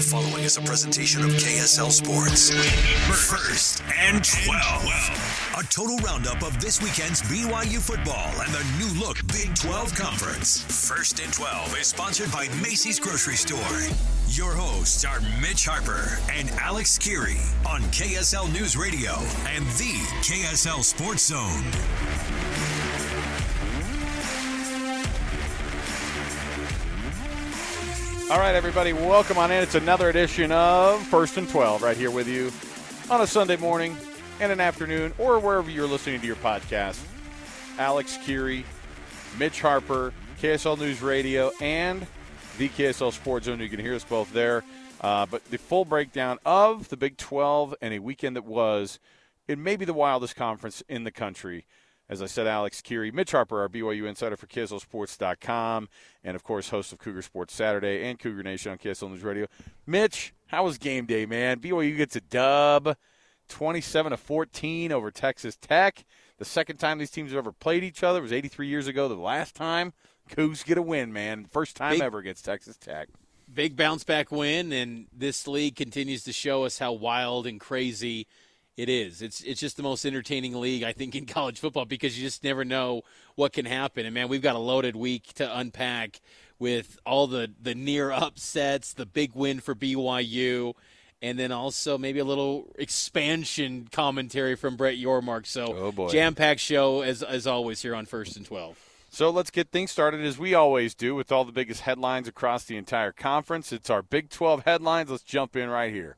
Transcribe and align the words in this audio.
The 0.00 0.06
following 0.06 0.44
is 0.44 0.56
a 0.56 0.62
presentation 0.62 1.22
of 1.22 1.28
KSL 1.32 1.90
Sports. 1.90 2.48
First 3.28 3.82
and 3.98 4.24
12. 4.24 5.54
A 5.58 5.62
total 5.64 5.98
roundup 5.98 6.42
of 6.42 6.58
this 6.58 6.80
weekend's 6.80 7.20
BYU 7.20 7.80
football 7.80 8.30
and 8.40 8.50
the 8.50 8.64
new 8.78 8.98
look 8.98 9.18
Big 9.26 9.54
12 9.54 9.94
Conference. 9.94 10.62
First 10.88 11.20
and 11.20 11.30
12 11.30 11.76
is 11.78 11.88
sponsored 11.88 12.32
by 12.32 12.48
Macey's 12.62 12.98
Grocery 12.98 13.36
Store. 13.36 13.60
Your 14.28 14.54
hosts 14.54 15.04
are 15.04 15.20
Mitch 15.38 15.66
Harper 15.66 16.18
and 16.32 16.48
Alex 16.52 16.96
Kirry 16.96 17.36
on 17.68 17.82
KSL 17.92 18.50
News 18.54 18.78
Radio 18.78 19.12
and 19.48 19.66
the 19.76 19.92
KSL 20.22 20.82
Sports 20.82 21.26
Zone. 21.26 22.39
All 28.30 28.38
right, 28.38 28.54
everybody, 28.54 28.92
welcome 28.92 29.38
on 29.38 29.50
in. 29.50 29.60
It's 29.60 29.74
another 29.74 30.08
edition 30.08 30.52
of 30.52 31.04
First 31.08 31.36
and 31.36 31.48
12 31.48 31.82
right 31.82 31.96
here 31.96 32.12
with 32.12 32.28
you 32.28 32.52
on 33.12 33.20
a 33.20 33.26
Sunday 33.26 33.56
morning 33.56 33.96
and 34.38 34.52
an 34.52 34.60
afternoon 34.60 35.12
or 35.18 35.40
wherever 35.40 35.68
you're 35.68 35.88
listening 35.88 36.20
to 36.20 36.26
your 36.28 36.36
podcast. 36.36 37.02
Alex 37.76 38.16
Kirry, 38.24 38.64
Mitch 39.36 39.60
Harper, 39.60 40.12
KSL 40.40 40.78
News 40.78 41.02
Radio, 41.02 41.50
and 41.60 42.06
the 42.56 42.68
KSL 42.68 43.12
Sports 43.12 43.46
Zone. 43.46 43.58
You 43.58 43.68
can 43.68 43.80
hear 43.80 43.96
us 43.96 44.04
both 44.04 44.32
there. 44.32 44.62
Uh, 45.00 45.26
but 45.26 45.44
the 45.46 45.58
full 45.58 45.84
breakdown 45.84 46.38
of 46.46 46.88
the 46.88 46.96
Big 46.96 47.16
12 47.16 47.74
and 47.82 47.92
a 47.94 47.98
weekend 47.98 48.36
that 48.36 48.44
was, 48.44 49.00
it 49.48 49.58
may 49.58 49.74
be 49.74 49.84
the 49.84 49.92
wildest 49.92 50.36
conference 50.36 50.84
in 50.88 51.02
the 51.02 51.10
country. 51.10 51.66
As 52.10 52.20
I 52.20 52.26
said, 52.26 52.48
Alex 52.48 52.82
Kirry, 52.82 53.12
Mitch 53.12 53.30
Harper, 53.30 53.60
our 53.60 53.68
BYU 53.68 54.08
insider 54.08 54.36
for 54.36 54.48
KSLSports.com, 54.48 55.88
and 56.24 56.34
of 56.34 56.42
course, 56.42 56.68
host 56.70 56.92
of 56.92 56.98
Cougar 56.98 57.22
Sports 57.22 57.54
Saturday 57.54 58.04
and 58.04 58.18
Cougar 58.18 58.42
Nation 58.42 58.72
on 58.72 58.78
KSL 58.78 59.10
News 59.10 59.22
Radio. 59.22 59.46
Mitch, 59.86 60.34
how 60.48 60.64
was 60.64 60.76
game 60.76 61.06
day, 61.06 61.24
man? 61.24 61.60
BYU 61.60 61.96
gets 61.96 62.16
a 62.16 62.20
dub, 62.20 62.96
27 63.48 64.10
to 64.10 64.16
14 64.16 64.90
over 64.90 65.12
Texas 65.12 65.54
Tech. 65.54 66.04
The 66.38 66.44
second 66.44 66.78
time 66.78 66.98
these 66.98 67.12
teams 67.12 67.30
have 67.30 67.38
ever 67.38 67.52
played 67.52 67.84
each 67.84 68.02
other 68.02 68.20
was 68.20 68.32
83 68.32 68.66
years 68.66 68.88
ago. 68.88 69.06
The 69.06 69.14
last 69.14 69.54
time, 69.54 69.92
Cougs 70.28 70.64
get 70.64 70.78
a 70.78 70.82
win, 70.82 71.12
man. 71.12 71.44
First 71.44 71.76
time 71.76 71.92
Big- 71.92 72.02
ever 72.02 72.18
against 72.18 72.44
Texas 72.44 72.76
Tech 72.76 73.08
big 73.52 73.76
bounce 73.76 74.04
back 74.04 74.30
win, 74.30 74.72
and 74.72 75.06
this 75.12 75.48
league 75.48 75.74
continues 75.74 76.22
to 76.22 76.32
show 76.32 76.64
us 76.64 76.78
how 76.78 76.92
wild 76.92 77.48
and 77.48 77.58
crazy 77.58 78.28
it 78.76 78.88
is. 78.88 79.22
It's 79.22 79.40
it's 79.42 79.60
just 79.60 79.76
the 79.76 79.82
most 79.82 80.04
entertaining 80.04 80.58
league 80.58 80.82
I 80.82 80.92
think 80.92 81.14
in 81.14 81.26
college 81.26 81.58
football 81.58 81.84
because 81.84 82.18
you 82.18 82.24
just 82.24 82.44
never 82.44 82.64
know 82.64 83.02
what 83.34 83.52
can 83.52 83.66
happen. 83.66 84.06
And 84.06 84.14
man, 84.14 84.28
we've 84.28 84.42
got 84.42 84.56
a 84.56 84.60
loaded 84.60 84.96
week 84.96 85.32
to 85.34 85.58
unpack 85.58 86.20
with 86.58 86.98
all 87.04 87.26
the 87.26 87.52
the 87.60 87.74
near 87.74 88.10
upsets, 88.10 88.92
the 88.92 89.06
big 89.06 89.34
win 89.34 89.60
for 89.60 89.74
BYU, 89.74 90.74
and 91.20 91.38
then 91.38 91.52
also 91.52 91.98
maybe 91.98 92.20
a 92.20 92.24
little 92.24 92.72
expansion 92.78 93.88
commentary 93.90 94.56
from 94.56 94.76
Brett 94.76 94.96
Yormark. 94.96 95.46
So 95.46 95.92
oh 95.96 96.08
jam 96.08 96.34
packed 96.34 96.60
show 96.60 97.02
as 97.02 97.22
as 97.22 97.46
always 97.46 97.82
here 97.82 97.94
on 97.94 98.06
First 98.06 98.36
and 98.36 98.46
Twelve. 98.46 98.78
So 99.12 99.28
let's 99.30 99.50
get 99.50 99.72
things 99.72 99.90
started 99.90 100.24
as 100.24 100.38
we 100.38 100.54
always 100.54 100.94
do 100.94 101.16
with 101.16 101.32
all 101.32 101.44
the 101.44 101.50
biggest 101.50 101.80
headlines 101.80 102.28
across 102.28 102.64
the 102.64 102.76
entire 102.76 103.10
conference. 103.10 103.72
It's 103.72 103.90
our 103.90 104.02
Big 104.02 104.30
12 104.30 104.64
headlines. 104.64 105.10
Let's 105.10 105.24
jump 105.24 105.56
in 105.56 105.68
right 105.68 105.92
here. 105.92 106.14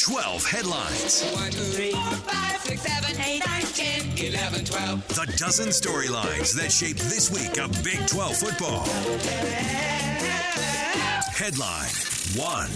12 0.00 0.46
headlines. 0.46 1.30
1, 1.34 1.50
2, 1.50 1.58
3, 1.58 1.92
4, 1.92 2.00
5, 2.00 2.60
6, 2.60 2.82
7, 2.82 3.20
8, 3.20 3.42
9, 3.46 3.62
10, 3.62 4.18
11, 4.32 4.64
12. 4.64 5.08
The 5.08 5.34
dozen 5.36 5.68
storylines 5.68 6.54
that 6.54 6.72
shape 6.72 6.96
this 6.96 7.30
week 7.30 7.58
of 7.58 7.70
Big 7.84 8.06
12 8.06 8.34
football. 8.34 8.86
Headline 11.34 11.90
1. 12.34 12.70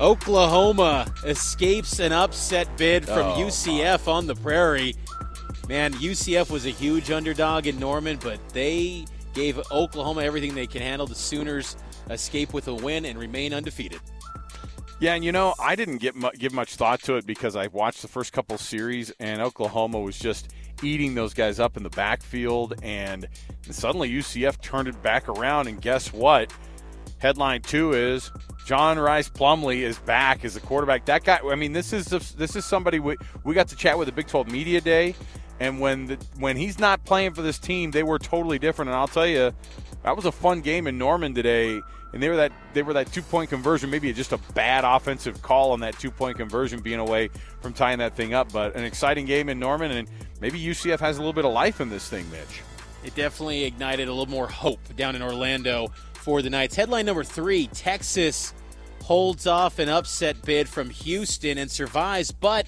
Oklahoma 0.00 1.12
escapes 1.24 1.98
an 1.98 2.12
upset 2.12 2.74
bid 2.78 3.04
from 3.04 3.18
oh, 3.18 3.36
UCF 3.36 4.08
on 4.08 4.26
the 4.26 4.36
prairie. 4.36 4.94
Man, 5.68 5.92
UCF 5.92 6.50
was 6.50 6.64
a 6.64 6.70
huge 6.70 7.10
underdog 7.10 7.66
in 7.66 7.78
Norman, 7.78 8.18
but 8.22 8.40
they 8.54 9.04
gave 9.34 9.60
Oklahoma 9.70 10.22
everything 10.22 10.54
they 10.54 10.66
can 10.66 10.80
handle. 10.80 11.06
The 11.06 11.14
Sooners 11.14 11.76
escape 12.08 12.54
with 12.54 12.68
a 12.68 12.74
win 12.74 13.04
and 13.04 13.18
remain 13.18 13.52
undefeated. 13.52 14.00
Yeah, 14.98 15.14
and 15.14 15.22
you 15.22 15.30
know, 15.30 15.54
I 15.60 15.76
didn't 15.76 15.98
get 15.98 16.16
mu- 16.16 16.30
give 16.38 16.54
much 16.54 16.76
thought 16.76 17.02
to 17.02 17.16
it 17.16 17.26
because 17.26 17.54
I 17.54 17.66
watched 17.66 18.00
the 18.00 18.08
first 18.08 18.32
couple 18.32 18.56
series, 18.56 19.12
and 19.20 19.42
Oklahoma 19.42 20.00
was 20.00 20.18
just 20.18 20.54
eating 20.82 21.14
those 21.14 21.34
guys 21.34 21.60
up 21.60 21.76
in 21.76 21.82
the 21.82 21.90
backfield, 21.90 22.74
and, 22.82 23.28
suddenly 23.70 24.10
UCF 24.10 24.60
turned 24.62 24.88
it 24.88 25.02
back 25.02 25.28
around, 25.28 25.66
and 25.66 25.82
guess 25.82 26.12
what? 26.12 26.50
Headline 27.18 27.62
two 27.62 27.92
is 27.92 28.30
John 28.66 28.98
Rhys 28.98 29.28
Plumlee 29.28 29.80
is 29.80 29.98
back 29.98 30.44
as 30.44 30.56
a 30.56 30.60
quarterback. 30.60 31.04
That 31.06 31.24
guy, 31.24 31.40
I 31.44 31.56
mean, 31.56 31.72
this 31.72 31.92
is 31.92 32.06
this 32.06 32.56
is 32.56 32.64
somebody 32.64 32.98
we, 32.98 33.16
we 33.44 33.54
got 33.54 33.68
to 33.68 33.76
chat 33.76 33.98
with 33.98 34.06
the 34.06 34.12
Big 34.12 34.26
12 34.26 34.50
Media 34.50 34.80
Day, 34.80 35.14
and 35.60 35.80
when 35.80 36.06
the, 36.06 36.18
when 36.38 36.56
he's 36.56 36.78
not 36.78 37.04
playing 37.04 37.34
for 37.34 37.42
this 37.42 37.58
team, 37.58 37.90
they 37.90 38.02
were 38.02 38.18
totally 38.18 38.58
different. 38.58 38.90
And 38.90 38.96
I'll 38.96 39.08
tell 39.08 39.26
you, 39.26 39.52
that 40.02 40.16
was 40.16 40.24
a 40.24 40.32
fun 40.32 40.60
game 40.60 40.86
in 40.86 40.98
Norman 40.98 41.34
today 41.34 41.80
and 42.16 42.22
they 42.22 42.30
were 42.30 42.36
that 42.36 42.52
they 42.72 42.82
were 42.82 42.94
that 42.94 43.12
two 43.12 43.20
point 43.20 43.50
conversion, 43.50 43.90
maybe 43.90 44.10
just 44.12 44.32
a 44.32 44.38
bad 44.54 44.84
offensive 44.84 45.42
call 45.42 45.72
on 45.72 45.80
that 45.80 45.98
two 45.98 46.10
point 46.10 46.38
conversion 46.38 46.80
being 46.80 46.98
away 46.98 47.28
from 47.60 47.74
tying 47.74 47.98
that 47.98 48.16
thing 48.16 48.32
up. 48.32 48.50
But 48.50 48.74
an 48.74 48.84
exciting 48.84 49.26
game 49.26 49.50
in 49.50 49.58
Norman, 49.58 49.90
and 49.90 50.08
maybe 50.40 50.58
UCF 50.58 50.98
has 51.00 51.18
a 51.18 51.20
little 51.20 51.34
bit 51.34 51.44
of 51.44 51.52
life 51.52 51.78
in 51.78 51.90
this 51.90 52.08
thing, 52.08 52.24
Mitch. 52.30 52.62
It 53.04 53.14
definitely 53.14 53.64
ignited 53.64 54.08
a 54.08 54.12
little 54.12 54.30
more 54.30 54.48
hope 54.48 54.80
down 54.96 55.14
in 55.14 55.20
Orlando 55.20 55.88
for 56.14 56.40
the 56.40 56.48
Knights. 56.48 56.74
Headline 56.74 57.04
number 57.04 57.22
three: 57.22 57.66
Texas 57.66 58.54
holds 59.02 59.46
off 59.46 59.78
an 59.78 59.90
upset 59.90 60.40
bid 60.40 60.70
from 60.70 60.88
Houston 60.88 61.58
and 61.58 61.70
survives, 61.70 62.32
but 62.32 62.66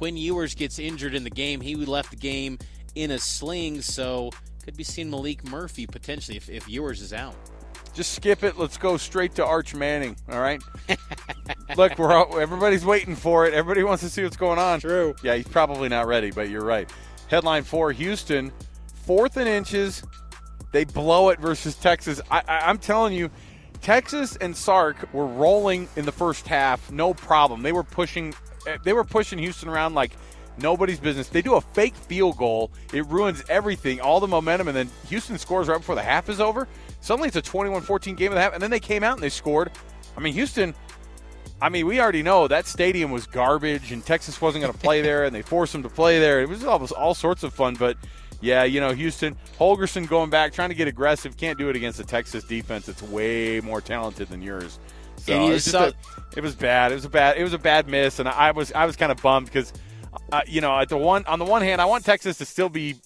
Quinn 0.00 0.16
Ewers 0.16 0.54
gets 0.54 0.78
injured 0.78 1.14
in 1.14 1.24
the 1.24 1.30
game. 1.30 1.60
He 1.60 1.74
left 1.74 2.08
the 2.08 2.16
game 2.16 2.56
in 2.94 3.10
a 3.10 3.18
sling, 3.18 3.82
so 3.82 4.30
could 4.64 4.74
be 4.74 4.82
seeing 4.82 5.10
Maalik 5.10 5.46
Murphy 5.50 5.86
potentially 5.86 6.38
if, 6.38 6.48
if 6.48 6.66
Ewers 6.66 7.02
is 7.02 7.12
out. 7.12 7.34
Just 7.92 8.14
skip 8.14 8.42
it. 8.42 8.56
Let's 8.56 8.78
go 8.78 8.96
straight 8.96 9.34
to 9.34 9.44
Arch 9.44 9.74
Manning. 9.74 10.16
All 10.30 10.40
right. 10.40 10.62
Look, 11.76 11.98
we're 11.98 12.14
all, 12.14 12.40
everybody's 12.40 12.82
waiting 12.82 13.14
for 13.14 13.44
it. 13.44 13.52
Everybody 13.52 13.82
wants 13.84 14.02
to 14.02 14.08
see 14.08 14.22
what's 14.24 14.38
going 14.38 14.58
on. 14.58 14.80
True. 14.80 15.14
Yeah, 15.22 15.36
he's 15.36 15.46
probably 15.46 15.90
not 15.90 16.06
ready, 16.06 16.30
but 16.30 16.48
you're 16.48 16.64
right. 16.64 16.90
Headline 17.28 17.64
four: 17.64 17.92
Houston, 17.92 18.52
fourth 19.04 19.36
and 19.36 19.46
inches. 19.46 20.02
They 20.72 20.84
blow 20.84 21.28
it 21.28 21.40
versus 21.40 21.76
Texas. 21.76 22.22
I, 22.30 22.42
I, 22.48 22.58
I'm 22.70 22.78
telling 22.78 23.12
you, 23.12 23.30
Texas 23.82 24.34
and 24.36 24.56
Sark 24.56 25.12
were 25.12 25.26
rolling 25.26 25.90
in 25.94 26.06
the 26.06 26.12
first 26.12 26.48
half, 26.48 26.90
no 26.90 27.12
problem. 27.12 27.60
They 27.60 27.72
were 27.72 27.84
pushing. 27.84 28.32
Eh, 28.70 28.78
they 28.82 28.92
were 28.92 29.04
pushing 29.04 29.38
Houston 29.38 29.68
around 29.68 29.94
like 29.94 30.12
nobody's 30.58 31.00
business. 31.00 31.28
They 31.28 31.42
do 31.42 31.54
a 31.54 31.60
fake 31.60 31.94
field 31.94 32.36
goal. 32.36 32.70
It 32.92 33.06
ruins 33.06 33.42
everything, 33.48 34.00
all 34.00 34.20
the 34.20 34.28
momentum, 34.28 34.68
and 34.68 34.76
then 34.76 34.88
Houston 35.08 35.38
scores 35.38 35.68
right 35.68 35.78
before 35.78 35.94
the 35.94 36.02
half 36.02 36.28
is 36.28 36.40
over. 36.40 36.68
Suddenly 37.00 37.28
it's 37.28 37.36
a 37.36 37.42
21 37.42 37.82
14 37.82 38.14
game 38.14 38.28
of 38.28 38.34
the 38.34 38.40
half, 38.40 38.52
and 38.52 38.62
then 38.62 38.70
they 38.70 38.80
came 38.80 39.02
out 39.02 39.14
and 39.14 39.22
they 39.22 39.28
scored. 39.28 39.70
I 40.16 40.20
mean, 40.20 40.34
Houston, 40.34 40.74
I 41.62 41.68
mean, 41.68 41.86
we 41.86 42.00
already 42.00 42.22
know 42.22 42.48
that 42.48 42.66
stadium 42.66 43.10
was 43.10 43.26
garbage, 43.26 43.92
and 43.92 44.04
Texas 44.04 44.40
wasn't 44.40 44.62
going 44.62 44.72
to 44.72 44.78
play 44.78 45.02
there, 45.02 45.24
and 45.24 45.34
they 45.34 45.42
forced 45.42 45.72
them 45.72 45.82
to 45.82 45.88
play 45.88 46.18
there. 46.18 46.40
It 46.40 46.48
was 46.48 46.64
all, 46.64 46.84
all 46.96 47.14
sorts 47.14 47.42
of 47.42 47.54
fun, 47.54 47.74
but 47.74 47.96
yeah, 48.40 48.64
you 48.64 48.80
know, 48.80 48.92
Houston, 48.92 49.36
Holgorsen 49.58 50.08
going 50.08 50.30
back, 50.30 50.52
trying 50.52 50.70
to 50.70 50.74
get 50.74 50.88
aggressive, 50.88 51.36
can't 51.36 51.58
do 51.58 51.68
it 51.68 51.76
against 51.76 51.98
the 51.98 52.04
Texas 52.04 52.44
defense. 52.44 52.88
It's 52.88 53.02
way 53.02 53.60
more 53.60 53.80
talented 53.80 54.28
than 54.28 54.40
yours. 54.40 54.78
So 55.20 55.46
it 55.46 55.52
was, 55.52 55.64
saw- 55.64 55.84
a, 55.86 55.92
it 56.36 56.42
was 56.42 56.54
bad. 56.54 56.92
It 56.92 56.96
was 56.96 57.04
a 57.04 57.08
bad. 57.10 57.36
It 57.36 57.42
was 57.42 57.52
a 57.52 57.58
bad 57.58 57.88
miss, 57.88 58.18
and 58.18 58.28
I 58.28 58.50
was 58.52 58.72
I 58.72 58.86
was 58.86 58.96
kind 58.96 59.12
of 59.12 59.20
bummed 59.22 59.46
because, 59.46 59.72
uh, 60.32 60.42
you 60.46 60.60
know, 60.60 60.78
at 60.78 60.88
the 60.88 60.96
one 60.96 61.24
on 61.26 61.38
the 61.38 61.44
one 61.44 61.62
hand, 61.62 61.80
I 61.80 61.84
want 61.86 62.04
Texas 62.04 62.38
to 62.38 62.44
still 62.44 62.68
be 62.68 62.96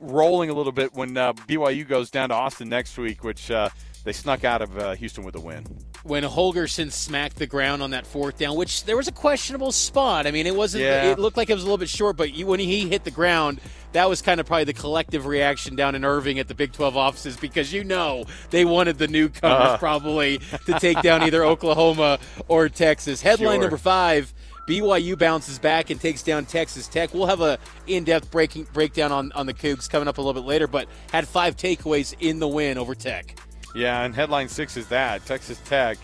rolling 0.00 0.50
a 0.50 0.54
little 0.54 0.72
bit 0.72 0.94
when 0.94 1.16
uh, 1.16 1.32
BYU 1.32 1.86
goes 1.86 2.10
down 2.10 2.28
to 2.30 2.34
Austin 2.34 2.68
next 2.68 2.96
week, 2.98 3.24
which 3.24 3.50
uh, 3.50 3.68
they 4.04 4.12
snuck 4.12 4.44
out 4.44 4.62
of 4.62 4.78
uh, 4.78 4.94
Houston 4.94 5.24
with 5.24 5.34
a 5.34 5.40
win. 5.40 5.66
When 6.04 6.22
Holgorsen 6.22 6.92
smacked 6.92 7.36
the 7.36 7.46
ground 7.46 7.82
on 7.82 7.90
that 7.90 8.06
fourth 8.06 8.38
down, 8.38 8.56
which 8.56 8.84
there 8.84 8.96
was 8.96 9.08
a 9.08 9.12
questionable 9.12 9.72
spot. 9.72 10.26
I 10.26 10.30
mean, 10.30 10.46
it 10.46 10.54
wasn't. 10.54 10.84
Yeah. 10.84 11.10
It 11.10 11.18
looked 11.18 11.36
like 11.36 11.50
it 11.50 11.54
was 11.54 11.62
a 11.62 11.66
little 11.66 11.78
bit 11.78 11.88
short, 11.88 12.16
but 12.16 12.30
when 12.44 12.60
he 12.60 12.88
hit 12.88 13.04
the 13.04 13.10
ground, 13.10 13.60
that 13.92 14.08
was 14.08 14.22
kind 14.22 14.40
of 14.40 14.46
probably 14.46 14.64
the 14.64 14.72
collective 14.74 15.26
reaction 15.26 15.76
down 15.76 15.94
in 15.94 16.04
Irving 16.04 16.38
at 16.38 16.48
the 16.48 16.54
Big 16.54 16.72
12 16.72 16.96
offices 16.96 17.36
because 17.36 17.72
you 17.72 17.84
know 17.84 18.24
they 18.50 18.64
wanted 18.64 18.98
the 18.98 19.08
newcomers 19.08 19.68
uh. 19.68 19.78
probably 19.78 20.38
to 20.66 20.78
take 20.78 21.00
down 21.02 21.22
either 21.22 21.44
Oklahoma 21.44 22.18
or 22.48 22.68
Texas. 22.68 23.22
Headline 23.22 23.54
sure. 23.56 23.62
number 23.62 23.78
five 23.78 24.32
BYU 24.68 25.18
bounces 25.18 25.58
back 25.58 25.88
and 25.88 25.98
takes 25.98 26.22
down 26.22 26.44
Texas 26.44 26.86
Tech. 26.88 27.14
We'll 27.14 27.26
have 27.26 27.40
a 27.40 27.58
in-depth 27.86 28.30
breaking 28.30 28.64
breakdown 28.74 29.10
on, 29.12 29.32
on 29.32 29.46
the 29.46 29.54
Cougs 29.54 29.88
coming 29.88 30.08
up 30.08 30.18
a 30.18 30.20
little 30.20 30.40
bit 30.40 30.46
later, 30.46 30.66
but 30.66 30.88
had 31.10 31.26
five 31.26 31.56
takeaways 31.56 32.14
in 32.20 32.38
the 32.38 32.48
win 32.48 32.76
over 32.76 32.94
Tech. 32.94 33.38
Yeah, 33.74 34.02
and 34.02 34.14
headline 34.14 34.48
six 34.48 34.76
is 34.76 34.88
that 34.88 35.24
Texas 35.26 35.60
Tech 35.64 35.98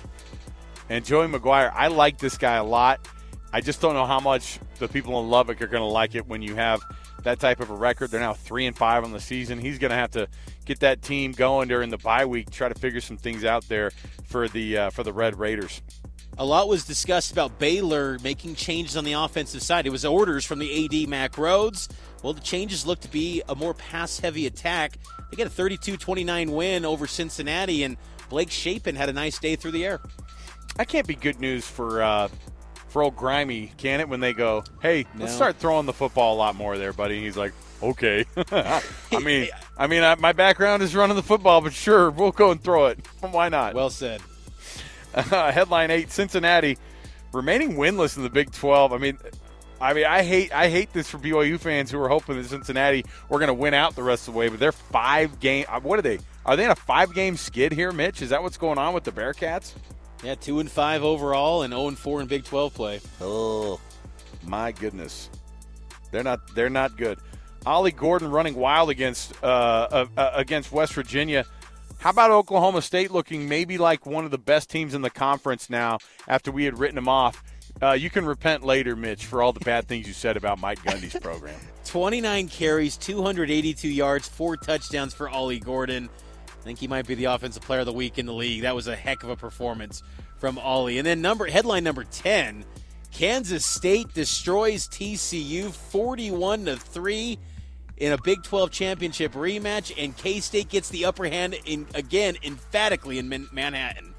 and 0.88 1.04
Joey 1.04 1.28
McGuire. 1.28 1.72
I 1.74 1.88
like 1.88 2.18
this 2.18 2.36
guy 2.36 2.56
a 2.56 2.64
lot. 2.64 3.08
I 3.52 3.60
just 3.60 3.80
don't 3.80 3.94
know 3.94 4.06
how 4.06 4.20
much 4.20 4.58
the 4.78 4.88
people 4.88 5.20
in 5.20 5.30
Lubbock 5.30 5.62
are 5.62 5.66
going 5.66 5.82
to 5.82 5.88
like 5.88 6.14
it 6.14 6.26
when 6.26 6.42
you 6.42 6.54
have 6.56 6.82
that 7.22 7.40
type 7.40 7.60
of 7.60 7.70
a 7.70 7.74
record. 7.74 8.10
They're 8.10 8.20
now 8.20 8.34
three 8.34 8.66
and 8.66 8.76
five 8.76 9.04
on 9.04 9.12
the 9.12 9.20
season. 9.20 9.58
He's 9.58 9.78
going 9.78 9.90
to 9.90 9.96
have 9.96 10.10
to 10.12 10.28
get 10.64 10.80
that 10.80 11.02
team 11.02 11.32
going 11.32 11.68
during 11.68 11.90
the 11.90 11.98
bye 11.98 12.26
week. 12.26 12.50
Try 12.50 12.68
to 12.68 12.74
figure 12.74 13.00
some 13.00 13.16
things 13.16 13.44
out 13.44 13.66
there 13.68 13.90
for 14.24 14.48
the 14.48 14.78
uh, 14.78 14.90
for 14.90 15.02
the 15.02 15.12
Red 15.12 15.38
Raiders. 15.38 15.82
A 16.36 16.44
lot 16.44 16.68
was 16.68 16.84
discussed 16.84 17.30
about 17.30 17.60
Baylor 17.60 18.18
making 18.18 18.56
changes 18.56 18.96
on 18.96 19.04
the 19.04 19.12
offensive 19.12 19.62
side. 19.62 19.86
It 19.86 19.90
was 19.90 20.04
orders 20.04 20.44
from 20.44 20.58
the 20.58 20.84
AD 20.84 21.08
Mack 21.08 21.32
Rhoades. 21.32 21.88
Well, 22.24 22.32
the 22.32 22.40
changes 22.40 22.86
look 22.86 23.00
to 23.00 23.08
be 23.10 23.42
a 23.50 23.54
more 23.54 23.74
pass 23.74 24.18
heavy 24.18 24.46
attack. 24.46 24.98
They 25.30 25.36
get 25.36 25.46
a 25.46 25.50
32 25.50 25.98
29 25.98 26.52
win 26.52 26.86
over 26.86 27.06
Cincinnati, 27.06 27.84
and 27.84 27.98
Blake 28.30 28.50
Shapen 28.50 28.96
had 28.96 29.10
a 29.10 29.12
nice 29.12 29.38
day 29.38 29.56
through 29.56 29.72
the 29.72 29.84
air. 29.84 30.00
That 30.76 30.88
can't 30.88 31.06
be 31.06 31.16
good 31.16 31.38
news 31.38 31.66
for 31.66 32.02
uh, 32.02 32.28
for 32.88 33.02
old 33.02 33.14
Grimy, 33.14 33.72
can 33.76 34.00
it? 34.00 34.08
When 34.08 34.20
they 34.20 34.32
go, 34.32 34.64
"Hey, 34.80 35.04
let's 35.18 35.34
start 35.34 35.56
throwing 35.56 35.84
the 35.84 35.92
football 35.92 36.34
a 36.34 36.38
lot 36.38 36.56
more 36.56 36.78
there, 36.78 36.94
buddy." 36.94 37.20
He's 37.20 37.36
like, 37.36 37.52
"Okay." 37.82 38.24
I 38.50 38.80
mean, 39.22 39.50
I 39.76 39.86
mean, 39.86 40.02
I, 40.02 40.14
my 40.14 40.32
background 40.32 40.82
is 40.82 40.96
running 40.96 41.16
the 41.16 41.22
football, 41.22 41.60
but 41.60 41.74
sure, 41.74 42.10
we'll 42.10 42.32
go 42.32 42.52
and 42.52 42.62
throw 42.64 42.86
it. 42.86 43.06
Why 43.20 43.50
not? 43.50 43.74
Well 43.74 43.90
said. 43.90 44.22
Uh, 45.12 45.52
headline 45.52 45.90
eight: 45.90 46.10
Cincinnati 46.10 46.78
remaining 47.34 47.74
winless 47.74 48.16
in 48.16 48.22
the 48.22 48.30
Big 48.30 48.50
Twelve. 48.50 48.94
I 48.94 48.98
mean, 48.98 49.18
I 49.84 49.92
mean, 49.92 50.06
I 50.06 50.22
hate 50.22 50.50
I 50.54 50.70
hate 50.70 50.94
this 50.94 51.10
for 51.10 51.18
BYU 51.18 51.60
fans 51.60 51.90
who 51.90 52.00
are 52.00 52.08
hoping 52.08 52.36
that 52.36 52.48
Cincinnati 52.48 53.04
were 53.28 53.38
going 53.38 53.48
to 53.48 53.54
win 53.54 53.74
out 53.74 53.94
the 53.94 54.02
rest 54.02 54.26
of 54.26 54.32
the 54.32 54.38
way, 54.38 54.48
but 54.48 54.58
they're 54.58 54.72
five 54.72 55.38
game. 55.40 55.66
uh, 55.68 55.78
What 55.80 55.98
are 55.98 56.02
they? 56.02 56.20
Are 56.46 56.56
they 56.56 56.64
in 56.64 56.70
a 56.70 56.74
five 56.76 57.12
game 57.14 57.36
skid 57.36 57.70
here, 57.70 57.92
Mitch? 57.92 58.22
Is 58.22 58.30
that 58.30 58.42
what's 58.42 58.56
going 58.56 58.78
on 58.78 58.94
with 58.94 59.04
the 59.04 59.12
Bearcats? 59.12 59.74
Yeah, 60.22 60.36
2 60.36 60.60
and 60.60 60.70
5 60.70 61.04
overall 61.04 61.64
and 61.64 61.72
0 61.74 61.88
and 61.88 61.98
4 61.98 62.22
in 62.22 62.26
Big 62.28 62.44
12 62.44 62.72
play. 62.72 63.00
Oh, 63.20 63.78
my 64.42 64.72
goodness, 64.72 65.28
they're 66.10 66.22
not 66.22 66.40
they're 66.54 66.70
not 66.70 66.96
good. 66.96 67.18
Ollie 67.66 67.92
Gordon 67.92 68.30
running 68.30 68.54
wild 68.54 68.88
against 68.88 69.34
uh, 69.42 69.46
uh, 69.46 70.06
uh, 70.16 70.30
against 70.34 70.72
West 70.72 70.94
Virginia. 70.94 71.44
How 71.98 72.08
about 72.10 72.30
Oklahoma 72.30 72.80
State 72.80 73.10
looking 73.10 73.48
maybe 73.50 73.76
like 73.76 74.06
one 74.06 74.24
of 74.24 74.30
the 74.30 74.38
best 74.38 74.70
teams 74.70 74.94
in 74.94 75.02
the 75.02 75.10
conference 75.10 75.68
now 75.68 75.98
after 76.26 76.50
we 76.50 76.64
had 76.64 76.78
written 76.78 76.96
them 76.96 77.08
off? 77.08 77.42
Uh, 77.84 77.92
you 77.92 78.08
can 78.08 78.24
repent 78.24 78.64
later, 78.64 78.96
Mitch, 78.96 79.26
for 79.26 79.42
all 79.42 79.52
the 79.52 79.60
bad 79.60 79.86
things 79.86 80.06
you 80.06 80.14
said 80.14 80.38
about 80.38 80.58
Mike 80.58 80.82
Gundy's 80.82 81.18
program. 81.20 81.58
29 81.84 82.48
carries, 82.48 82.96
282 82.96 83.88
yards, 83.88 84.26
four 84.26 84.56
touchdowns 84.56 85.12
for 85.12 85.28
Ollie 85.28 85.60
Gordon. 85.60 86.08
I 86.48 86.64
think 86.64 86.78
he 86.78 86.88
might 86.88 87.06
be 87.06 87.14
the 87.14 87.26
offensive 87.26 87.62
player 87.62 87.80
of 87.80 87.86
the 87.86 87.92
week 87.92 88.18
in 88.18 88.24
the 88.24 88.32
league. 88.32 88.62
That 88.62 88.74
was 88.74 88.86
a 88.86 88.96
heck 88.96 89.22
of 89.22 89.28
a 89.28 89.36
performance 89.36 90.02
from 90.38 90.56
Ollie. 90.58 90.96
And 90.96 91.06
then 91.06 91.20
number 91.20 91.46
headline 91.46 91.84
number 91.84 92.04
10, 92.04 92.64
Kansas 93.12 93.66
State 93.66 94.14
destroys 94.14 94.88
TCU 94.88 95.70
41 95.70 96.64
to 96.64 96.76
3 96.76 97.38
in 97.98 98.12
a 98.12 98.18
Big 98.22 98.42
12 98.44 98.70
championship 98.70 99.32
rematch 99.32 99.92
and 100.02 100.16
K-State 100.16 100.70
gets 100.70 100.88
the 100.88 101.04
upper 101.04 101.26
hand 101.26 101.54
in 101.66 101.86
again 101.94 102.36
emphatically 102.42 103.18
in 103.18 103.46
Manhattan. 103.52 104.13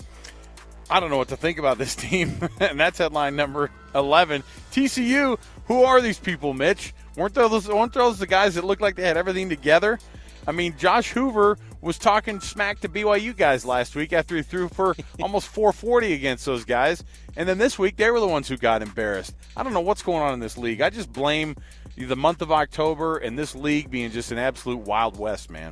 I 0.90 1.00
don't 1.00 1.10
know 1.10 1.18
what 1.18 1.30
to 1.30 1.38
think 1.38 1.58
about 1.58 1.78
this 1.78 1.96
team, 1.96 2.38
and 2.60 2.80
that's 2.80 2.98
headline 2.98 3.36
number 3.36 3.72
eleven. 3.94 4.44
TCU. 4.72 5.40
Who 5.68 5.84
are 5.84 6.00
these 6.00 6.20
people, 6.20 6.54
Mitch? 6.54 6.94
weren't 7.16 7.34
those 7.34 7.68
weren't 7.68 7.94
those 7.94 8.20
the 8.20 8.28
guys 8.28 8.56
that 8.56 8.64
looked 8.64 8.82
like 8.82 8.96
they 8.96 9.04
had 9.04 9.18
everything 9.18 9.50
together? 9.50 10.00
I 10.48 10.52
mean, 10.52 10.78
Josh 10.78 11.12
Hoover 11.12 11.58
was 11.82 11.98
talking 11.98 12.40
smack 12.40 12.80
to 12.82 12.90
BYU 12.90 13.36
guys 13.36 13.66
last 13.66 13.96
week 13.96 14.14
after 14.14 14.36
he 14.36 14.44
threw 14.44 14.70
for 14.70 14.96
almost 15.22 15.48
440 15.48 16.14
against 16.14 16.46
those 16.46 16.66
guys, 16.66 17.04
and 17.36 17.50
then 17.50 17.58
this 17.58 17.80
week 17.80 17.98
they 17.98 18.12
were 18.12 18.20
the 18.20 18.28
ones 18.28 18.48
who 18.48 18.58
got 18.58 18.82
embarrassed. 18.82 19.36
I 19.58 19.64
don't 19.64 19.74
know 19.74 19.82
what's 19.82 20.04
going 20.04 20.22
on 20.22 20.34
in 20.34 20.40
this 20.40 20.58
league. 20.58 20.82
I 20.82 20.90
just 20.90 21.12
blame 21.12 21.56
the 21.98 22.16
month 22.16 22.42
of 22.42 22.52
October 22.52 23.18
and 23.18 23.40
this 23.40 23.56
league 23.56 23.90
being 23.90 24.12
just 24.12 24.32
an 24.32 24.38
absolute 24.38 24.80
wild 24.80 25.18
west, 25.18 25.50
man. 25.50 25.72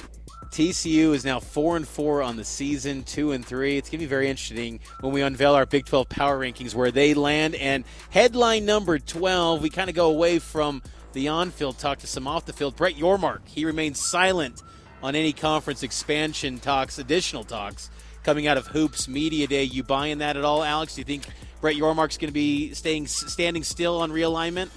TCU 0.53 1.15
is 1.15 1.25
now 1.25 1.39
four 1.39 1.75
and 1.75 1.87
four 1.87 2.21
on 2.21 2.37
the 2.37 2.43
season, 2.43 3.01
two 3.01 3.31
and 3.31 3.43
three. 3.43 3.75
It's 3.75 3.89
gonna 3.89 3.97
be 3.97 4.05
very 4.05 4.29
interesting 4.29 4.81
when 4.99 5.11
we 5.11 5.23
unveil 5.23 5.55
our 5.55 5.65
Big 5.65 5.87
12 5.87 6.07
power 6.09 6.39
rankings 6.39 6.75
where 6.75 6.91
they 6.91 7.15
land. 7.15 7.55
And 7.55 7.83
headline 8.11 8.63
number 8.63 8.99
12, 8.99 9.63
we 9.63 9.71
kind 9.71 9.89
of 9.89 9.95
go 9.95 10.11
away 10.11 10.37
from 10.37 10.83
the 11.13 11.27
on-field 11.27 11.79
talk 11.79 11.97
to 11.99 12.07
some 12.07 12.27
off-the-field. 12.27 12.75
Brett 12.75 12.93
Yormark, 12.93 13.39
he 13.47 13.65
remains 13.65 13.99
silent 13.99 14.61
on 15.01 15.15
any 15.15 15.33
conference 15.33 15.81
expansion 15.81 16.59
talks, 16.59 16.99
additional 16.99 17.43
talks 17.43 17.89
coming 18.23 18.45
out 18.45 18.57
of 18.57 18.67
Hoops 18.67 19.07
Media 19.07 19.47
Day. 19.47 19.63
You 19.63 19.81
buying 19.81 20.19
that 20.19 20.37
at 20.37 20.45
all, 20.45 20.63
Alex? 20.63 20.93
Do 20.93 21.01
you 21.01 21.05
think 21.05 21.23
Brett 21.61 21.77
Yormark's 21.77 22.17
going 22.17 22.29
to 22.29 22.31
be 22.31 22.75
staying 22.75 23.07
standing 23.07 23.63
still 23.63 24.01
on 24.01 24.11
realignment? 24.11 24.69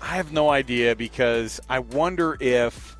I 0.00 0.14
have 0.14 0.30
no 0.32 0.48
idea 0.48 0.94
because 0.94 1.60
I 1.68 1.80
wonder 1.80 2.36
if 2.38 2.96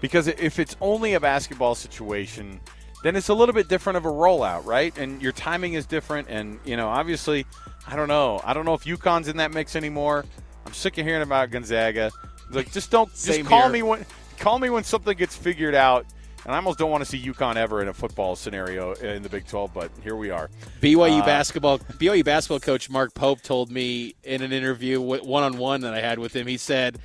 because 0.00 0.26
if 0.26 0.58
it's 0.58 0.76
only 0.80 1.14
a 1.14 1.20
basketball 1.20 1.74
situation, 1.74 2.60
then 3.02 3.16
it's 3.16 3.28
a 3.28 3.34
little 3.34 3.54
bit 3.54 3.68
different 3.68 3.96
of 3.96 4.04
a 4.04 4.10
rollout, 4.10 4.64
right? 4.66 4.96
And 4.98 5.22
your 5.22 5.32
timing 5.32 5.74
is 5.74 5.86
different, 5.86 6.28
and 6.28 6.58
you 6.64 6.76
know, 6.76 6.88
obviously, 6.88 7.46
I 7.86 7.96
don't 7.96 8.08
know. 8.08 8.40
I 8.44 8.52
don't 8.52 8.64
know 8.64 8.74
if 8.74 8.84
UConn's 8.84 9.28
in 9.28 9.36
that 9.38 9.52
mix 9.52 9.74
anymore. 9.76 10.24
I'm 10.66 10.74
sick 10.74 10.98
of 10.98 11.06
hearing 11.06 11.22
about 11.22 11.50
Gonzaga. 11.50 12.10
Like, 12.50 12.72
just 12.72 12.90
don't 12.90 13.10
just 13.10 13.24
Same 13.24 13.46
call 13.46 13.62
here. 13.62 13.70
me 13.70 13.82
when 13.82 14.06
call 14.38 14.58
me 14.58 14.70
when 14.70 14.84
something 14.84 15.16
gets 15.16 15.36
figured 15.36 15.74
out. 15.74 16.06
And 16.44 16.54
I 16.54 16.56
almost 16.56 16.78
don't 16.78 16.90
want 16.90 17.04
to 17.04 17.08
see 17.08 17.22
UConn 17.22 17.56
ever 17.56 17.82
in 17.82 17.88
a 17.88 17.92
football 17.92 18.34
scenario 18.34 18.94
in 18.94 19.22
the 19.22 19.28
Big 19.28 19.46
12, 19.46 19.74
but 19.74 19.90
here 20.02 20.16
we 20.16 20.30
are. 20.30 20.48
BYU 20.80 21.20
Uh, 21.20 21.26
basketball 21.26 21.78
BYU 21.78 22.24
basketball 22.24 22.60
coach 22.60 22.88
Mark 22.88 23.12
Pope 23.12 23.42
told 23.42 23.70
me 23.70 24.14
in 24.24 24.40
an 24.40 24.50
interview 24.50 25.00
one 25.02 25.42
on 25.42 25.58
one 25.58 25.82
that 25.82 25.92
I 25.92 26.00
had 26.00 26.18
with 26.18 26.34
him. 26.34 26.46
He 26.46 26.56
said, 26.56 26.98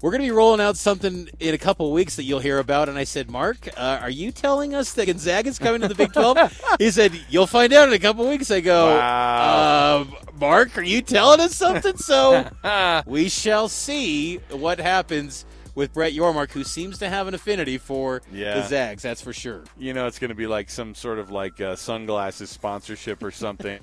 "We're 0.00 0.10
going 0.10 0.20
to 0.22 0.26
be 0.26 0.30
rolling 0.30 0.60
out 0.60 0.76
something 0.76 1.28
in 1.40 1.54
a 1.54 1.58
couple 1.58 1.86
of 1.86 1.92
weeks 1.92 2.16
that 2.16 2.24
you'll 2.24 2.40
hear 2.40 2.58
about." 2.58 2.88
And 2.88 2.98
I 2.98 3.04
said, 3.04 3.30
"Mark, 3.30 3.68
uh, 3.76 3.98
are 4.02 4.10
you 4.10 4.30
telling 4.32 4.74
us 4.74 4.92
that 4.94 5.06
Gonzaga's 5.06 5.58
coming 5.58 5.80
to 5.82 5.88
the 5.88 5.94
Big 5.94 6.12
12?" 6.12 6.62
he 6.78 6.90
said, 6.90 7.12
"You'll 7.28 7.46
find 7.46 7.72
out 7.72 7.88
in 7.88 7.94
a 7.94 7.98
couple 7.98 8.24
of 8.24 8.30
weeks." 8.30 8.50
I 8.50 8.60
go, 8.60 8.96
Wow. 8.96 10.00
um, 10.02 10.16
"Mark, 10.38 10.76
are 10.78 10.82
you 10.82 11.02
telling 11.02 11.40
us 11.40 11.54
something?" 11.54 11.96
So 11.96 12.48
we 13.06 13.28
shall 13.28 13.68
see 13.68 14.36
what 14.50 14.78
happens 14.80 15.44
with 15.74 15.92
Brett 15.92 16.12
Yormark, 16.12 16.50
who 16.50 16.64
seems 16.64 16.98
to 16.98 17.08
have 17.08 17.28
an 17.28 17.34
affinity 17.34 17.78
for 17.78 18.20
Yeah. 18.32 18.54
the 18.60 18.66
Zags. 18.66 19.02
That's 19.04 19.20
for 19.20 19.32
sure. 19.32 19.62
you 19.78 19.94
know 19.94 20.06
it's 20.08 20.18
going 20.18 20.30
to 20.30 20.34
be 20.34 20.46
like 20.48 20.70
some 20.70 20.94
sort 20.94 21.18
of 21.20 21.30
like 21.30 21.60
uh, 21.60 21.76
sunglasses 21.76 22.50
sponsorship 22.50 23.22
or 23.22 23.30
something 23.30 23.78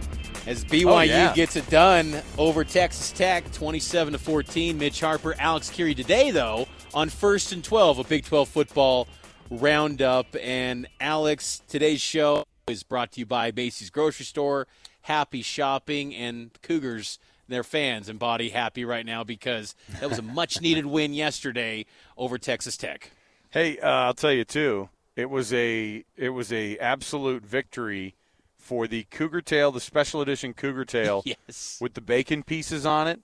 as 0.48 0.66
BYU 0.66 0.86
oh, 0.88 1.02
yeah. 1.02 1.32
gets 1.36 1.56
it 1.56 1.70
done 1.70 2.20
over 2.40 2.64
Texas 2.64 3.12
Tech, 3.12 3.52
27 3.54 4.14
to 4.14 4.20
14. 4.20 4.76
Mitch 4.76 5.02
Harper, 5.02 5.36
Alex 5.38 5.70
Kirry 5.70 5.94
today 5.94 6.32
though 6.32 6.66
on 6.94 7.10
first 7.10 7.52
and 7.52 7.64
12, 7.64 8.00
a 8.00 8.04
Big 8.04 8.26
12 8.26 8.48
football 8.50 9.08
roundup. 9.50 10.36
And 10.42 10.88
Alex, 11.00 11.62
today's 11.68 12.02
show 12.02 12.46
is 12.68 12.84
brought 12.84 13.12
to 13.14 13.20
you 13.22 13.26
by 13.26 13.52
Macey's 13.52 13.90
Grocery 13.90 14.26
Store. 14.26 14.68
Happy 15.02 15.42
shopping 15.42 16.14
and 16.16 16.52
Cougars. 16.62 17.20
Their 17.50 17.64
fans 17.66 18.08
and 18.08 18.18
body 18.18 18.50
happy 18.50 18.86
right 18.86 19.06
now 19.06 19.24
because 19.26 19.76
that 20.00 20.08
was 20.10 20.18
a 20.18 20.22
much 20.24 20.62
needed 20.62 20.86
win 20.86 21.14
yesterday 21.14 21.86
over 22.18 22.38
Texas 22.38 22.78
Tech. 22.78 23.12
Hey, 23.50 23.78
uh, 23.80 23.88
I'll 23.90 24.14
tell 24.14 24.32
you 24.32 24.46
too. 24.46 24.88
It 25.18 25.30
was 25.30 25.52
a 25.54 26.06
it 26.16 26.30
was 26.30 26.54
a 26.54 26.78
absolute 26.78 27.44
victory 27.46 28.16
for 28.58 28.88
the 28.88 29.04
Cougar 29.12 29.42
Tail, 29.42 29.74
the 29.74 29.82
special 29.82 30.22
edition 30.22 30.54
Cougar 30.54 30.86
Tail 30.86 31.22
Yes. 31.26 31.78
with 31.82 31.96
the 31.96 32.02
bacon 32.02 32.44
pieces 32.44 32.86
on 32.86 33.10
it. 33.10 33.20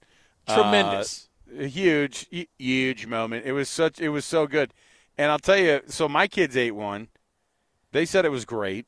Tremendous. 0.48 1.24
Uh, 1.26 1.29
a 1.58 1.68
huge, 1.68 2.28
huge 2.58 3.06
moment. 3.06 3.46
It 3.46 3.54
was 3.54 3.70
such. 3.70 4.00
It 4.00 4.10
was 4.10 4.26
so 4.26 4.48
good. 4.48 4.74
And 5.18 5.32
I'll 5.32 5.40
tell 5.40 5.58
you. 5.58 5.82
So 5.88 6.08
my 6.08 6.28
kids 6.28 6.56
ate 6.58 6.72
one, 6.72 7.10
They 7.92 8.06
said 8.06 8.26
it 8.26 8.30
was 8.30 8.46
great. 8.46 8.88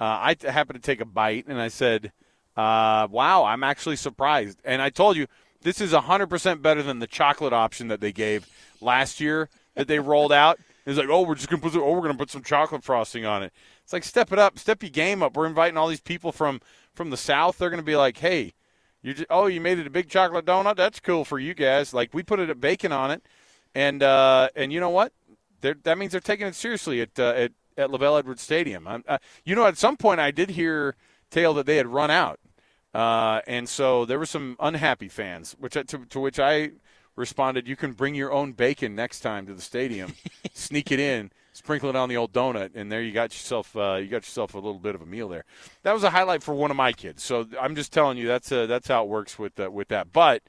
Uh, 0.00 0.04
I 0.04 0.36
happened 0.40 0.82
to 0.82 0.86
take 0.86 1.00
a 1.00 1.04
bite, 1.04 1.46
and 1.46 1.60
I 1.60 1.68
said, 1.68 2.12
uh, 2.56 3.06
"Wow, 3.10 3.44
I'm 3.44 3.62
actually 3.62 3.96
surprised." 3.96 4.60
And 4.64 4.80
I 4.80 4.90
told 4.90 5.16
you 5.16 5.26
this 5.62 5.80
is 5.80 5.92
100% 5.92 6.62
better 6.62 6.82
than 6.82 7.00
the 7.00 7.06
chocolate 7.06 7.52
option 7.52 7.88
that 7.88 8.00
they 8.00 8.12
gave 8.12 8.48
last 8.80 9.20
year 9.20 9.50
that 9.74 9.88
they 9.88 9.98
rolled 9.98 10.32
out. 10.32 10.58
It's 10.86 10.98
like, 10.98 11.08
oh, 11.08 11.22
we're 11.22 11.34
just 11.34 11.48
gonna 11.48 11.62
put, 11.62 11.76
oh, 11.76 11.92
we're 11.92 12.00
gonna 12.00 12.14
put 12.14 12.30
some 12.30 12.42
chocolate 12.42 12.82
frosting 12.82 13.26
on 13.26 13.42
it. 13.42 13.52
It's 13.84 13.92
like, 13.92 14.04
step 14.04 14.32
it 14.32 14.38
up, 14.38 14.58
step 14.58 14.82
your 14.82 14.90
game 14.90 15.22
up. 15.22 15.36
We're 15.36 15.46
inviting 15.46 15.76
all 15.76 15.88
these 15.88 16.00
people 16.00 16.32
from 16.32 16.60
from 16.94 17.10
the 17.10 17.16
south. 17.16 17.58
They're 17.58 17.70
gonna 17.70 17.82
be 17.82 17.96
like, 17.96 18.18
hey, 18.18 18.54
you 19.02 19.14
just, 19.14 19.26
oh, 19.30 19.46
you 19.46 19.60
made 19.60 19.78
it 19.78 19.86
a 19.86 19.90
big 19.90 20.08
chocolate 20.08 20.44
donut. 20.44 20.76
That's 20.76 21.00
cool 21.00 21.24
for 21.24 21.38
you 21.38 21.54
guys. 21.54 21.94
Like 21.94 22.12
we 22.12 22.22
put 22.22 22.40
it 22.40 22.50
at 22.50 22.60
bacon 22.60 22.92
on 22.92 23.10
it, 23.10 23.22
and 23.74 24.02
uh, 24.02 24.48
and 24.54 24.72
you 24.72 24.80
know 24.80 24.90
what? 24.90 25.12
They're, 25.60 25.76
that 25.84 25.98
means 25.98 26.12
they're 26.12 26.20
taking 26.20 26.46
it 26.46 26.54
seriously 26.54 27.00
at 27.00 27.18
uh, 27.18 27.32
at 27.36 27.52
at 27.76 27.90
LaVell 27.90 28.18
Edwards 28.18 28.42
Stadium. 28.42 28.86
Uh, 28.86 29.18
you 29.44 29.54
know, 29.54 29.66
at 29.66 29.78
some 29.78 29.96
point 29.96 30.20
I 30.20 30.30
did 30.30 30.50
hear 30.50 30.96
tale 31.30 31.54
that 31.54 31.66
they 31.66 31.76
had 31.76 31.86
run 31.86 32.10
out, 32.10 32.40
uh, 32.92 33.40
and 33.46 33.68
so 33.68 34.04
there 34.04 34.18
were 34.18 34.26
some 34.26 34.56
unhappy 34.60 35.08
fans, 35.08 35.56
which 35.58 35.74
to, 35.74 35.84
to 35.84 36.20
which 36.20 36.38
I 36.38 36.72
responded, 37.16 37.66
"You 37.66 37.76
can 37.76 37.92
bring 37.92 38.14
your 38.14 38.32
own 38.32 38.52
bacon 38.52 38.94
next 38.94 39.20
time 39.20 39.46
to 39.46 39.54
the 39.54 39.62
stadium, 39.62 40.14
sneak 40.52 40.92
it 40.92 41.00
in." 41.00 41.30
Sprinkle 41.60 41.90
it 41.90 41.96
on 41.96 42.08
the 42.08 42.16
old 42.16 42.32
donut, 42.32 42.70
and 42.74 42.90
there 42.90 43.02
you 43.02 43.12
got 43.12 43.34
yourself 43.34 43.76
uh, 43.76 43.96
you 43.96 44.06
got 44.06 44.22
yourself 44.22 44.54
a 44.54 44.56
little 44.56 44.78
bit 44.78 44.94
of 44.94 45.02
a 45.02 45.06
meal 45.06 45.28
there. 45.28 45.44
That 45.82 45.92
was 45.92 46.04
a 46.04 46.08
highlight 46.08 46.42
for 46.42 46.54
one 46.54 46.70
of 46.70 46.76
my 46.78 46.94
kids. 46.94 47.22
So 47.22 47.46
I'm 47.60 47.74
just 47.74 47.92
telling 47.92 48.16
you 48.16 48.26
that's 48.26 48.50
uh, 48.50 48.64
that's 48.64 48.88
how 48.88 49.04
it 49.04 49.10
works 49.10 49.38
with 49.38 49.60
uh, 49.60 49.70
with 49.70 49.88
that. 49.88 50.10
But 50.10 50.42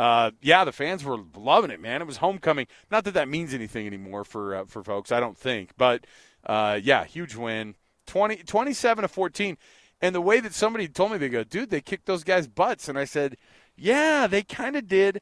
uh, 0.00 0.32
yeah, 0.42 0.64
the 0.64 0.72
fans 0.72 1.04
were 1.04 1.18
loving 1.36 1.70
it, 1.70 1.80
man. 1.80 2.02
It 2.02 2.08
was 2.08 2.16
homecoming. 2.16 2.66
Not 2.90 3.04
that 3.04 3.14
that 3.14 3.28
means 3.28 3.54
anything 3.54 3.86
anymore 3.86 4.24
for 4.24 4.56
uh, 4.56 4.64
for 4.64 4.82
folks, 4.82 5.12
I 5.12 5.20
don't 5.20 5.38
think. 5.38 5.70
But 5.76 6.08
uh, 6.44 6.80
yeah, 6.82 7.04
huge 7.04 7.36
win, 7.36 7.76
20, 8.06 8.38
27 8.38 9.02
to 9.02 9.08
14. 9.08 9.56
And 10.00 10.12
the 10.12 10.20
way 10.20 10.40
that 10.40 10.54
somebody 10.54 10.88
told 10.88 11.12
me, 11.12 11.18
they 11.18 11.28
go, 11.28 11.44
dude, 11.44 11.70
they 11.70 11.80
kicked 11.80 12.06
those 12.06 12.24
guys' 12.24 12.48
butts. 12.48 12.88
And 12.88 12.98
I 12.98 13.04
said, 13.04 13.36
yeah, 13.76 14.26
they 14.26 14.42
kind 14.42 14.74
of 14.74 14.88
did, 14.88 15.20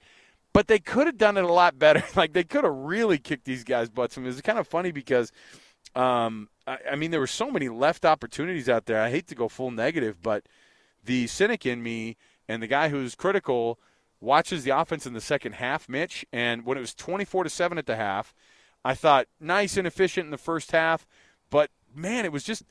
but 0.56 0.68
they 0.68 0.78
could 0.78 1.06
have 1.06 1.18
done 1.18 1.36
it 1.36 1.44
a 1.44 1.52
lot 1.52 1.78
better. 1.78 2.02
like 2.16 2.32
they 2.32 2.42
could 2.42 2.64
have 2.64 2.72
really 2.72 3.18
kicked 3.18 3.44
these 3.44 3.62
guys' 3.62 3.90
butts. 3.90 4.16
I 4.16 4.22
mean, 4.22 4.30
it's 4.30 4.40
kind 4.40 4.58
of 4.58 4.66
funny 4.66 4.90
because, 4.90 5.30
um, 5.94 6.48
I, 6.66 6.78
I 6.92 6.96
mean, 6.96 7.10
there 7.10 7.20
were 7.20 7.26
so 7.26 7.50
many 7.50 7.68
left 7.68 8.06
opportunities 8.06 8.66
out 8.66 8.86
there. 8.86 9.02
I 9.02 9.10
hate 9.10 9.26
to 9.26 9.34
go 9.34 9.50
full 9.50 9.70
negative, 9.70 10.22
but 10.22 10.46
the 11.04 11.26
cynic 11.26 11.66
in 11.66 11.82
me 11.82 12.16
and 12.48 12.62
the 12.62 12.66
guy 12.66 12.88
who's 12.88 13.14
critical 13.14 13.78
watches 14.18 14.64
the 14.64 14.70
offense 14.70 15.04
in 15.04 15.12
the 15.12 15.20
second 15.20 15.56
half, 15.56 15.90
Mitch. 15.90 16.24
And 16.32 16.64
when 16.64 16.78
it 16.78 16.80
was 16.80 16.94
24 16.94 17.44
to 17.44 17.50
7 17.50 17.76
at 17.76 17.84
the 17.84 17.96
half, 17.96 18.32
I 18.82 18.94
thought 18.94 19.26
nice 19.38 19.76
and 19.76 19.86
efficient 19.86 20.24
in 20.24 20.30
the 20.30 20.38
first 20.38 20.72
half, 20.72 21.06
but 21.50 21.68
man, 21.94 22.24
it 22.24 22.32
was 22.32 22.44
just 22.44 22.62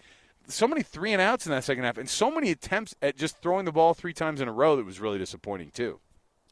so 0.48 0.68
many 0.68 0.82
three 0.82 1.14
and 1.14 1.22
outs 1.22 1.46
in 1.46 1.52
that 1.52 1.64
second 1.64 1.84
half, 1.84 2.00
and 2.00 2.10
so 2.10 2.32
many 2.32 2.50
attempts 2.50 2.96
at 3.04 3.16
just 3.16 3.44
throwing 3.44 3.66
the 3.66 3.72
ball 3.72 3.94
three 3.94 4.14
times 4.14 4.42
in 4.42 4.48
a 4.48 4.52
row 4.52 4.76
that 4.76 4.88
was 4.88 5.00
really 5.00 5.20
disappointing 5.20 5.70
too. 5.70 6.00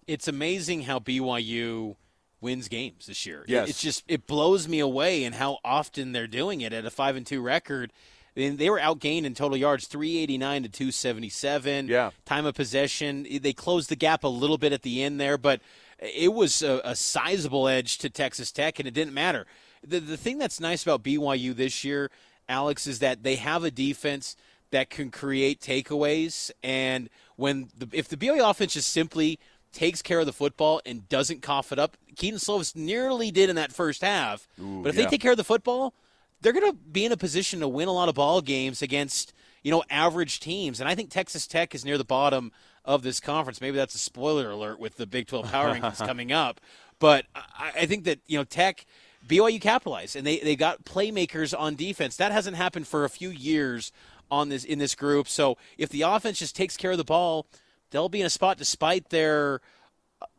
It's 0.08 0.28
amazing 0.28 0.84
how 0.84 1.00
BYU 1.00 1.96
wins 2.42 2.68
games 2.68 3.08
this 3.08 3.26
year. 3.26 3.46
Yes. 3.48 3.70
It's 3.70 3.82
just 3.82 4.04
it 4.08 4.28
blows 4.28 4.68
me 4.68 4.80
away 4.80 5.24
and 5.24 5.34
how 5.36 5.60
often 5.64 6.12
they're 6.12 6.28
doing 6.28 6.62
it 6.62 6.74
at 6.74 6.86
a 6.86 6.92
five 6.92 7.16
and 7.16 7.26
two 7.26 7.42
record. 7.42 7.92
And 8.36 8.58
they 8.58 8.70
were 8.70 8.80
outgained 8.80 9.26
in 9.26 9.36
total 9.36 9.56
yards, 9.58 9.86
389 9.88 10.64
to 10.64 10.70
277. 10.70 11.88
Yeah. 11.88 12.10
Time 12.26 12.46
of 12.48 12.56
possession, 12.56 13.28
they 13.42 13.54
closed 13.54 13.90
the 13.90 13.96
gap 13.96 14.24
a 14.24 14.28
little 14.28 14.58
bit 14.58 14.74
at 14.74 14.82
the 14.82 15.04
end 15.04 15.22
there, 15.22 15.38
but 15.38 15.62
it 16.00 16.34
was 16.34 16.64
a, 16.64 16.82
a 16.84 16.96
sizable 16.96 17.68
edge 17.68 18.00
to 18.00 18.10
Texas 18.10 18.52
Tech, 18.52 18.80
and 18.80 18.88
it 18.88 18.94
didn't 18.96 19.14
matter. 19.14 19.46
The, 19.86 20.00
the 20.00 20.18
thing 20.18 20.40
that's 20.40 20.60
nice 20.60 20.82
about 20.82 21.04
BYU 21.04 21.56
this 21.56 21.84
year, 21.84 22.10
Alex, 22.50 22.88
is 22.88 23.00
that 23.00 23.22
they 23.22 23.36
have 23.36 23.64
a 23.64 23.70
defense 23.70 24.36
that 24.72 24.90
can 24.90 25.12
create 25.12 25.62
takeaways. 25.62 26.50
And 26.64 27.10
when 27.36 27.70
the, 27.78 27.88
if 27.94 28.08
the 28.08 28.18
BYU 28.18 28.50
offense 28.50 28.74
just 28.74 28.92
simply 28.92 29.40
takes 29.74 30.02
care 30.02 30.20
of 30.20 30.26
the 30.26 30.34
football 30.34 30.82
and 30.86 31.08
doesn't 31.10 31.42
cough 31.42 31.72
it 31.72 31.80
up, 31.80 31.98
Kedon 32.16 32.40
Slovis 32.40 32.76
nearly 32.76 33.32
did 33.32 33.50
in 33.50 33.56
that 33.56 33.74
first 33.74 34.02
half. 34.02 34.48
Ooh, 34.60 34.82
but 34.84 34.90
if 34.90 34.96
yeah. 34.96 35.04
they 35.04 35.10
take 35.10 35.22
care 35.22 35.32
of 35.32 35.38
the 35.38 35.44
football, 35.44 35.94
they're 36.42 36.54
going 36.54 36.72
to 36.72 36.78
be 36.78 37.06
in 37.06 37.12
a 37.12 37.18
position 37.18 37.60
to 37.60 37.68
win 37.68 37.88
a 37.88 37.94
lot 37.94 38.10
of 38.10 38.16
ball 38.16 38.42
games 38.42 38.82
against 38.82 39.34
you 39.64 39.72
know 39.72 39.84
average 39.90 40.40
teams. 40.40 40.80
And 40.80 40.88
I 40.88 40.96
think 40.96 41.10
Texas 41.10 41.48
Tech 41.48 41.74
is 41.74 41.84
near 41.84 41.98
the 41.98 42.06
bottom 42.06 42.52
of 42.86 43.02
this 43.02 43.20
conference. 43.20 43.62
Maybe 43.62 43.78
that's 43.78 43.96
a 43.96 44.00
spoiler 44.00 44.52
alert 44.52 44.80
with 44.80 44.98
the 44.98 45.08
Big 45.08 45.28
12 45.28 45.52
power 45.52 45.74
rankings 45.74 45.98
coming 46.06 46.32
up. 46.32 46.62
But 47.00 47.26
I, 47.36 47.72
I 47.82 47.86
think 47.86 48.06
that 48.06 48.20
you 48.28 48.38
know 48.38 48.44
Tech. 48.44 48.86
BYU 49.26 49.62
capitalized, 49.62 50.18
and 50.18 50.28
they, 50.28 50.40
they 50.40 50.58
got 50.58 50.84
playmakers 50.84 51.58
on 51.58 51.76
defense. 51.76 52.18
That 52.18 52.34
hasn't 52.34 52.58
happened 52.58 52.90
for 52.90 53.06
a 53.06 53.10
few 53.10 53.30
years 53.30 53.94
on 54.30 54.50
this 54.50 54.66
in 54.66 54.80
this 54.80 54.96
group. 54.96 55.30
So 55.30 55.58
if 55.78 55.88
the 55.88 56.02
offense 56.02 56.40
just 56.40 56.58
takes 56.58 56.76
care 56.76 56.92
of 56.92 56.98
the 56.98 57.06
ball, 57.06 57.46
they'll 57.94 58.10
be 58.10 58.20
in 58.20 58.26
a 58.26 58.30
spot 58.30 58.58
despite 58.58 59.10
their 59.10 59.62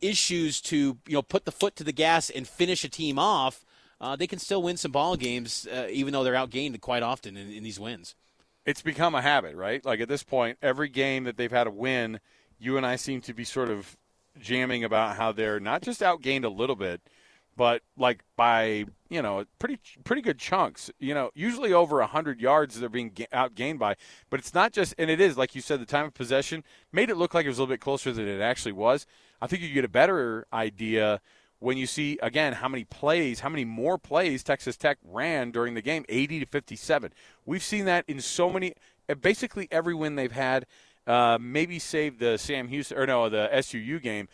issues 0.01 0.61
to 0.61 0.97
you 1.07 1.13
know 1.13 1.21
put 1.21 1.45
the 1.45 1.51
foot 1.51 1.75
to 1.77 1.83
the 1.83 1.91
gas 1.91 2.29
and 2.29 2.47
finish 2.47 2.83
a 2.83 2.89
team 2.89 3.17
off. 3.17 3.65
Uh, 3.99 4.15
they 4.15 4.27
can 4.27 4.39
still 4.39 4.61
win 4.61 4.77
some 4.77 4.91
ball 4.91 5.15
games, 5.15 5.67
uh, 5.71 5.87
even 5.89 6.11
though 6.13 6.23
they're 6.23 6.33
outgained 6.33 6.79
quite 6.81 7.01
often 7.01 7.37
in, 7.37 7.49
in 7.49 7.63
these 7.63 7.79
wins. 7.79 8.13
It's 8.65 8.81
become 8.81 9.15
a 9.15 9.21
habit, 9.21 9.55
right? 9.55 9.83
Like 9.85 10.01
at 10.01 10.09
this 10.09 10.21
point, 10.21 10.57
every 10.61 10.89
game 10.89 11.23
that 11.23 11.37
they've 11.37 11.51
had 11.51 11.65
a 11.65 11.71
win, 11.71 12.19
you 12.59 12.77
and 12.77 12.85
I 12.85 12.97
seem 12.97 13.21
to 13.21 13.33
be 13.33 13.45
sort 13.45 13.69
of 13.69 13.95
jamming 14.39 14.83
about 14.83 15.15
how 15.15 15.31
they're 15.31 15.61
not 15.61 15.81
just 15.81 16.01
outgained 16.01 16.43
a 16.43 16.49
little 16.49 16.75
bit, 16.75 17.01
but 17.57 17.81
like 17.97 18.23
by 18.35 18.85
you 19.09 19.21
know 19.21 19.45
pretty 19.59 19.79
pretty 20.03 20.21
good 20.21 20.37
chunks. 20.37 20.91
You 20.99 21.13
know, 21.13 21.31
usually 21.33 21.73
over 21.73 22.01
hundred 22.03 22.39
yards 22.41 22.79
they're 22.79 22.89
being 22.89 23.11
ga- 23.13 23.27
outgained 23.33 23.79
by. 23.79 23.95
But 24.29 24.39
it's 24.39 24.53
not 24.53 24.73
just, 24.73 24.93
and 24.97 25.09
it 25.09 25.19
is 25.19 25.37
like 25.37 25.55
you 25.55 25.61
said, 25.61 25.79
the 25.79 25.85
time 25.85 26.05
of 26.05 26.13
possession 26.13 26.63
made 26.91 27.09
it 27.09 27.17
look 27.17 27.33
like 27.33 27.45
it 27.45 27.49
was 27.49 27.57
a 27.57 27.61
little 27.61 27.73
bit 27.73 27.81
closer 27.81 28.11
than 28.11 28.27
it 28.27 28.41
actually 28.41 28.73
was. 28.73 29.05
I 29.41 29.47
think 29.47 29.61
you 29.61 29.69
get 29.69 29.85
a 29.85 29.89
better 29.89 30.45
idea 30.51 31.21
when 31.59 31.77
you 31.77 31.87
see 31.87 32.19
again 32.21 32.53
how 32.53 32.67
many 32.67 32.83
plays, 32.83 33.39
how 33.39 33.49
many 33.49 33.65
more 33.65 33.97
plays 33.97 34.43
Texas 34.43 34.77
Tech 34.77 34.97
ran 35.03 35.51
during 35.51 35.73
the 35.73 35.81
game, 35.81 36.05
80 36.09 36.41
to 36.41 36.45
57. 36.45 37.13
We've 37.45 37.63
seen 37.63 37.85
that 37.85 38.05
in 38.07 38.19
so 38.21 38.49
many, 38.49 38.73
basically 39.21 39.67
every 39.71 39.93
win 39.93 40.15
they've 40.15 40.31
had. 40.31 40.65
Uh, 41.07 41.37
maybe 41.39 41.77
save 41.77 42.17
the 42.17 42.35
Sam 42.35 42.67
Houston 42.67 42.97
or 42.97 43.05
no 43.05 43.29
the 43.29 43.47
SUU 43.53 44.01
game. 44.01 44.27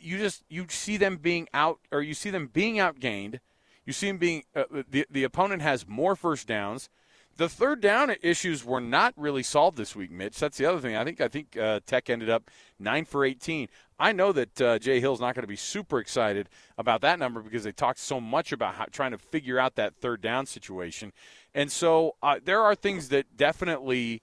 You 0.00 0.18
just 0.18 0.44
you 0.48 0.66
see 0.68 0.96
them 0.96 1.16
being 1.16 1.48
out 1.52 1.80
or 1.90 2.02
you 2.02 2.14
see 2.14 2.30
them 2.30 2.48
being 2.52 2.76
outgained. 2.76 3.40
You 3.84 3.92
see 3.92 4.08
them 4.08 4.18
being 4.18 4.44
uh, 4.54 4.64
the 4.88 5.06
the 5.10 5.24
opponent 5.24 5.62
has 5.62 5.86
more 5.88 6.16
first 6.16 6.46
downs. 6.46 6.88
The 7.36 7.48
third 7.48 7.80
down 7.80 8.14
issues 8.22 8.64
were 8.64 8.80
not 8.80 9.14
really 9.16 9.42
solved 9.42 9.78
this 9.78 9.96
week, 9.96 10.10
Mitch. 10.10 10.38
That's 10.38 10.58
the 10.58 10.66
other 10.66 10.78
thing. 10.78 10.96
I 10.96 11.04
think 11.04 11.20
I 11.20 11.28
think 11.28 11.56
uh, 11.56 11.80
Tech 11.86 12.10
ended 12.10 12.28
up 12.28 12.50
nine 12.78 13.04
for 13.04 13.24
18. 13.24 13.68
I 13.98 14.12
know 14.12 14.32
that 14.32 14.60
uh, 14.60 14.78
Jay 14.78 15.00
Hill's 15.00 15.20
not 15.20 15.34
going 15.34 15.42
to 15.42 15.48
be 15.48 15.56
super 15.56 15.98
excited 15.98 16.48
about 16.76 17.00
that 17.02 17.18
number 17.18 17.40
because 17.40 17.64
they 17.64 17.72
talked 17.72 17.98
so 17.98 18.20
much 18.20 18.52
about 18.52 18.74
how, 18.74 18.86
trying 18.90 19.12
to 19.12 19.18
figure 19.18 19.58
out 19.58 19.76
that 19.76 19.94
third 19.96 20.20
down 20.20 20.46
situation, 20.46 21.12
and 21.54 21.72
so 21.72 22.16
uh, 22.22 22.40
there 22.44 22.62
are 22.62 22.74
things 22.74 23.08
that 23.08 23.36
definitely 23.36 24.22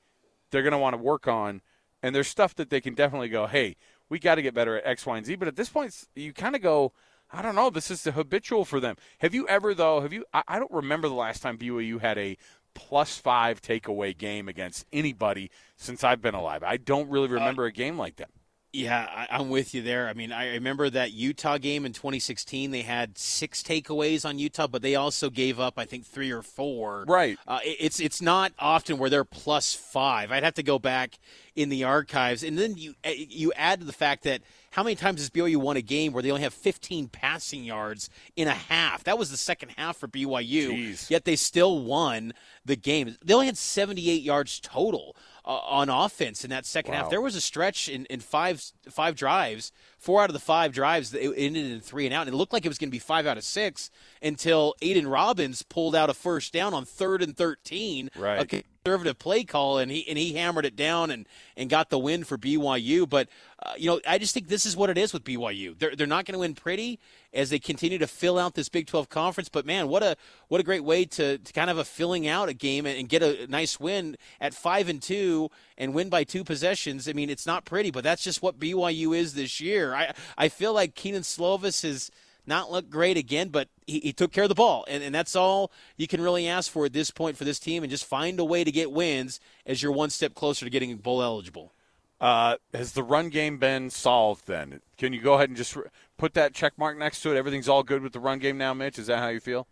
they're 0.51 0.63
going 0.63 0.71
to 0.71 0.77
want 0.77 0.93
to 0.93 1.01
work 1.01 1.27
on, 1.27 1.61
and 2.03 2.15
there's 2.15 2.27
stuff 2.27 2.55
that 2.55 2.69
they 2.69 2.81
can 2.81 2.93
definitely 2.93 3.29
go, 3.29 3.47
hey, 3.47 3.75
we 4.09 4.19
got 4.19 4.35
to 4.35 4.41
get 4.41 4.53
better 4.53 4.77
at 4.77 4.85
X, 4.85 5.05
Y, 5.05 5.17
and 5.17 5.25
Z. 5.25 5.35
But 5.35 5.47
at 5.47 5.55
this 5.55 5.69
point, 5.69 5.93
you 6.15 6.33
kind 6.33 6.55
of 6.55 6.61
go. 6.61 6.93
I 7.29 7.41
don't 7.41 7.55
know. 7.55 7.69
This 7.69 7.91
is 7.91 8.03
the 8.03 8.13
habitual 8.13 8.63
for 8.63 8.79
them. 8.79 8.95
Have 9.17 9.33
you 9.33 9.45
ever 9.49 9.73
though? 9.73 9.99
Have 9.99 10.13
you? 10.13 10.23
I, 10.33 10.43
I 10.47 10.59
don't 10.59 10.71
remember 10.71 11.09
the 11.09 11.13
last 11.13 11.41
time 11.41 11.57
BYU 11.57 11.99
had 11.99 12.17
a 12.17 12.37
plus 12.73 13.17
five 13.17 13.61
takeaway 13.61 14.17
game 14.17 14.47
against 14.47 14.85
anybody 14.93 15.49
since 15.75 16.03
I've 16.03 16.21
been 16.21 16.35
alive. 16.35 16.63
I 16.63 16.77
don't 16.77 17.09
really 17.09 17.27
remember 17.27 17.63
uh, 17.63 17.67
a 17.67 17.71
game 17.71 17.97
like 17.97 18.17
that. 18.17 18.29
Yeah, 18.73 19.25
I, 19.31 19.39
am 19.39 19.49
with 19.49 19.73
you 19.73 19.81
there. 19.81 20.09
I 20.09 20.13
mean, 20.13 20.31
I 20.33 20.53
remember 20.55 20.89
that 20.89 21.11
Utah 21.13 21.57
game 21.57 21.85
in 21.85 21.93
2016. 21.93 22.71
They 22.71 22.81
had 22.81 23.17
six 23.17 23.63
takeaways 23.63 24.25
on 24.25 24.39
Utah, 24.39 24.67
but 24.67 24.81
they 24.81 24.95
also 24.95 25.29
gave 25.29 25.59
up, 25.59 25.75
I 25.79 25.85
think, 25.85 26.05
three 26.05 26.31
or 26.31 26.41
four. 26.41 27.05
Right. 27.07 27.39
Uh, 27.47 27.59
it, 27.63 27.77
it's 27.79 27.99
it's 27.99 28.21
not 28.21 28.51
often 28.59 28.97
where 28.97 29.09
they're 29.09 29.23
plus 29.23 29.73
five. 29.73 30.31
I'd 30.31 30.43
have 30.43 30.55
to 30.55 30.63
go 30.63 30.79
back 30.79 31.17
in 31.55 31.69
the 31.69 31.85
archives, 31.85 32.43
and 32.43 32.57
then 32.57 32.77
you 32.77 32.93
eh, 33.05 33.15
you 33.17 33.53
add 33.55 33.79
to 33.79 33.85
the 33.85 33.93
fact 33.93 34.23
that 34.23 34.41
how 34.71 34.83
many 34.83 34.95
times 34.95 35.21
has 35.21 35.29
BYU 35.31 35.57
won 35.57 35.75
a 35.75 35.81
game 35.81 36.13
where 36.13 36.21
they 36.21 36.29
only 36.29 36.43
have 36.43 36.53
15 36.53 37.07
passing 37.07 37.63
yards 37.63 38.11
in 38.35 38.47
a 38.47 38.53
half? 38.53 39.03
That 39.05 39.17
was 39.17 39.31
the 39.31 39.37
second 39.37 39.69
half 39.77 39.97
for 39.97 40.07
BYU. 40.07 40.69
Jeez. 40.69 41.09
Yet 41.09 41.25
they 41.25 41.35
still 41.35 41.83
won 41.83 42.33
the 42.63 42.75
game. 42.75 43.15
They 43.23 43.33
only 43.33 43.47
had 43.47 43.57
78 43.57 44.21
yards 44.21 44.59
total 44.59 45.15
on 45.47 45.89
offense 45.89 46.43
in 46.43 46.49
that 46.49 46.65
second 46.65 46.93
wow. 46.93 47.01
half. 47.01 47.09
There 47.09 47.21
was 47.21 47.35
a 47.35 47.41
stretch 47.41 47.87
in, 47.87 48.05
in 48.05 48.19
five 48.19 48.63
five 48.89 49.15
drives, 49.15 49.71
four 49.97 50.21
out 50.21 50.29
of 50.29 50.33
the 50.33 50.39
five 50.39 50.73
drives, 50.73 51.13
it 51.13 51.33
ended 51.35 51.71
in 51.71 51.79
three 51.81 52.05
and 52.05 52.13
out. 52.13 52.27
And 52.27 52.33
it 52.33 52.37
looked 52.37 52.53
like 52.53 52.65
it 52.65 52.69
was 52.69 52.77
going 52.77 52.89
to 52.89 52.95
be 52.95 52.99
five 52.99 53.25
out 53.25 53.37
of 53.37 53.43
six 53.43 53.89
until 54.21 54.75
Aidan 54.81 55.07
Robbins 55.07 55.63
pulled 55.63 55.95
out 55.95 56.09
a 56.09 56.13
first 56.13 56.53
down 56.53 56.73
on 56.73 56.85
third 56.85 57.21
and 57.21 57.35
13. 57.35 58.09
Right. 58.15 58.39
Okay 58.39 58.63
conservative 58.87 59.19
play 59.19 59.43
call, 59.43 59.79
and 59.79 59.91
he 59.91 60.07
and 60.07 60.17
he 60.17 60.33
hammered 60.33 60.65
it 60.65 60.75
down 60.75 61.11
and 61.11 61.27
and 61.57 61.69
got 61.69 61.89
the 61.89 61.99
win 61.99 62.23
for 62.23 62.37
BYU. 62.37 63.07
But 63.07 63.27
uh, 63.61 63.73
you 63.77 63.89
know, 63.89 63.99
I 64.07 64.17
just 64.17 64.33
think 64.33 64.47
this 64.47 64.65
is 64.65 64.77
what 64.77 64.89
it 64.89 64.97
is 64.97 65.11
with 65.11 65.25
BYU. 65.25 65.77
They're 65.77 65.95
they're 65.95 66.07
not 66.07 66.25
going 66.25 66.33
to 66.33 66.39
win 66.39 66.55
pretty 66.55 66.99
as 67.33 67.49
they 67.49 67.59
continue 67.59 67.97
to 67.97 68.07
fill 68.07 68.39
out 68.39 68.55
this 68.55 68.69
Big 68.69 68.87
12 68.87 69.09
conference. 69.09 69.49
But 69.49 69.65
man, 69.65 69.89
what 69.89 70.03
a 70.03 70.15
what 70.47 70.61
a 70.61 70.63
great 70.63 70.83
way 70.83 71.03
to, 71.05 71.37
to 71.37 71.53
kind 71.53 71.69
of 71.69 71.77
a 71.77 71.83
filling 71.83 72.27
out 72.27 72.49
a 72.49 72.53
game 72.53 72.85
and, 72.85 72.97
and 72.97 73.09
get 73.09 73.21
a 73.21 73.47
nice 73.47 73.79
win 73.79 74.15
at 74.39 74.53
five 74.53 74.87
and 74.87 75.01
two 75.01 75.49
and 75.77 75.93
win 75.93 76.09
by 76.09 76.23
two 76.23 76.43
possessions. 76.43 77.09
I 77.09 77.13
mean, 77.13 77.29
it's 77.29 77.45
not 77.45 77.65
pretty, 77.65 77.91
but 77.91 78.03
that's 78.03 78.23
just 78.23 78.41
what 78.41 78.59
BYU 78.59 79.17
is 79.17 79.33
this 79.33 79.59
year. 79.59 79.86
I 79.95 80.13
I 80.37 80.49
feel 80.49 80.73
like 80.73 80.95
Kedon 80.95 81.21
Slovis 81.21 81.83
has 81.83 82.11
not 82.47 82.71
looked 82.71 82.89
great 82.89 83.17
again, 83.17 83.49
but 83.49 83.67
he, 83.85 83.99
he, 83.99 84.13
took 84.13 84.31
care 84.31 84.43
of 84.43 84.49
the 84.49 84.55
ball. 84.55 84.85
And, 84.87 85.03
and 85.03 85.13
that's 85.13 85.35
all 85.35 85.69
you 85.97 86.07
can 86.07 86.21
really 86.21 86.47
ask 86.47 86.71
for 86.71 86.85
at 86.85 86.93
this 86.93 87.11
point 87.11 87.35
for 87.35 87.43
this 87.43 87.59
team 87.59 87.83
and 87.83 87.91
just 87.91 88.05
find 88.05 88.39
a 88.39 88.45
way 88.45 88.63
to 88.63 88.71
get 88.71 88.91
wins 88.91 89.41
as 89.65 89.83
you're 89.83 89.91
one 89.91 90.09
step 90.09 90.33
closer 90.33 90.65
to 90.65 90.71
getting 90.71 90.95
bowl 90.95 91.21
eligible. 91.21 91.73
Uh, 92.19 92.55
has 92.73 92.93
the 92.93 93.03
run 93.03 93.29
game 93.29 93.57
been 93.57 93.89
solved 93.89 94.47
then? 94.47 94.79
Can 94.97 95.13
you 95.13 95.21
go 95.21 95.33
ahead 95.33 95.49
and 95.49 95.57
just 95.57 95.77
put 96.17 96.33
that 96.33 96.53
check 96.53 96.73
mark 96.77 96.97
next 96.97 97.21
to 97.21 97.31
it? 97.31 97.37
Everything's 97.37 97.69
all 97.69 97.83
good 97.83 98.01
with 98.01 98.13
the 98.13 98.19
run 98.19 98.39
game 98.39 98.57
now, 98.57 98.73
Mitch? 98.73 98.97
Is 98.97 99.07
that 99.07 99.19
how 99.19 99.27
you 99.27 99.39
feel? 99.39 99.67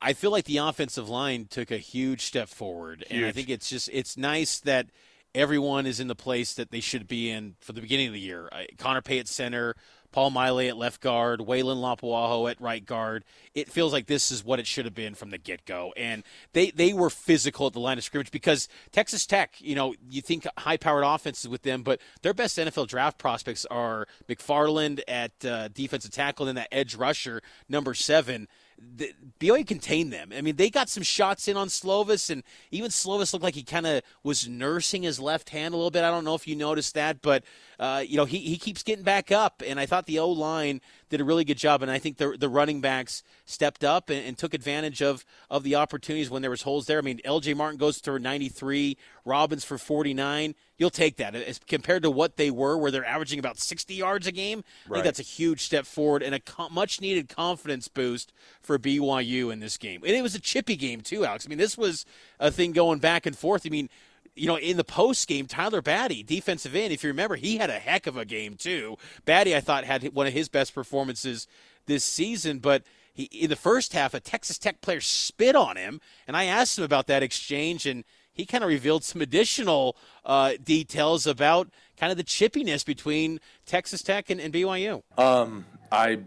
I 0.00 0.14
feel 0.14 0.30
like 0.30 0.46
the 0.46 0.56
offensive 0.56 1.10
line 1.10 1.46
took 1.50 1.70
a 1.70 1.76
huge 1.76 2.22
step 2.22 2.48
forward. 2.48 3.04
Huge. 3.08 3.18
And 3.18 3.26
I 3.26 3.32
think 3.32 3.50
it's 3.50 3.68
just, 3.68 3.90
it's 3.92 4.16
nice 4.16 4.58
that 4.60 4.86
everyone 5.34 5.86
is 5.86 6.00
in 6.00 6.08
the 6.08 6.14
place 6.14 6.54
that 6.54 6.70
they 6.70 6.80
should 6.80 7.06
be 7.06 7.30
in 7.30 7.54
for 7.60 7.72
the 7.72 7.80
beginning 7.80 8.08
of 8.08 8.12
the 8.12 8.20
year. 8.20 8.48
Connor 8.78 9.02
Pay 9.02 9.18
at 9.18 9.28
center, 9.28 9.76
Paul 10.12 10.30
Maile 10.30 10.68
at 10.68 10.76
left 10.76 11.00
guard, 11.00 11.40
Weylin 11.40 11.76
Lapuaho 11.76 12.50
at 12.50 12.60
right 12.60 12.84
guard. 12.84 13.24
It 13.54 13.70
feels 13.70 13.92
like 13.92 14.06
this 14.06 14.30
is 14.30 14.44
what 14.44 14.58
it 14.58 14.66
should 14.66 14.84
have 14.84 14.94
been 14.94 15.14
from 15.14 15.30
the 15.30 15.38
get 15.38 15.64
go. 15.64 15.92
And 15.96 16.24
they, 16.52 16.70
they 16.70 16.92
were 16.92 17.10
physical 17.10 17.66
at 17.68 17.72
the 17.72 17.80
line 17.80 17.98
of 17.98 18.04
scrimmage 18.04 18.30
because 18.30 18.68
Texas 18.92 19.26
Tech, 19.26 19.54
you 19.58 19.74
know, 19.74 19.94
you 20.08 20.20
think 20.20 20.46
high 20.58 20.76
powered 20.76 21.04
offenses 21.04 21.48
with 21.48 21.62
them, 21.62 21.82
but 21.82 22.00
their 22.22 22.34
best 22.34 22.58
NFL 22.58 22.88
draft 22.88 23.18
prospects 23.18 23.64
are 23.66 24.06
McFarland 24.28 25.00
at 25.06 25.44
uh, 25.44 25.68
defensive 25.68 26.10
tackle 26.10 26.48
and 26.48 26.56
then 26.56 26.62
that 26.62 26.74
edge 26.74 26.96
rusher, 26.96 27.40
number 27.68 27.94
seven 27.94 28.48
the, 28.96 29.12
BYU 29.38 29.66
contained 29.66 30.12
them. 30.12 30.32
I 30.34 30.40
mean, 30.40 30.56
they 30.56 30.70
got 30.70 30.88
some 30.88 31.02
shots 31.02 31.48
in 31.48 31.56
on 31.56 31.68
Slovis, 31.68 32.30
and 32.30 32.42
even 32.70 32.90
Slovis 32.90 33.32
looked 33.32 33.42
like 33.42 33.54
he 33.54 33.62
kind 33.62 33.86
of 33.86 34.02
was 34.22 34.48
nursing 34.48 35.02
his 35.02 35.20
left 35.20 35.50
hand 35.50 35.74
a 35.74 35.76
little 35.76 35.90
bit. 35.90 36.04
I 36.04 36.10
don't 36.10 36.24
know 36.24 36.34
if 36.34 36.48
you 36.48 36.56
noticed 36.56 36.94
that, 36.94 37.20
but 37.20 37.44
uh, 37.80 38.04
you 38.06 38.16
know 38.16 38.26
he, 38.26 38.38
he 38.38 38.58
keeps 38.58 38.82
getting 38.82 39.02
back 39.02 39.32
up, 39.32 39.62
and 39.66 39.80
I 39.80 39.86
thought 39.86 40.06
the 40.06 40.18
O 40.18 40.28
line 40.28 40.80
did 41.08 41.20
a 41.20 41.24
really 41.24 41.44
good 41.44 41.56
job, 41.56 41.82
and 41.82 41.90
I 41.90 41.98
think 41.98 42.18
the 42.18 42.36
the 42.38 42.48
running 42.48 42.80
backs 42.80 43.24
stepped 43.46 43.82
up 43.82 44.10
and, 44.10 44.24
and, 44.24 44.38
took 44.38 44.54
advantage 44.54 45.02
of 45.02 45.24
of 45.48 45.62
the 45.64 45.74
opportunities 45.74 46.30
when 46.30 46.42
there 46.42 46.50
was 46.50 46.62
holes 46.62 46.86
there. 46.86 46.98
I 46.98 47.00
mean, 47.00 47.20
L.J. 47.24 47.54
Martin 47.54 47.78
goes 47.78 47.98
for 47.98 48.20
93, 48.20 48.96
Robbins 49.24 49.64
for 49.64 49.78
49 49.78 50.54
you'll 50.80 50.90
take 50.90 51.18
that 51.18 51.34
as 51.34 51.60
compared 51.68 52.02
to 52.02 52.10
what 52.10 52.38
they 52.38 52.50
were, 52.50 52.76
where 52.76 52.90
they're 52.90 53.04
averaging 53.04 53.38
about 53.38 53.58
60 53.58 53.94
yards 53.94 54.26
a 54.26 54.32
game. 54.32 54.64
I 54.86 54.94
think 54.94 55.04
that's 55.04 55.20
a 55.20 55.22
huge 55.22 55.62
step 55.62 55.84
forward 55.84 56.22
and 56.22 56.34
a 56.34 56.40
much 56.70 57.02
needed 57.02 57.28
confidence 57.28 57.86
boost 57.86 58.32
for 58.62 58.78
BYU 58.78 59.52
in 59.52 59.60
this 59.60 59.76
game. 59.76 60.02
And 60.02 60.16
it 60.16 60.22
was 60.22 60.34
a 60.34 60.40
chippy 60.40 60.76
game 60.76 61.02
too, 61.02 61.26
Alex. 61.26 61.44
I 61.46 61.50
mean, 61.50 61.58
this 61.58 61.76
was 61.76 62.06
a 62.40 62.50
thing 62.50 62.72
going 62.72 62.98
back 62.98 63.26
and 63.26 63.36
forth. 63.36 63.66
I 63.66 63.68
mean, 63.68 63.90
you 64.34 64.46
know, 64.46 64.56
in 64.56 64.76
the 64.76 64.84
post 64.84 65.28
game, 65.28 65.46
Tyler 65.46 65.82
Batty, 65.82 66.22
defensive 66.22 66.74
end, 66.74 66.92
if 66.92 67.02
you 67.02 67.08
remember, 67.08 67.36
he 67.36 67.58
had 67.58 67.70
a 67.70 67.78
heck 67.78 68.06
of 68.06 68.16
a 68.16 68.24
game 68.24 68.54
too. 68.54 68.96
Batty, 69.24 69.54
I 69.54 69.60
thought, 69.60 69.84
had 69.84 70.14
one 70.14 70.26
of 70.26 70.32
his 70.32 70.48
best 70.48 70.74
performances 70.74 71.46
this 71.86 72.04
season, 72.04 72.58
but 72.58 72.84
he, 73.12 73.24
in 73.24 73.50
the 73.50 73.56
first 73.56 73.92
half, 73.92 74.14
a 74.14 74.20
Texas 74.20 74.58
Tech 74.58 74.80
player 74.80 75.00
spit 75.00 75.56
on 75.56 75.76
him, 75.76 76.00
and 76.26 76.36
I 76.36 76.44
asked 76.44 76.78
him 76.78 76.84
about 76.84 77.06
that 77.08 77.22
exchange, 77.22 77.86
and 77.86 78.04
he 78.32 78.46
kind 78.46 78.64
of 78.64 78.68
revealed 78.68 79.04
some 79.04 79.20
additional 79.20 79.96
uh, 80.24 80.52
details 80.62 81.26
about 81.26 81.68
kind 81.96 82.10
of 82.10 82.16
the 82.16 82.24
chippiness 82.24 82.84
between 82.84 83.40
Texas 83.66 84.02
Tech 84.02 84.30
and, 84.30 84.40
and 84.40 84.54
BYU. 84.54 85.02
Um, 85.18 85.66
I 85.90 86.20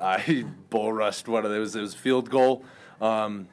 I 0.00 0.44
bull 0.70 0.92
rushed 0.92 1.28
one 1.28 1.44
of 1.44 1.50
those. 1.50 1.76
It 1.76 1.80
was 1.80 1.94
field 1.94 2.30
goal, 2.30 2.64
um, 3.00 3.48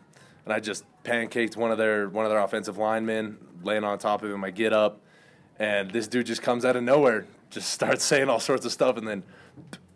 and 0.46 0.54
I 0.54 0.60
just 0.60 0.86
pancaked 1.04 1.58
one 1.58 1.72
of 1.72 1.78
their 1.78 2.10
one 2.10 2.26
of 2.26 2.32
their 2.32 2.40
offensive 2.40 2.78
linemen, 2.78 3.38
laying 3.64 3.84
on 3.84 3.98
top 4.00 4.24
of 4.24 4.32
him. 4.32 4.44
I 4.44 4.52
get 4.52 4.74
up, 4.74 5.02
and 5.60 5.92
this 5.92 6.08
dude 6.08 6.26
just 6.26 6.42
comes 6.42 6.66
out 6.66 6.76
of 6.76 6.84
nowhere, 6.84 7.26
just 7.50 7.70
starts 7.74 8.04
saying 8.04 8.30
all 8.30 8.40
sorts 8.40 8.66
of 8.66 8.72
stuff, 8.72 8.98
and 8.98 9.08
then 9.08 9.24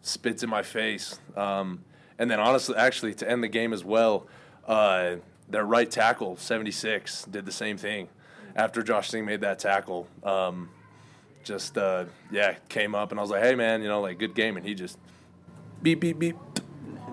spits 0.01 0.43
in 0.43 0.49
my 0.49 0.63
face. 0.63 1.19
Um, 1.35 1.83
and 2.17 2.29
then 2.29 2.39
honestly, 2.39 2.75
actually, 2.75 3.13
to 3.15 3.29
end 3.29 3.43
the 3.43 3.47
game 3.47 3.73
as 3.73 3.83
well. 3.83 4.27
Uh, 4.67 5.17
their 5.47 5.63
right 5.63 5.89
tackle, 5.89 6.37
76, 6.37 7.25
did 7.25 7.45
the 7.45 7.51
same 7.51 7.77
thing 7.77 8.09
after 8.55 8.81
Josh 8.81 9.09
Sing 9.09 9.25
made 9.25 9.41
that 9.41 9.59
tackle. 9.59 10.07
Um, 10.23 10.69
just, 11.43 11.77
uh, 11.77 12.05
yeah, 12.31 12.55
came 12.69 12.95
up 12.95 13.11
and 13.11 13.19
I 13.19 13.21
was 13.21 13.29
like, 13.29 13.43
hey, 13.43 13.53
man, 13.53 13.81
you 13.81 13.87
know, 13.87 14.01
like, 14.01 14.17
good 14.17 14.33
game. 14.33 14.57
And 14.57 14.65
he 14.65 14.73
just 14.73 14.97
beep, 15.83 15.99
beep, 15.99 16.17
beep. 16.17 16.35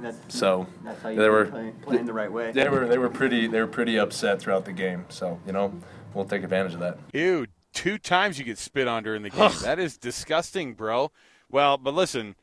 That's, 0.01 0.17
so 0.29 0.67
that's 0.83 1.01
how 1.01 1.11
you 1.11 1.17
they 1.17 1.29
were 1.29 1.45
playing, 1.47 1.73
playing 1.75 2.07
the 2.07 2.13
right 2.13 2.33
way. 2.33 2.51
They 2.51 2.69
were 2.69 2.89
they 2.89 2.99
were 2.99 3.09
pretty 3.09 3.47
they 3.47 3.61
were 3.61 3.69
pretty 3.69 3.99
upset 4.01 4.41
throughout 4.41 4.65
the 4.65 4.73
game. 4.73 5.05
So 5.11 5.39
you 5.47 5.53
know 5.53 5.73
we'll 6.15 6.25
take 6.25 6.43
advantage 6.43 6.75
of 6.75 6.81
that. 6.81 6.99
Ew, 7.13 7.47
two 7.73 7.99
times 7.99 8.39
you 8.39 8.45
get 8.45 8.59
spit 8.59 8.89
on 8.89 9.03
during 9.03 9.23
the 9.23 9.31
game. 9.31 9.51
that 9.63 9.79
is 9.79 9.97
disgusting, 9.97 10.75
bro. 10.75 11.11
Well, 11.51 11.79
but 11.79 11.95
listen, 11.95 12.37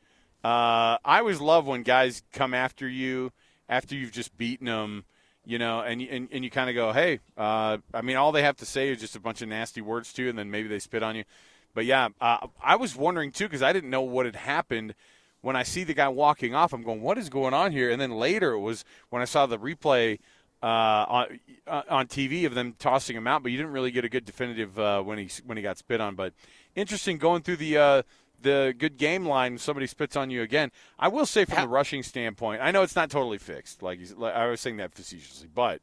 uh, 0.44 0.98
I 1.04 1.18
always 1.18 1.40
love 1.40 1.66
when 1.66 1.82
guys 1.82 2.22
come 2.32 2.54
after 2.54 2.88
you 2.88 3.32
after 3.68 3.94
you've 3.94 4.12
just 4.12 4.36
beaten 4.36 4.66
them 4.66 5.04
you 5.44 5.58
know, 5.58 5.80
and 5.80 6.00
and, 6.02 6.28
and 6.30 6.44
you 6.44 6.50
kind 6.50 6.70
of 6.70 6.76
go, 6.76 6.92
hey, 6.92 7.20
uh, 7.36 7.78
I 7.92 8.02
mean, 8.02 8.16
all 8.16 8.32
they 8.32 8.42
have 8.42 8.56
to 8.58 8.66
say 8.66 8.88
is 8.88 9.00
just 9.00 9.16
a 9.16 9.20
bunch 9.20 9.42
of 9.42 9.48
nasty 9.48 9.80
words 9.80 10.12
to 10.14 10.22
you, 10.22 10.28
and 10.28 10.38
then 10.38 10.50
maybe 10.50 10.68
they 10.68 10.78
spit 10.78 11.02
on 11.02 11.16
you. 11.16 11.24
But 11.74 11.86
yeah, 11.86 12.08
uh, 12.20 12.46
I 12.62 12.76
was 12.76 12.96
wondering 12.96 13.32
too 13.32 13.44
because 13.44 13.62
I 13.62 13.72
didn't 13.72 13.90
know 13.90 14.02
what 14.02 14.26
had 14.26 14.36
happened. 14.36 14.94
When 15.42 15.56
I 15.56 15.62
see 15.62 15.84
the 15.84 15.94
guy 15.94 16.08
walking 16.08 16.54
off, 16.54 16.74
I'm 16.74 16.82
going, 16.82 17.00
what 17.00 17.16
is 17.16 17.30
going 17.30 17.54
on 17.54 17.72
here? 17.72 17.90
And 17.90 17.98
then 17.98 18.10
later 18.10 18.52
it 18.52 18.60
was 18.60 18.84
when 19.08 19.22
I 19.22 19.24
saw 19.24 19.46
the 19.46 19.58
replay 19.58 20.18
uh, 20.62 20.66
on 20.66 21.40
uh, 21.66 21.82
on 21.88 22.06
TV 22.06 22.46
of 22.46 22.54
them 22.54 22.74
tossing 22.78 23.16
him 23.16 23.26
out, 23.26 23.42
but 23.42 23.50
you 23.52 23.58
didn't 23.58 23.72
really 23.72 23.90
get 23.90 24.04
a 24.04 24.08
good 24.08 24.24
definitive 24.24 24.78
uh, 24.78 25.02
when 25.02 25.18
he 25.18 25.28
when 25.46 25.56
he 25.56 25.62
got 25.62 25.78
spit 25.78 26.00
on. 26.00 26.14
But 26.14 26.34
interesting 26.74 27.18
going 27.18 27.42
through 27.42 27.56
the 27.56 27.76
uh, 27.78 28.02
the 28.42 28.74
good 28.76 28.96
game 28.96 29.26
line, 29.26 29.58
somebody 29.58 29.86
spits 29.86 30.16
on 30.16 30.30
you 30.30 30.42
again. 30.42 30.70
I 30.98 31.08
will 31.08 31.26
say, 31.26 31.44
from 31.44 31.62
the 31.62 31.68
rushing 31.68 32.02
standpoint, 32.02 32.62
I 32.62 32.70
know 32.70 32.82
it's 32.82 32.96
not 32.96 33.10
totally 33.10 33.38
fixed. 33.38 33.82
Like 33.82 34.00
I 34.22 34.46
was 34.46 34.60
saying 34.60 34.78
that 34.78 34.94
facetiously, 34.94 35.48
but 35.52 35.80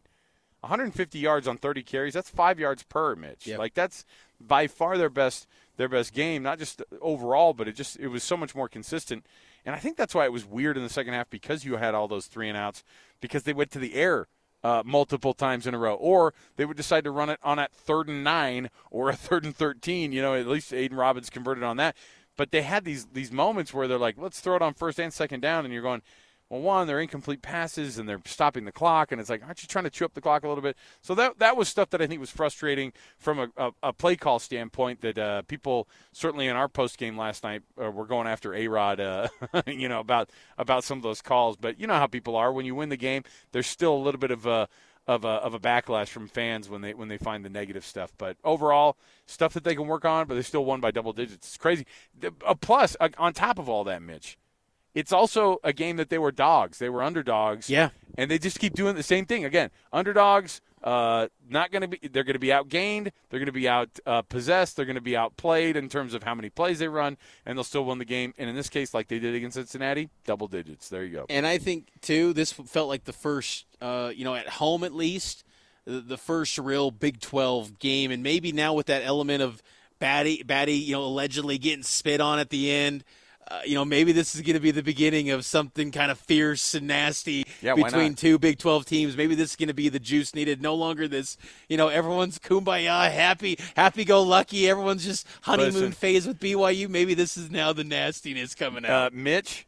150 0.62 1.20
yards 1.20 1.48
on 1.48 1.58
30 1.58 1.84
carries, 1.84 2.14
that's 2.14 2.30
five 2.30 2.60
yards 2.60 2.84
per, 2.84 3.16
Mitch. 3.16 3.48
Yep. 3.48 3.60
Like 3.60 3.74
that's 3.74 4.06
by 4.40 4.68
far 4.68 4.98
their 4.98 5.10
best 5.10 5.48
their 5.78 5.90
best 5.90 6.14
game, 6.14 6.44
not 6.44 6.60
just 6.60 6.82
overall, 7.02 7.54
but 7.54 7.68
it 7.68 7.74
just 7.74 7.98
it 7.98 8.08
was 8.08 8.24
so 8.24 8.38
much 8.38 8.56
more 8.56 8.68
consistent. 8.68 9.26
And 9.66 9.76
I 9.76 9.80
think 9.80 9.98
that's 9.98 10.16
why 10.16 10.26
it 10.26 10.32
was 10.32 10.46
weird 10.46 10.78
in 10.78 10.84
the 10.84 10.90
second 10.90 11.14
half 11.14 11.30
because 11.30 11.66
you 11.66 11.76
had 11.76 11.94
all 11.94 12.08
those 12.08 12.28
three 12.28 12.48
and 12.48 12.58
outs 12.58 12.84
because 13.22 13.44
they 13.44 13.54
went 13.54 13.72
to 13.72 13.80
the 13.80 13.96
air 13.96 14.28
uh, 14.64 14.84
multiple 14.86 15.34
times 15.34 15.68
in 15.68 15.74
a 15.74 15.78
row, 15.78 15.96
or 15.96 16.34
they 16.56 16.66
would 16.66 16.78
decide 16.78 17.04
to 17.04 17.12
run 17.12 17.30
it 17.30 17.40
on 17.44 17.58
that 17.58 17.72
third 17.72 18.08
and 18.08 18.24
nine 18.24 18.70
or 18.92 19.10
a 19.10 19.16
third 19.16 19.46
and 19.46 19.56
thirteen. 19.56 20.12
You 20.12 20.22
know, 20.22 20.36
at 20.36 20.48
least 20.48 20.74
Aidan 20.74 20.98
Robbins 20.98 21.30
converted 21.30 21.64
on 21.64 21.78
that. 21.78 21.96
But 22.36 22.52
they 22.52 22.62
had 22.62 22.86
these 22.86 23.08
these 23.14 23.32
moments 23.32 23.74
where 23.74 23.88
they're 23.88 23.98
like, 23.98 24.16
let's 24.18 24.40
throw 24.40 24.56
it 24.56 24.62
on 24.62 24.74
first 24.74 25.00
and 25.00 25.14
second 25.14 25.42
down, 25.42 25.66
and 25.66 25.74
you're 25.74 25.84
going, 25.84 26.02
well, 26.50 26.62
one, 26.62 26.88
they're 26.88 27.00
incomplete 27.00 27.42
passes 27.42 27.98
and 27.98 28.08
they're 28.08 28.22
stopping 28.26 28.66
the 28.66 28.72
clock, 28.72 29.12
and 29.12 29.20
it's 29.20 29.30
like, 29.30 29.44
aren't 29.44 29.62
you 29.62 29.68
trying 29.68 29.84
to 29.84 29.90
chew 29.90 30.06
up 30.06 30.14
the 30.14 30.22
clock 30.22 30.44
a 30.44 30.48
little 30.48 30.62
bit? 30.62 30.78
So 31.02 31.14
that 31.16 31.40
that 31.40 31.58
was 31.58 31.68
stuff 31.68 31.90
that 31.90 32.02
I 32.02 32.08
think 32.08 32.22
was 32.22 32.30
frustrating 32.30 32.94
from 33.18 33.40
a, 33.40 33.50
a, 33.58 33.72
a 33.84 33.94
play 33.94 34.16
call 34.16 34.40
standpoint. 34.40 35.02
That 35.02 35.18
uh, 35.18 35.42
people 35.44 35.88
certainly 36.14 36.48
in 36.48 36.56
our 36.56 36.70
post 36.70 36.98
game 36.98 37.18
last 37.18 37.44
night 37.44 37.64
uh, 37.82 37.92
were 37.92 38.06
going 38.06 38.28
after 38.28 38.54
A 38.54 38.68
Rod, 38.68 39.00
uh, 39.00 39.28
you 39.68 39.90
know, 39.90 40.00
about 40.00 40.30
about 40.58 40.84
some 40.84 40.98
of 40.98 41.04
those 41.04 41.22
calls. 41.22 41.58
But 41.58 41.80
you 41.80 41.88
know 41.88 41.96
how 41.96 42.08
people 42.08 42.36
are 42.36 42.54
when 42.54 42.66
you 42.66 42.76
win 42.76 42.90
the 42.90 42.98
game. 42.98 43.24
There's 43.52 43.68
still 43.68 43.94
a 43.94 44.00
little 44.00 44.20
bit 44.20 44.32
of 44.32 44.46
a 44.46 44.70
of 45.08 45.24
a, 45.24 45.30
of 45.30 45.54
a 45.54 45.60
backlash 45.60 46.10
from 46.10 46.28
fans 46.28 46.70
when 46.70 46.82
they 46.82 46.94
when 46.94 47.08
they 47.08 47.18
find 47.18 47.44
the 47.44 47.50
negative 47.50 47.86
stuff. 47.86 48.14
But 48.18 48.38
overall, 48.44 48.98
stuff 49.26 49.54
that 49.54 49.64
they 49.64 49.76
can 49.76 49.88
work 49.88 50.06
on, 50.06 50.28
but 50.28 50.36
they 50.36 50.42
still 50.42 50.66
won 50.66 50.82
by 50.82 50.92
double 50.92 51.14
digits. 51.14 51.48
It's 51.48 51.58
crazy. 51.58 51.86
A 52.46 52.56
plus 52.56 52.96
uh, 53.00 53.10
on 53.18 53.34
top 53.34 53.58
of 53.58 53.70
all 53.70 53.84
that, 53.86 54.02
Mitch, 54.02 54.38
it's 54.98 55.14
also 55.14 55.60
a 55.64 55.74
game 55.74 55.98
that 55.98 56.10
they 56.10 56.18
were 56.18 56.32
dogs. 56.32 56.80
They 56.80 56.90
were 56.90 57.04
underdogs. 57.04 57.70
Yeah, 57.70 57.90
and 58.18 58.32
they 58.32 58.40
just 58.40 58.60
keep 58.60 58.74
doing 58.74 58.96
the 58.96 59.04
same 59.04 59.28
thing 59.28 59.46
again. 59.46 59.70
Underdogs, 59.94 60.60
uh, 60.84 61.28
not 61.48 61.72
going 61.72 61.84
to 61.84 61.88
be. 61.88 62.08
They're 62.08 62.24
going 62.24 62.34
to 62.34 62.40
be 62.40 62.48
outgained. 62.48 63.12
They're 63.30 63.40
going 63.40 63.46
to 63.46 63.52
be 63.52 63.70
out 63.70 64.00
uh, 64.08 64.24
possessed. 64.24 64.76
They're 64.76 64.86
going 64.86 64.96
to 64.96 65.02
be 65.02 65.16
outplayed 65.16 65.78
in 65.78 65.88
terms 65.88 66.16
of 66.16 66.24
how 66.24 66.34
many 66.34 66.50
plays 66.50 66.80
they 66.80 66.88
run, 66.88 67.16
and 67.46 67.56
they'll 67.56 67.64
still 67.64 67.86
win 67.86 68.00
the 68.00 68.06
game. 68.06 68.34
And 68.40 68.50
in 68.50 68.56
this 68.56 68.70
case, 68.70 68.96
like 68.96 69.08
they 69.08 69.20
did 69.20 69.36
against 69.36 69.54
Cincinnati, 69.54 70.10
double 70.26 70.48
digits. 70.48 70.90
There 70.90 71.04
you 71.04 71.14
go. 71.14 71.26
And 71.30 71.46
I 71.46 71.60
think 71.60 71.90
too, 72.02 72.34
this 72.34 72.52
felt 72.52 72.90
like 72.90 73.04
the 73.04 73.14
first, 73.14 73.68
uh, 73.80 74.12
you 74.16 74.26
know, 74.26 74.34
at 74.34 74.50
home 74.50 74.84
at 74.84 74.96
least, 74.96 75.44
the 75.86 76.18
first 76.18 76.58
real 76.58 76.90
Big 76.90 77.20
Twelve 77.20 77.78
game, 77.78 78.10
and 78.10 78.24
maybe 78.24 78.52
now 78.52 78.74
with 78.74 78.88
that 78.88 79.04
element 79.04 79.44
of 79.44 79.62
Batty, 80.00 80.42
Batty, 80.42 80.74
you 80.74 80.94
know, 80.94 81.04
allegedly 81.04 81.60
getting 81.60 81.84
spit 81.84 82.20
on 82.20 82.40
at 82.40 82.50
the 82.50 82.72
end. 82.72 83.04
Uh, 83.50 83.62
you 83.66 83.76
know, 83.76 83.86
maybe 83.86 84.12
this 84.12 84.36
is 84.36 84.42
going 84.42 84.56
to 84.56 84.60
be 84.60 84.72
the 84.72 84.84
beginning 84.84 85.30
of 85.30 85.46
something 85.46 85.92
kind 85.92 86.12
of 86.12 86.20
fierce 86.20 86.74
and 86.74 86.88
nasty 86.88 87.46
Yeah, 87.62 87.76
between 87.76 88.16
two 88.16 88.38
Big 88.38 88.58
12 88.58 88.86
teams. 88.86 89.16
Maybe 89.18 89.36
this 89.36 89.52
is 89.52 89.56
going 89.56 89.70
to 89.70 89.74
be 89.74 89.90
the 89.90 90.00
juice 90.00 90.36
needed. 90.36 90.62
No 90.62 90.76
longer 90.76 91.08
this, 91.08 91.38
you 91.70 91.78
know, 91.78 91.88
everyone's 91.88 92.40
kumbaya, 92.40 93.12
happy, 93.12 93.58
happy 93.76 94.04
go 94.06 94.22
lucky. 94.24 94.70
Everyone's 94.70 95.06
just 95.06 95.26
honeymoon 95.42 95.74
Listen. 95.74 95.92
phase 95.94 96.28
with 96.28 96.40
BYU. 96.40 96.90
Maybe 96.90 97.14
this 97.14 97.38
is 97.38 97.50
now 97.50 97.74
the 97.74 97.84
nastiness 97.84 98.54
coming 98.56 98.86
Uh, 98.86 98.90
out. 98.90 99.14
Mitch, 99.14 99.66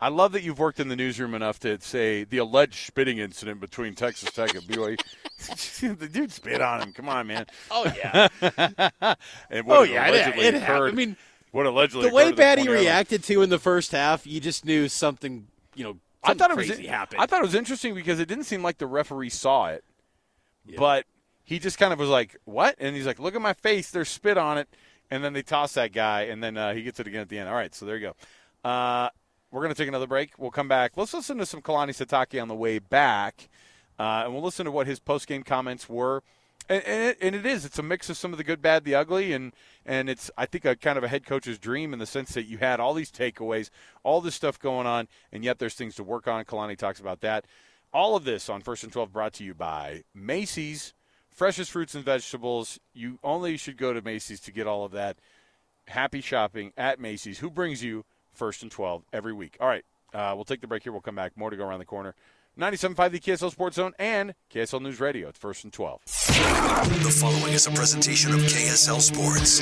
I 0.00 0.08
love 0.08 0.32
that 0.32 0.42
you've 0.42 0.58
worked 0.58 0.80
in 0.80 0.88
the 0.88 0.96
newsroom 0.96 1.32
enough 1.34 1.60
to 1.60 1.80
say 1.80 2.24
the 2.24 2.38
alleged 2.38 2.86
spitting 2.86 3.18
incident 3.18 3.60
between 3.60 3.94
Texas 3.94 4.32
Tech 4.32 4.52
and 4.54 4.64
BYU. 4.64 4.98
the 5.98 6.08
dude 6.08 6.32
spit 6.32 6.60
on 6.60 6.82
him. 6.82 6.92
Come 6.92 7.08
on, 7.08 7.26
man. 7.28 7.46
oh, 7.70 7.84
yeah. 7.96 8.28
Oh, 9.66 9.82
yeah. 9.82 10.06
It, 10.06 10.10
allegedly 10.10 10.44
it 10.46 10.54
happened. 10.54 10.88
I 10.88 10.90
mean, 10.92 11.16
what 11.52 11.66
allegedly 11.66 12.08
the 12.08 12.14
way 12.14 12.24
occurred 12.24 12.32
at 12.32 12.36
bad 12.36 12.58
he 12.58 12.64
20 12.64 12.80
reacted 12.80 13.22
to 13.24 13.42
in 13.42 13.50
the 13.50 13.58
first 13.58 13.92
half, 13.92 14.26
you 14.26 14.40
just 14.40 14.64
knew 14.64 14.88
something, 14.88 15.46
you 15.74 15.84
know, 15.84 15.98
I 16.22 16.28
something 16.28 16.38
thought 16.38 16.50
it 16.50 16.56
was 16.56 16.66
crazy 16.66 16.86
happened. 16.86 17.20
I 17.20 17.26
thought 17.26 17.40
it 17.40 17.46
was 17.46 17.54
interesting 17.54 17.94
because 17.94 18.20
it 18.20 18.26
didn't 18.28 18.44
seem 18.44 18.62
like 18.62 18.78
the 18.78 18.86
referee 18.86 19.30
saw 19.30 19.68
it, 19.68 19.84
but 20.78 21.06
he 21.44 21.58
just 21.58 21.78
kind 21.78 21.92
of 21.92 21.98
was 21.98 22.08
like, 22.08 22.36
"What?" 22.44 22.76
And 22.78 22.94
he's 22.96 23.06
like, 23.06 23.18
"Look 23.18 23.34
at 23.34 23.42
my 23.42 23.52
face. 23.52 23.90
There's 23.90 24.08
spit 24.08 24.38
on 24.38 24.58
it." 24.58 24.68
And 25.10 25.22
then 25.22 25.32
they 25.32 25.42
toss 25.42 25.74
that 25.74 25.92
guy, 25.92 26.22
and 26.22 26.42
then 26.42 26.56
uh, 26.56 26.72
he 26.72 26.82
gets 26.82 26.98
it 26.98 27.06
again 27.06 27.20
at 27.20 27.28
the 27.28 27.38
end. 27.38 27.48
All 27.48 27.54
right, 27.54 27.74
so 27.74 27.84
there 27.84 27.96
you 27.96 28.12
go. 28.64 28.68
Uh, 28.68 29.10
we're 29.50 29.60
going 29.60 29.74
to 29.74 29.76
take 29.76 29.88
another 29.88 30.06
break. 30.06 30.38
We'll 30.38 30.50
come 30.50 30.68
back. 30.68 30.92
Let's 30.96 31.12
listen 31.12 31.36
to 31.38 31.44
some 31.44 31.60
Kalani 31.60 31.90
Sitake 31.90 32.40
on 32.40 32.48
the 32.48 32.54
way 32.54 32.78
back, 32.78 33.50
uh, 33.98 34.22
and 34.24 34.32
we'll 34.32 34.42
listen 34.42 34.64
to 34.64 34.70
what 34.70 34.86
his 34.86 35.00
post 35.00 35.26
game 35.26 35.42
comments 35.42 35.88
were. 35.88 36.22
And, 36.72 36.84
and, 36.86 37.02
it, 37.02 37.18
and 37.20 37.34
it 37.34 37.44
is. 37.44 37.66
It's 37.66 37.78
a 37.78 37.82
mix 37.82 38.08
of 38.08 38.16
some 38.16 38.32
of 38.32 38.38
the 38.38 38.44
good, 38.44 38.62
bad, 38.62 38.84
the 38.84 38.94
ugly, 38.94 39.34
and 39.34 39.52
and 39.84 40.08
it's 40.08 40.30
I 40.38 40.46
think 40.46 40.64
a 40.64 40.74
kind 40.74 40.96
of 40.96 41.04
a 41.04 41.08
head 41.08 41.26
coach's 41.26 41.58
dream 41.58 41.92
in 41.92 41.98
the 41.98 42.06
sense 42.06 42.32
that 42.32 42.46
you 42.46 42.56
had 42.56 42.80
all 42.80 42.94
these 42.94 43.12
takeaways, 43.12 43.68
all 44.02 44.22
this 44.22 44.34
stuff 44.34 44.58
going 44.58 44.86
on, 44.86 45.06
and 45.30 45.44
yet 45.44 45.58
there's 45.58 45.74
things 45.74 45.94
to 45.96 46.02
work 46.02 46.26
on. 46.26 46.46
Kalani 46.46 46.78
talks 46.78 46.98
about 46.98 47.20
that. 47.20 47.44
All 47.92 48.16
of 48.16 48.24
this 48.24 48.48
on 48.48 48.62
First 48.62 48.84
and 48.84 48.92
Twelve 48.92 49.12
brought 49.12 49.34
to 49.34 49.44
you 49.44 49.52
by 49.52 50.04
Macey's, 50.14 50.94
freshest 51.28 51.70
fruits 51.70 51.94
and 51.94 52.06
vegetables. 52.06 52.80
You 52.94 53.18
only 53.22 53.58
should 53.58 53.76
go 53.76 53.92
to 53.92 54.00
Macey's 54.00 54.40
to 54.40 54.50
get 54.50 54.66
all 54.66 54.86
of 54.86 54.92
that. 54.92 55.18
Happy 55.88 56.22
shopping 56.22 56.72
at 56.78 56.98
Macey's. 56.98 57.40
Who 57.40 57.50
brings 57.50 57.84
you 57.84 58.06
First 58.32 58.62
and 58.62 58.72
Twelve 58.72 59.02
every 59.12 59.34
week? 59.34 59.58
All 59.60 59.68
right, 59.68 59.84
uh, 60.14 60.32
we'll 60.34 60.46
take 60.46 60.62
the 60.62 60.66
break 60.66 60.84
here. 60.84 60.92
We'll 60.92 61.02
come 61.02 61.16
back. 61.16 61.36
More 61.36 61.50
to 61.50 61.56
go 61.56 61.66
around 61.66 61.80
the 61.80 61.84
corner. 61.84 62.14
97.5 62.58 63.12
the 63.12 63.18
KSL 63.20 63.50
Sports 63.50 63.76
Zone 63.76 63.92
and 63.98 64.34
KSL 64.52 64.82
News 64.82 65.00
Radio. 65.00 65.30
It's 65.30 65.38
First 65.38 65.64
and 65.64 65.72
12. 65.72 66.02
The 66.04 67.16
following 67.18 67.54
is 67.54 67.66
a 67.66 67.70
presentation 67.70 68.32
of 68.32 68.40
KSL 68.40 69.00
Sports. 69.00 69.60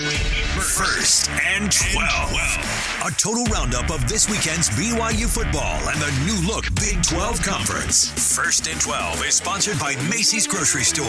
First 0.77 1.31
and 1.31 1.71
12. 1.71 3.07
A 3.07 3.11
total 3.13 3.45
roundup 3.45 3.91
of 3.91 4.09
this 4.09 4.29
weekend's 4.29 4.69
BYU 4.71 5.29
football 5.29 5.79
and 5.89 6.01
the 6.01 6.11
new 6.27 6.49
look 6.49 6.65
Big 6.75 7.01
12 7.05 7.41
Conference. 7.43 8.11
First 8.37 8.67
and 8.67 8.81
12 8.81 9.25
is 9.25 9.35
sponsored 9.37 9.79
by 9.79 9.95
Macey's 10.11 10.49
Grocery 10.49 10.83
Store. 10.83 11.07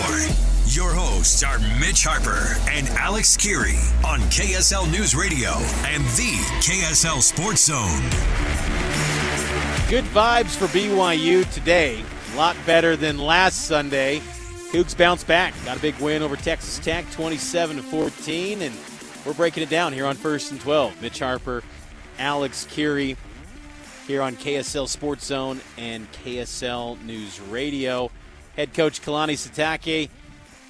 Your 0.68 0.94
hosts 0.94 1.42
are 1.42 1.58
Mitch 1.80 2.06
Harper 2.06 2.58
and 2.70 2.88
Alex 2.90 3.36
Kirry 3.36 3.80
on 4.06 4.20
KSL 4.30 4.90
News 4.92 5.16
Radio 5.16 5.50
and 5.90 6.04
the 6.14 6.38
KSL 6.62 7.24
Sports 7.24 7.66
Zone. 7.66 8.71
Good 9.92 10.06
vibes 10.06 10.56
for 10.56 10.68
BYU 10.68 11.52
today. 11.52 12.02
A 12.32 12.38
lot 12.38 12.56
better 12.66 12.96
than 12.96 13.18
last 13.18 13.66
Sunday. 13.66 14.22
Cougs 14.72 14.98
bounce 14.98 15.26
back. 15.26 15.54
Got 15.66 15.76
a 15.76 15.82
big 15.82 15.96
win 16.00 16.22
over 16.22 16.38
Texas 16.38 16.80
Tech, 16.80 17.12
27 17.12 17.76
to 17.76 17.84
14, 17.84 18.62
and 18.62 18.74
we're 19.26 19.34
breaking 19.34 19.64
it 19.64 19.70
down 19.70 19.92
here 19.92 20.06
on 20.06 20.16
First 20.16 20.50
and 20.54 20.62
12. 20.62 21.02
Mitch 21.02 21.20
Harper, 21.20 21.62
Alex 22.20 22.66
Kirry, 22.72 23.18
here 24.08 24.22
on 24.22 24.38
KSL 24.38 24.88
Sports 24.88 25.26
Zone 25.26 25.60
and 25.78 26.10
KSL 26.14 27.04
News 27.04 27.42
Radio. 27.42 28.12
Head 28.56 28.74
coach 28.74 29.02
Kalani 29.02 29.34
Sitake, 29.34 30.10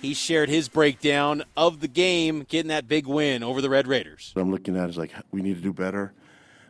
he 0.02 0.16
shared 0.16 0.50
his 0.50 0.68
breakdown 0.68 1.44
of 1.56 1.80
the 1.80 1.88
game, 1.88 2.42
getting 2.50 2.70
that 2.70 2.88
big 2.88 3.06
win 3.06 3.44
over 3.44 3.62
the 3.62 3.70
Red 3.70 3.86
Raiders. 3.86 4.32
What 4.34 4.42
I'm 4.42 4.50
looking 4.50 4.76
at 4.76 4.90
is 4.90 4.98
like 4.98 5.14
we 5.30 5.44
need 5.44 5.58
to 5.58 5.62
do 5.62 5.74
better. 5.74 6.12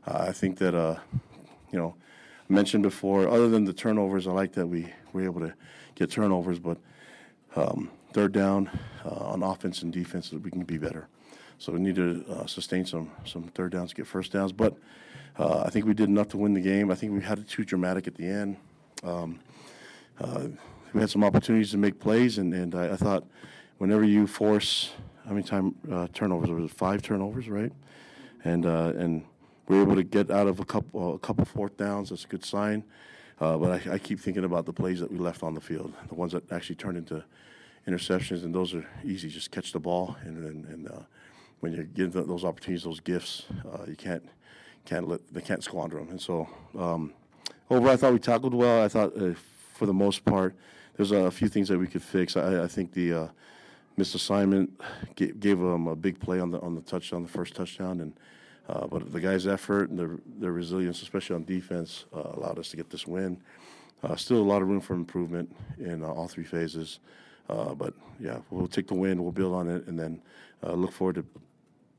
Uh, 0.05 0.25
I 0.27 0.33
think 0.33 0.57
that 0.57 0.75
uh, 0.75 0.97
you 1.71 1.79
know, 1.79 1.95
mentioned 2.51 2.83
before. 2.83 3.27
Other 3.27 3.49
than 3.49 3.65
the 3.65 3.73
turnovers, 3.73 4.27
I 4.27 4.31
like 4.31 4.53
that 4.53 4.67
we 4.67 4.91
were 5.13 5.23
able 5.23 5.41
to 5.41 5.53
get 5.95 6.11
turnovers, 6.11 6.59
but 6.59 6.77
um, 7.55 7.89
third 8.13 8.31
down 8.31 8.69
uh, 9.05 9.09
on 9.09 9.43
offense 9.43 9.81
and 9.81 9.91
defense, 9.91 10.31
we 10.31 10.51
can 10.51 10.63
be 10.63 10.77
better. 10.77 11.07
So 11.57 11.71
we 11.71 11.79
need 11.79 11.95
to 11.95 12.25
uh, 12.29 12.45
sustain 12.47 12.85
some 12.85 13.11
some 13.25 13.43
third 13.43 13.71
downs, 13.71 13.93
get 13.93 14.07
first 14.07 14.31
downs. 14.31 14.51
But 14.51 14.75
uh, 15.37 15.63
I 15.65 15.69
think 15.69 15.85
we 15.85 15.93
did 15.93 16.09
enough 16.09 16.27
to 16.29 16.37
win 16.37 16.53
the 16.53 16.61
game. 16.61 16.91
I 16.91 16.95
think 16.95 17.13
we 17.13 17.21
had 17.21 17.39
it 17.39 17.47
too 17.47 17.63
dramatic 17.63 18.07
at 18.07 18.15
the 18.15 18.25
end. 18.25 18.57
Um, 19.03 19.39
uh, 20.19 20.47
we 20.93 20.99
had 20.99 21.09
some 21.09 21.23
opportunities 21.23 21.71
to 21.71 21.77
make 21.77 21.99
plays, 21.99 22.37
and, 22.37 22.53
and 22.53 22.75
I, 22.75 22.93
I 22.93 22.95
thought 22.95 23.25
whenever 23.77 24.03
you 24.03 24.27
force 24.27 24.91
how 25.25 25.31
many 25.31 25.43
time 25.43 25.75
uh, 25.91 26.07
turnovers 26.13 26.49
was 26.49 26.65
it 26.65 26.75
five 26.75 27.01
turnovers, 27.01 27.47
right? 27.47 27.71
And 28.43 28.65
uh, 28.65 28.93
and 28.97 29.23
we 29.71 29.77
were 29.77 29.83
able 29.83 29.95
to 29.95 30.03
get 30.03 30.29
out 30.29 30.47
of 30.47 30.59
a 30.59 30.65
couple 30.65 31.15
a 31.15 31.19
couple 31.19 31.45
fourth 31.45 31.77
downs. 31.77 32.09
That's 32.09 32.25
a 32.25 32.27
good 32.27 32.43
sign. 32.43 32.83
Uh, 33.39 33.57
but 33.57 33.87
I, 33.87 33.93
I 33.93 33.97
keep 33.97 34.19
thinking 34.19 34.43
about 34.43 34.65
the 34.65 34.73
plays 34.73 34.99
that 34.99 35.09
we 35.09 35.17
left 35.17 35.43
on 35.43 35.55
the 35.55 35.61
field, 35.61 35.93
the 36.09 36.13
ones 36.13 36.33
that 36.33 36.51
actually 36.51 36.75
turned 36.75 36.97
into 36.97 37.23
interceptions, 37.87 38.43
and 38.43 38.53
those 38.53 38.75
are 38.75 38.85
easy. 39.03 39.29
Just 39.29 39.49
catch 39.49 39.71
the 39.71 39.79
ball, 39.79 40.17
and 40.25 40.37
and, 40.45 40.65
and 40.65 40.87
uh, 40.89 41.03
when 41.61 41.71
you 41.71 41.83
give 41.83 42.11
those 42.11 42.43
opportunities, 42.43 42.83
those 42.83 42.99
gifts, 42.99 43.45
uh, 43.73 43.85
you 43.87 43.95
can't 43.95 44.27
can't 44.83 45.07
let 45.07 45.21
they 45.33 45.41
can't 45.41 45.63
squander 45.63 45.97
them. 45.97 46.09
And 46.09 46.21
so 46.21 46.49
um, 46.77 47.13
overall, 47.69 47.93
I 47.93 47.95
thought 47.95 48.11
we 48.11 48.19
tackled 48.19 48.53
well. 48.53 48.83
I 48.83 48.89
thought 48.89 49.15
uh, 49.15 49.35
for 49.73 49.85
the 49.85 49.93
most 49.93 50.25
part, 50.25 50.53
there's 50.97 51.11
a 51.11 51.31
few 51.31 51.47
things 51.47 51.69
that 51.69 51.79
we 51.79 51.87
could 51.87 52.03
fix. 52.03 52.35
I, 52.35 52.65
I 52.65 52.67
think 52.67 52.91
the 52.91 53.13
uh, 53.13 53.27
missed 53.95 54.15
assignment 54.15 54.69
gave, 55.15 55.39
gave 55.39 55.59
them 55.59 55.87
a 55.87 55.95
big 55.95 56.19
play 56.19 56.41
on 56.41 56.51
the 56.51 56.59
on 56.59 56.75
the 56.75 56.81
touchdown, 56.81 57.23
the 57.23 57.29
first 57.29 57.55
touchdown, 57.55 58.01
and 58.01 58.13
uh, 58.69 58.87
but 58.87 59.11
the 59.11 59.19
guys' 59.19 59.47
effort 59.47 59.89
and 59.89 59.97
their 59.97 60.17
their 60.39 60.51
resilience, 60.51 61.01
especially 61.01 61.35
on 61.35 61.43
defense, 61.43 62.05
uh, 62.13 62.31
allowed 62.33 62.59
us 62.59 62.69
to 62.69 62.77
get 62.77 62.89
this 62.89 63.07
win. 63.07 63.39
Uh, 64.03 64.15
still 64.15 64.37
a 64.37 64.39
lot 64.39 64.61
of 64.61 64.67
room 64.67 64.81
for 64.81 64.93
improvement 64.93 65.53
in 65.77 66.03
uh, 66.03 66.07
all 66.07 66.27
three 66.27 66.43
phases, 66.43 66.99
uh, 67.49 67.73
but 67.73 67.93
yeah, 68.19 68.37
we'll 68.49 68.67
take 68.67 68.87
the 68.87 68.95
win, 68.95 69.21
we'll 69.21 69.31
build 69.31 69.53
on 69.53 69.69
it, 69.69 69.85
and 69.87 69.99
then 69.99 70.21
uh, 70.63 70.73
look 70.73 70.91
forward 70.91 71.15
to 71.15 71.25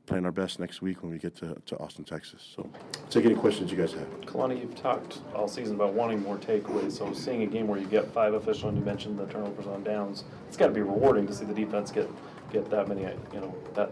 playing 0.05 0.25
our 0.25 0.31
best 0.31 0.59
next 0.59 0.81
week 0.81 1.01
when 1.01 1.11
we 1.11 1.17
get 1.17 1.35
to, 1.35 1.55
to 1.65 1.77
Austin, 1.77 2.03
Texas. 2.03 2.53
So, 2.55 2.69
take 3.09 3.25
any 3.25 3.35
questions 3.35 3.71
you 3.71 3.77
guys 3.77 3.93
have. 3.93 4.07
Kalani, 4.21 4.59
you've 4.59 4.75
talked 4.75 5.19
all 5.33 5.47
season 5.47 5.75
about 5.75 5.93
wanting 5.93 6.21
more 6.21 6.37
takeaways. 6.37 6.91
So 6.97 7.13
seeing 7.13 7.43
a 7.43 7.45
game 7.45 7.67
where 7.67 7.79
you 7.79 7.87
get 7.87 8.11
five 8.11 8.33
official, 8.33 8.69
and 8.69 8.77
you 8.77 8.83
mentioned 8.83 9.17
the 9.17 9.25
turnovers 9.27 9.67
on 9.67 9.83
downs, 9.83 10.25
it's 10.47 10.57
got 10.57 10.67
to 10.67 10.73
be 10.73 10.81
rewarding 10.81 11.25
to 11.27 11.33
see 11.33 11.45
the 11.45 11.53
defense 11.53 11.91
get 11.91 12.09
get 12.51 12.69
that 12.69 12.87
many, 12.87 13.01
you 13.01 13.39
know, 13.39 13.55
that 13.73 13.89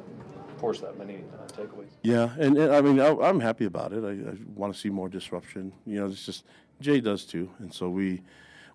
force 0.61 0.79
that 0.79 0.97
many 0.97 1.15
uh, 1.15 1.47
takeaways. 1.47 1.89
Yeah, 2.03 2.29
and, 2.39 2.57
and 2.57 2.73
I 2.73 2.81
mean, 2.81 2.99
I, 2.99 3.09
I'm 3.27 3.39
happy 3.39 3.65
about 3.65 3.91
it. 3.91 4.03
I, 4.05 4.11
I 4.31 4.35
want 4.55 4.73
to 4.73 4.79
see 4.79 4.89
more 4.89 5.09
disruption. 5.09 5.73
You 5.85 5.99
know, 5.99 6.05
it's 6.05 6.25
just 6.25 6.45
Jay 6.79 7.01
does 7.01 7.25
too, 7.25 7.49
and 7.59 7.73
so 7.73 7.89
we 7.89 8.21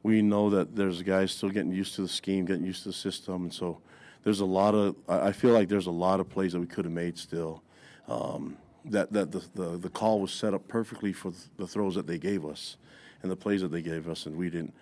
we 0.02 0.20
know 0.20 0.50
that 0.50 0.76
there's 0.76 1.02
guys 1.02 1.32
still 1.32 1.48
getting 1.48 1.72
used 1.72 1.94
to 1.94 2.02
the 2.02 2.08
scheme, 2.08 2.44
getting 2.44 2.66
used 2.66 2.82
to 2.82 2.90
the 2.90 3.00
system, 3.08 3.44
and 3.44 3.54
so 3.54 3.78
there's 4.24 4.40
a 4.40 4.44
lot 4.44 4.74
of. 4.74 4.96
I 5.08 5.28
I 5.28 5.32
feel 5.32 5.52
like 5.52 5.68
there's 5.68 5.86
a 5.86 5.98
lot 6.06 6.20
of 6.20 6.28
plays 6.28 6.52
that 6.52 6.60
we 6.60 6.66
could 6.66 6.84
have 6.84 6.94
made 6.94 7.16
still. 7.16 7.62
Um, 8.08 8.58
that 8.84 9.12
that 9.12 9.32
the, 9.32 9.42
the 9.54 9.78
the 9.78 9.88
call 9.88 10.20
was 10.20 10.32
set 10.32 10.52
up 10.54 10.66
perfectly 10.68 11.12
for 11.12 11.32
the 11.56 11.66
throws 11.66 11.94
that 11.94 12.06
they 12.06 12.18
gave 12.18 12.44
us, 12.44 12.76
and 13.22 13.30
the 13.30 13.36
plays 13.36 13.62
that 13.62 13.70
they 13.70 13.82
gave 13.82 14.08
us, 14.08 14.26
and 14.26 14.36
we 14.36 14.50
didn't 14.50 14.74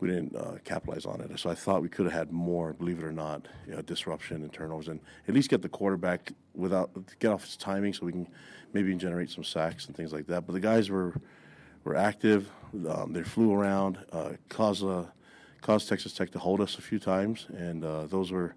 we 0.00 0.08
didn't 0.08 0.34
uh, 0.34 0.58
capitalize 0.64 1.06
on 1.06 1.20
it. 1.20 1.38
So 1.38 1.50
I 1.50 1.54
thought 1.54 1.82
we 1.82 1.88
could 1.88 2.06
have 2.06 2.12
had 2.12 2.32
more, 2.32 2.72
believe 2.72 2.98
it 2.98 3.04
or 3.04 3.12
not, 3.12 3.46
you 3.66 3.74
know, 3.74 3.82
disruption 3.82 4.42
and 4.42 4.52
turnovers, 4.52 4.88
and 4.88 5.00
at 5.28 5.34
least 5.34 5.48
get 5.48 5.62
the 5.62 5.68
quarterback 5.68 6.32
without 6.54 6.90
get 7.18 7.30
off 7.30 7.44
his 7.44 7.56
timing, 7.56 7.92
so 7.92 8.06
we 8.06 8.12
can 8.12 8.28
maybe 8.72 8.94
generate 8.94 9.30
some 9.30 9.44
sacks 9.44 9.86
and 9.86 9.96
things 9.96 10.12
like 10.12 10.26
that. 10.26 10.46
But 10.46 10.54
the 10.54 10.60
guys 10.60 10.90
were 10.90 11.14
were 11.84 11.96
active. 11.96 12.50
Um, 12.88 13.12
they 13.12 13.22
flew 13.22 13.52
around, 13.52 13.98
uh, 14.12 14.32
caused 14.48 14.84
uh, 14.84 15.04
caused 15.60 15.88
Texas 15.88 16.12
Tech 16.12 16.30
to 16.30 16.38
hold 16.38 16.60
us 16.60 16.78
a 16.78 16.82
few 16.82 16.98
times, 16.98 17.46
and 17.56 17.84
uh, 17.84 18.06
those 18.06 18.32
were 18.32 18.54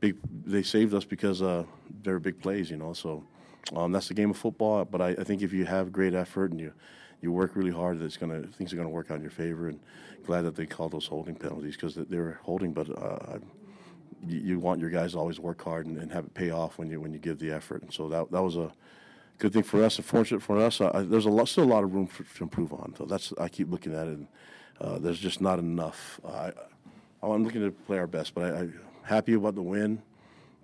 big. 0.00 0.16
They 0.44 0.62
saved 0.62 0.94
us 0.94 1.04
because 1.04 1.42
uh, 1.42 1.64
they 2.02 2.12
were 2.12 2.20
big 2.20 2.40
plays, 2.40 2.70
you 2.70 2.76
know. 2.76 2.92
So 2.92 3.24
um, 3.74 3.92
that's 3.92 4.08
the 4.08 4.14
game 4.14 4.30
of 4.30 4.36
football. 4.36 4.84
But 4.84 5.00
I, 5.00 5.08
I 5.10 5.24
think 5.24 5.42
if 5.42 5.52
you 5.52 5.64
have 5.66 5.92
great 5.92 6.14
effort 6.14 6.50
and 6.50 6.60
you 6.60 6.72
you 7.20 7.32
work 7.32 7.56
really 7.56 7.70
hard, 7.70 8.00
it's 8.00 8.16
gonna 8.16 8.42
things 8.42 8.72
are 8.72 8.76
gonna 8.76 8.88
work 8.88 9.10
out 9.10 9.16
in 9.16 9.22
your 9.22 9.30
favor. 9.30 9.68
And 9.68 9.80
glad 10.26 10.42
that 10.42 10.56
they 10.56 10.66
called 10.66 10.92
those 10.92 11.06
holding 11.06 11.34
penalties 11.34 11.76
because 11.76 11.94
they 11.94 12.16
were 12.16 12.38
holding, 12.42 12.72
but. 12.72 12.90
Uh, 12.90 13.38
you, 14.26 14.38
you 14.38 14.58
want 14.58 14.80
your 14.80 14.90
guys 14.90 15.12
to 15.12 15.18
always 15.18 15.40
work 15.40 15.62
hard 15.62 15.86
and, 15.86 15.96
and 15.96 16.12
have 16.12 16.26
it 16.26 16.34
pay 16.34 16.50
off 16.50 16.76
when 16.76 16.90
you 16.90 17.00
when 17.00 17.12
you 17.12 17.18
give 17.18 17.38
the 17.38 17.50
effort, 17.50 17.82
and 17.82 17.90
so 17.90 18.08
that 18.08 18.30
that 18.30 18.42
was 18.42 18.56
a 18.56 18.70
good 19.38 19.52
thing 19.52 19.62
for 19.62 19.82
us. 19.82 19.98
Unfortunate 19.98 20.42
for 20.42 20.58
us, 20.58 20.80
uh, 20.80 21.04
there's 21.06 21.26
a 21.26 21.30
lot, 21.30 21.48
still 21.48 21.64
a 21.64 21.72
lot 21.72 21.82
of 21.82 21.92
room 21.92 22.06
for, 22.06 22.22
to 22.22 22.44
improve 22.44 22.72
on. 22.72 22.94
So 22.96 23.04
that's 23.04 23.32
I 23.38 23.48
keep 23.48 23.70
looking 23.70 23.94
at 23.94 24.06
it. 24.06 24.18
And, 24.18 24.28
uh, 24.80 24.98
there's 24.98 25.18
just 25.18 25.40
not 25.40 25.58
enough. 25.58 26.20
I, 26.26 26.52
I'm 27.22 27.44
looking 27.44 27.62
to 27.62 27.70
play 27.70 27.98
our 27.98 28.06
best, 28.06 28.34
but 28.34 28.44
I, 28.44 28.58
I'm 28.58 28.80
happy 29.02 29.34
about 29.34 29.54
the 29.54 29.62
win. 29.62 30.02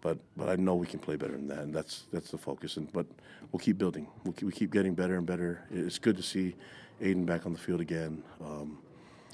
But 0.07 0.19
but 0.37 0.49
I 0.49 0.55
know 0.55 0.77
we 0.77 0.87
can 0.87 1.01
play 1.01 1.17
better 1.17 1.33
than 1.33 1.49
that, 1.49 1.59
and 1.59 1.75
that's 1.75 2.05
that's 2.13 2.31
the 2.31 2.39
focus. 2.39 2.77
And 2.77 2.93
but 2.93 3.07
we'll 3.51 3.59
keep 3.59 3.77
building. 3.77 4.07
We'll 4.23 4.35
keep, 4.35 4.45
we 4.45 4.53
keep 4.53 4.71
getting 4.73 4.95
better 4.95 5.17
and 5.17 5.27
better. 5.27 5.65
It's 5.69 5.99
good 5.99 6.17
to 6.17 6.23
see 6.23 6.55
Aidan 7.01 7.25
back 7.25 7.45
on 7.45 7.53
the 7.53 7.59
field 7.59 7.81
again. 7.81 8.23
Um, 8.41 8.79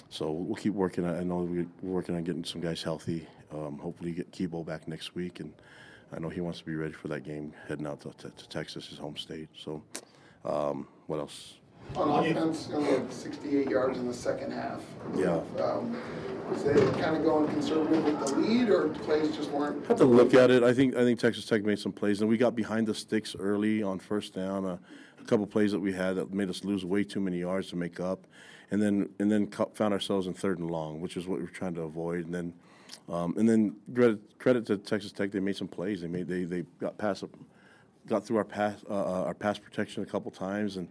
so 0.09 0.31
we'll 0.31 0.57
keep 0.57 0.73
working. 0.73 1.05
I 1.05 1.25
know 1.25 1.41
we're 1.43 1.67
working 1.83 2.17
on 2.17 2.25
getting 2.25 2.43
some 2.43 2.63
guys 2.63 2.83
healthy. 2.83 3.29
Um, 3.53 3.77
hopefully, 3.77 4.13
get 4.13 4.33
Kibo 4.33 4.65
back 4.65 4.89
next 4.89 5.15
week, 5.15 5.41
and 5.41 5.53
I 6.11 6.19
know 6.19 6.31
he 6.31 6.41
wants 6.41 6.61
to 6.61 6.65
be 6.65 6.75
ready 6.75 6.95
for 6.95 7.09
that 7.09 7.23
game 7.23 7.53
heading 7.69 7.87
out 7.87 8.01
to, 8.01 8.13
to, 8.23 8.31
to 8.31 8.49
Texas, 8.49 8.87
his 8.87 8.97
home 8.97 9.19
state. 9.19 9.51
So, 9.55 9.83
um, 10.47 10.89
what 11.07 11.19
else? 11.19 11.59
On 11.97 12.25
offense, 12.25 12.69
you 12.71 12.81
had 12.81 13.13
68 13.13 13.69
yards 13.69 13.99
in 13.99 14.07
the 14.07 14.15
second 14.15 14.53
half. 14.53 14.81
Yeah. 15.15 15.41
Um, 15.61 16.01
was 16.51 16.65
it 16.65 16.77
kind 17.01 17.17
of 17.17 17.23
going 17.23 17.49
conservative 17.49 18.05
with 18.05 18.19
the 18.21 18.35
lead, 18.37 18.69
or 18.71 18.89
plays 18.89 19.35
just 19.35 19.51
weren't? 19.51 19.87
have 19.87 19.99
to 19.99 20.05
look 20.05 20.35
at 20.35 20.51
it. 20.51 20.63
I 20.63 20.73
think 20.73 20.97
I 20.97 21.05
think 21.05 21.19
Texas 21.19 21.47
Tech 21.47 21.65
made 21.65 21.79
some 21.79 21.93
plays, 21.93 22.21
and 22.21 22.29
we 22.29 22.37
got 22.37 22.55
behind 22.55 22.87
the 22.87 22.95
sticks 22.95 23.35
early 23.39 23.83
on 23.83 23.99
first 23.99 24.35
down. 24.35 24.65
Uh, 24.65 24.79
a 25.21 25.25
couple 25.25 25.47
plays 25.47 25.73
that 25.73 25.79
we 25.81 25.93
had 25.93 26.17
that 26.17 26.33
made 26.33 26.51
us 26.51 26.65
lose 26.65 26.85
way 26.85 27.05
too 27.05 27.21
many 27.21 27.39
yards 27.39 27.69
to 27.71 27.77
make 27.77 28.01
up, 28.01 28.27
and 28.71 28.83
then 28.83 29.09
and 29.19 29.31
then 29.31 29.49
found 29.75 29.95
ourselves 29.95 30.27
in 30.27 30.35
third 30.35 30.59
and 30.59 30.71
long, 30.71 31.01
which 31.01 31.17
is 31.17 31.27
what 31.27 31.39
we 31.39 31.45
were 31.45 31.51
trying 31.51 31.75
to 31.75 31.83
avoid. 31.83 32.27
And 32.27 32.35
then 32.35 32.55
um, 33.09 33.35
and 33.37 33.49
then 33.49 33.77
credit, 33.95 34.39
credit 34.39 34.67
to 34.67 34.77
Texas 34.77 35.13
Tech, 35.13 35.31
they 35.31 35.41
made 35.41 35.57
some 35.57 35.69
plays. 35.69 36.01
They 36.01 36.09
made 36.09 36.29
they 36.29 36.45
they 36.45 36.65
got 36.81 36.99
past 36.99 37.25
got 38.07 38.27
through 38.27 38.39
our 38.39 38.45
pass 38.45 38.77
uh, 38.89 38.95
uh, 38.95 39.25
our 39.25 39.35
pass 39.35 39.59
protection 39.59 40.03
a 40.03 40.07
couple 40.07 40.31
times, 40.31 40.77
and 40.77 40.89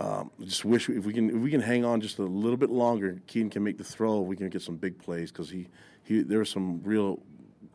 um, 0.00 0.30
just 0.42 0.64
wish 0.64 0.88
if 0.88 1.04
we 1.04 1.12
can 1.12 1.28
if 1.28 1.36
we 1.36 1.50
can 1.50 1.60
hang 1.60 1.84
on 1.84 2.00
just 2.00 2.18
a 2.18 2.22
little 2.22 2.56
bit 2.56 2.70
longer, 2.70 3.20
Kedon 3.26 3.50
can 3.50 3.62
make 3.62 3.76
the 3.76 3.84
throw. 3.84 4.20
We 4.20 4.34
can 4.34 4.48
get 4.48 4.62
some 4.62 4.76
big 4.76 4.98
plays 4.98 5.30
because 5.30 5.50
he 5.50 5.68
he 6.04 6.22
there 6.22 6.38
were 6.38 6.46
some 6.46 6.80
real 6.82 7.20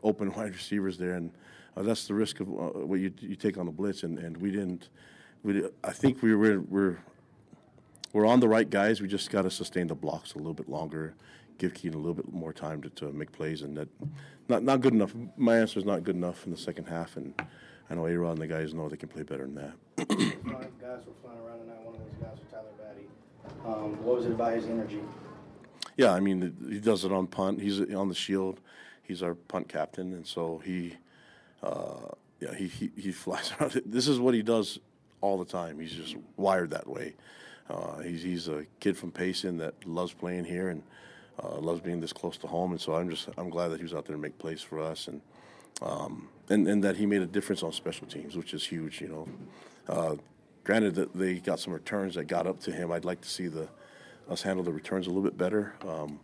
open 0.02 0.32
wide 0.36 0.52
receivers 0.52 0.98
there, 0.98 1.14
and 1.14 1.30
uh, 1.76 1.82
that's 1.82 2.08
the 2.08 2.14
risk 2.14 2.40
of 2.40 2.48
uh, 2.48 2.86
what 2.86 2.98
you 2.98 3.12
you 3.20 3.36
take 3.36 3.58
on 3.58 3.68
a 3.68 3.70
blitz, 3.70 4.02
and, 4.02 4.18
and 4.18 4.36
we 4.38 4.50
didn't. 4.50 4.88
We 5.44 5.68
I 5.84 5.92
think 5.92 6.20
we 6.20 6.34
were 6.34 6.60
we're 6.60 6.98
we're 8.12 8.26
on 8.26 8.40
the 8.40 8.48
right 8.48 8.68
guys. 8.68 9.00
We 9.00 9.06
just 9.06 9.30
got 9.30 9.42
to 9.42 9.50
sustain 9.50 9.86
the 9.86 9.94
blocks 9.94 10.34
a 10.34 10.38
little 10.38 10.54
bit 10.54 10.68
longer, 10.68 11.14
give 11.58 11.74
Kedon 11.74 11.94
a 11.94 11.98
little 11.98 12.14
bit 12.14 12.32
more 12.32 12.52
time 12.52 12.82
to, 12.82 12.90
to 12.90 13.12
make 13.12 13.30
plays, 13.30 13.62
and 13.62 13.76
that 13.76 13.88
not 14.48 14.64
not 14.64 14.80
good 14.80 14.94
enough. 14.94 15.14
My 15.36 15.58
answer 15.58 15.78
is 15.78 15.84
not 15.84 16.02
good 16.02 16.16
enough 16.16 16.44
in 16.44 16.50
the 16.50 16.58
second 16.58 16.86
half, 16.86 17.16
and 17.16 17.34
I 17.88 17.94
know 17.94 18.06
A-Rod 18.06 18.32
and 18.32 18.40
the 18.40 18.46
guys 18.48 18.74
know 18.74 18.88
they 18.88 18.96
can 18.96 19.08
play 19.08 19.22
better 19.22 19.46
than 19.46 19.54
that. 19.54 19.74
Five 19.96 20.08
guys 20.80 21.06
were 21.06 21.14
flying 21.22 21.38
around 21.38 21.60
tonight. 21.60 21.82
One 21.84 21.94
of 21.94 22.00
those 22.00 22.20
guys 22.20 22.38
was 22.38 22.48
Tyler 22.50 22.74
Batty. 22.78 23.06
Um, 23.64 24.02
what 24.04 24.16
was 24.16 24.26
it 24.26 24.32
about 24.32 24.54
his 24.54 24.66
energy? 24.66 25.00
Yeah, 25.96 26.12
I 26.12 26.20
mean 26.20 26.56
he 26.68 26.78
does 26.78 27.04
it 27.04 27.12
on 27.12 27.26
punt. 27.26 27.60
He's 27.60 27.80
on 27.94 28.08
the 28.08 28.14
shield. 28.14 28.60
He's 29.02 29.22
our 29.22 29.34
punt 29.34 29.68
captain, 29.68 30.12
and 30.12 30.26
so 30.26 30.60
he, 30.64 30.96
uh, 31.62 32.08
yeah, 32.40 32.54
he, 32.54 32.66
he 32.66 32.90
he 32.96 33.12
flies 33.12 33.52
around. 33.60 33.80
This 33.86 34.08
is 34.08 34.18
what 34.20 34.34
he 34.34 34.42
does 34.42 34.78
all 35.20 35.38
the 35.38 35.44
time. 35.44 35.80
He's 35.80 35.92
just 35.92 36.16
wired 36.36 36.70
that 36.70 36.86
way. 36.86 37.14
Uh, 37.68 37.98
he's 37.98 38.22
he's 38.22 38.48
a 38.48 38.66
kid 38.80 38.96
from 38.96 39.10
Payson 39.10 39.58
that 39.58 39.74
loves 39.86 40.12
playing 40.12 40.44
here 40.44 40.68
and 40.68 40.82
uh, 41.42 41.58
loves 41.58 41.80
being 41.80 42.00
this 42.00 42.12
close 42.12 42.36
to 42.38 42.46
home. 42.46 42.72
And 42.72 42.80
so 42.80 42.94
I'm 42.94 43.08
just 43.08 43.28
I'm 43.36 43.50
glad 43.50 43.68
that 43.68 43.78
he 43.78 43.82
was 43.82 43.94
out 43.94 44.06
there 44.06 44.16
to 44.16 44.22
make 44.22 44.38
plays 44.38 44.62
for 44.62 44.80
us 44.80 45.08
and 45.08 45.20
um, 45.82 46.28
and 46.48 46.68
and 46.68 46.84
that 46.84 46.96
he 46.96 47.06
made 47.06 47.22
a 47.22 47.26
difference 47.26 47.62
on 47.62 47.72
special 47.72 48.06
teams, 48.06 48.36
which 48.36 48.54
is 48.54 48.64
huge. 48.66 49.00
You 49.00 49.08
know, 49.08 49.28
uh, 49.88 50.16
granted 50.66 50.96
that 50.96 51.14
they 51.14 51.34
got 51.34 51.60
some 51.60 51.72
returns 51.72 52.16
that 52.16 52.24
got 52.24 52.44
up 52.44 52.58
to 52.58 52.72
him. 52.72 52.90
I'd 52.90 53.04
like 53.04 53.20
to 53.20 53.28
see 53.28 53.46
the 53.46 53.68
us 54.28 54.42
handle 54.42 54.64
the 54.64 54.72
returns 54.72 55.06
a 55.06 55.10
little 55.10 55.22
bit 55.22 55.38
better. 55.38 55.74
Um, 55.86 56.18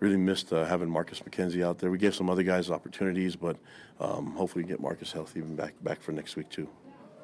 really 0.00 0.18
missed 0.18 0.52
uh, 0.52 0.66
having 0.66 0.90
Marcus 0.90 1.20
McKenzie 1.20 1.64
out 1.64 1.78
there. 1.78 1.90
We 1.90 1.96
gave 1.96 2.14
some 2.14 2.28
other 2.28 2.42
guys 2.42 2.70
opportunities, 2.70 3.34
but 3.34 3.56
um, 3.98 4.32
hopefully 4.32 4.62
we 4.62 4.68
can 4.68 4.76
get 4.76 4.82
Marcus 4.82 5.10
healthy 5.10 5.40
and 5.40 5.56
back 5.56 5.72
back 5.82 6.02
for 6.02 6.12
next 6.12 6.36
week 6.36 6.50
too. 6.50 6.68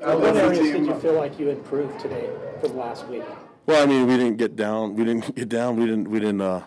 Uh, 0.02 0.16
what 0.16 0.34
areas 0.36 0.72
did 0.72 0.86
you 0.86 0.98
feel 1.00 1.12
like 1.12 1.38
you 1.38 1.50
improved 1.50 2.00
today 2.00 2.30
from 2.60 2.76
last 2.76 3.06
week? 3.08 3.22
Well, 3.66 3.82
I 3.82 3.86
mean, 3.86 4.06
we 4.06 4.16
didn't 4.16 4.38
get 4.38 4.56
down. 4.56 4.96
We 4.96 5.04
didn't 5.04 5.34
get 5.36 5.50
down. 5.50 5.76
We 5.76 5.84
didn't. 5.84 6.08
We 6.08 6.18
didn't. 6.18 6.40
Uh, 6.40 6.62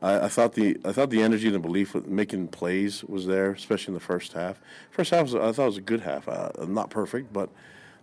I, 0.00 0.26
I 0.26 0.28
thought 0.28 0.52
the 0.54 0.78
I 0.84 0.92
thought 0.92 1.10
the 1.10 1.22
energy 1.22 1.46
and 1.46 1.56
the 1.56 1.60
belief 1.60 1.92
with 1.92 2.06
making 2.06 2.48
plays 2.48 3.02
was 3.02 3.26
there, 3.26 3.50
especially 3.50 3.90
in 3.90 3.94
the 3.94 4.00
first 4.00 4.32
half. 4.32 4.60
First 4.92 5.10
half 5.10 5.24
was, 5.24 5.34
I 5.34 5.50
thought 5.50 5.64
it 5.64 5.74
was 5.74 5.76
a 5.76 5.82
good 5.82 6.02
half. 6.02 6.28
Uh, 6.28 6.50
not 6.68 6.88
perfect, 6.88 7.32
but 7.32 7.50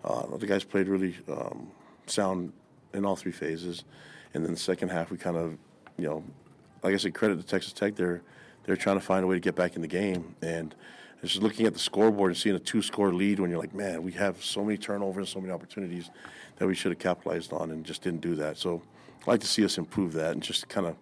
uh, 0.07 0.37
the 0.37 0.47
guys 0.47 0.63
played 0.63 0.87
really 0.87 1.15
um, 1.29 1.67
sound 2.05 2.53
in 2.93 3.05
all 3.05 3.15
three 3.15 3.31
phases. 3.31 3.83
And 4.33 4.43
then 4.43 4.53
the 4.53 4.59
second 4.59 4.89
half, 4.89 5.11
we 5.11 5.17
kind 5.17 5.37
of, 5.37 5.57
you 5.97 6.05
know, 6.05 6.23
like 6.83 6.93
I 6.93 6.97
said, 6.97 7.13
credit 7.13 7.37
to 7.37 7.45
Texas 7.45 7.73
Tech. 7.73 7.95
They're 7.95 8.21
they're 8.63 8.75
trying 8.75 8.99
to 8.99 9.05
find 9.05 9.23
a 9.23 9.27
way 9.27 9.35
to 9.35 9.39
get 9.39 9.55
back 9.55 9.75
in 9.75 9.81
the 9.81 9.87
game. 9.87 10.35
And 10.41 10.75
just 11.21 11.41
looking 11.41 11.65
at 11.65 11.73
the 11.73 11.79
scoreboard 11.79 12.31
and 12.31 12.37
seeing 12.37 12.55
a 12.55 12.59
two-score 12.59 13.13
lead 13.13 13.39
when 13.39 13.49
you're 13.49 13.59
like, 13.59 13.73
man, 13.73 14.03
we 14.03 14.11
have 14.13 14.43
so 14.43 14.63
many 14.63 14.77
turnovers, 14.77 15.29
so 15.29 15.39
many 15.39 15.51
opportunities 15.51 16.09
that 16.57 16.67
we 16.67 16.75
should 16.75 16.91
have 16.91 16.99
capitalized 16.99 17.53
on, 17.53 17.71
and 17.71 17.85
just 17.85 18.01
didn't 18.03 18.21
do 18.21 18.35
that. 18.35 18.57
So 18.57 18.81
I'd 19.21 19.27
like 19.27 19.39
to 19.41 19.47
see 19.47 19.65
us 19.65 19.77
improve 19.77 20.13
that 20.13 20.33
and 20.33 20.41
just 20.41 20.67
kind 20.69 20.87
of. 20.87 20.95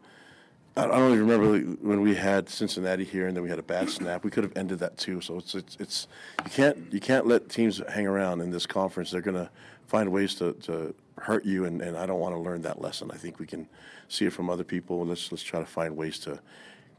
I 0.77 0.88
don't 0.88 1.13
even 1.13 1.25
remember 1.25 1.59
when 1.81 2.01
we 2.01 2.15
had 2.15 2.49
Cincinnati 2.49 3.05
here, 3.05 3.27
and 3.27 3.35
then 3.35 3.43
we 3.43 3.49
had 3.49 3.59
a 3.59 3.63
bad 3.63 3.89
snap. 3.89 4.25
We 4.25 4.31
could 4.31 4.43
have 4.43 4.57
ended 4.57 4.79
that 4.79 4.97
too. 4.97 5.21
So 5.21 5.38
it's 5.38 5.55
it's, 5.55 5.77
it's 5.79 6.07
you 6.43 6.51
can't 6.51 6.93
you 6.93 6.99
can't 6.99 7.25
let 7.25 7.47
teams 7.47 7.81
hang 7.93 8.05
around 8.05 8.41
in 8.41 8.51
this 8.51 8.65
conference. 8.65 9.09
They're 9.09 9.21
going 9.21 9.38
to 9.38 9.49
find 9.88 10.11
ways 10.11 10.35
to, 10.35 10.51
to 10.53 10.93
hurt 11.17 11.45
you, 11.45 11.63
and, 11.63 11.81
and 11.81 11.95
I 11.95 12.05
don't 12.05 12.19
want 12.19 12.35
to 12.35 12.39
learn 12.39 12.61
that 12.63 12.81
lesson. 12.81 13.09
I 13.13 13.15
think 13.15 13.39
we 13.39 13.45
can 13.45 13.69
see 14.09 14.25
it 14.25 14.33
from 14.33 14.49
other 14.49 14.65
people. 14.65 15.05
Let's 15.05 15.31
let's 15.31 15.43
try 15.43 15.61
to 15.61 15.65
find 15.65 15.95
ways 15.95 16.19
to 16.19 16.41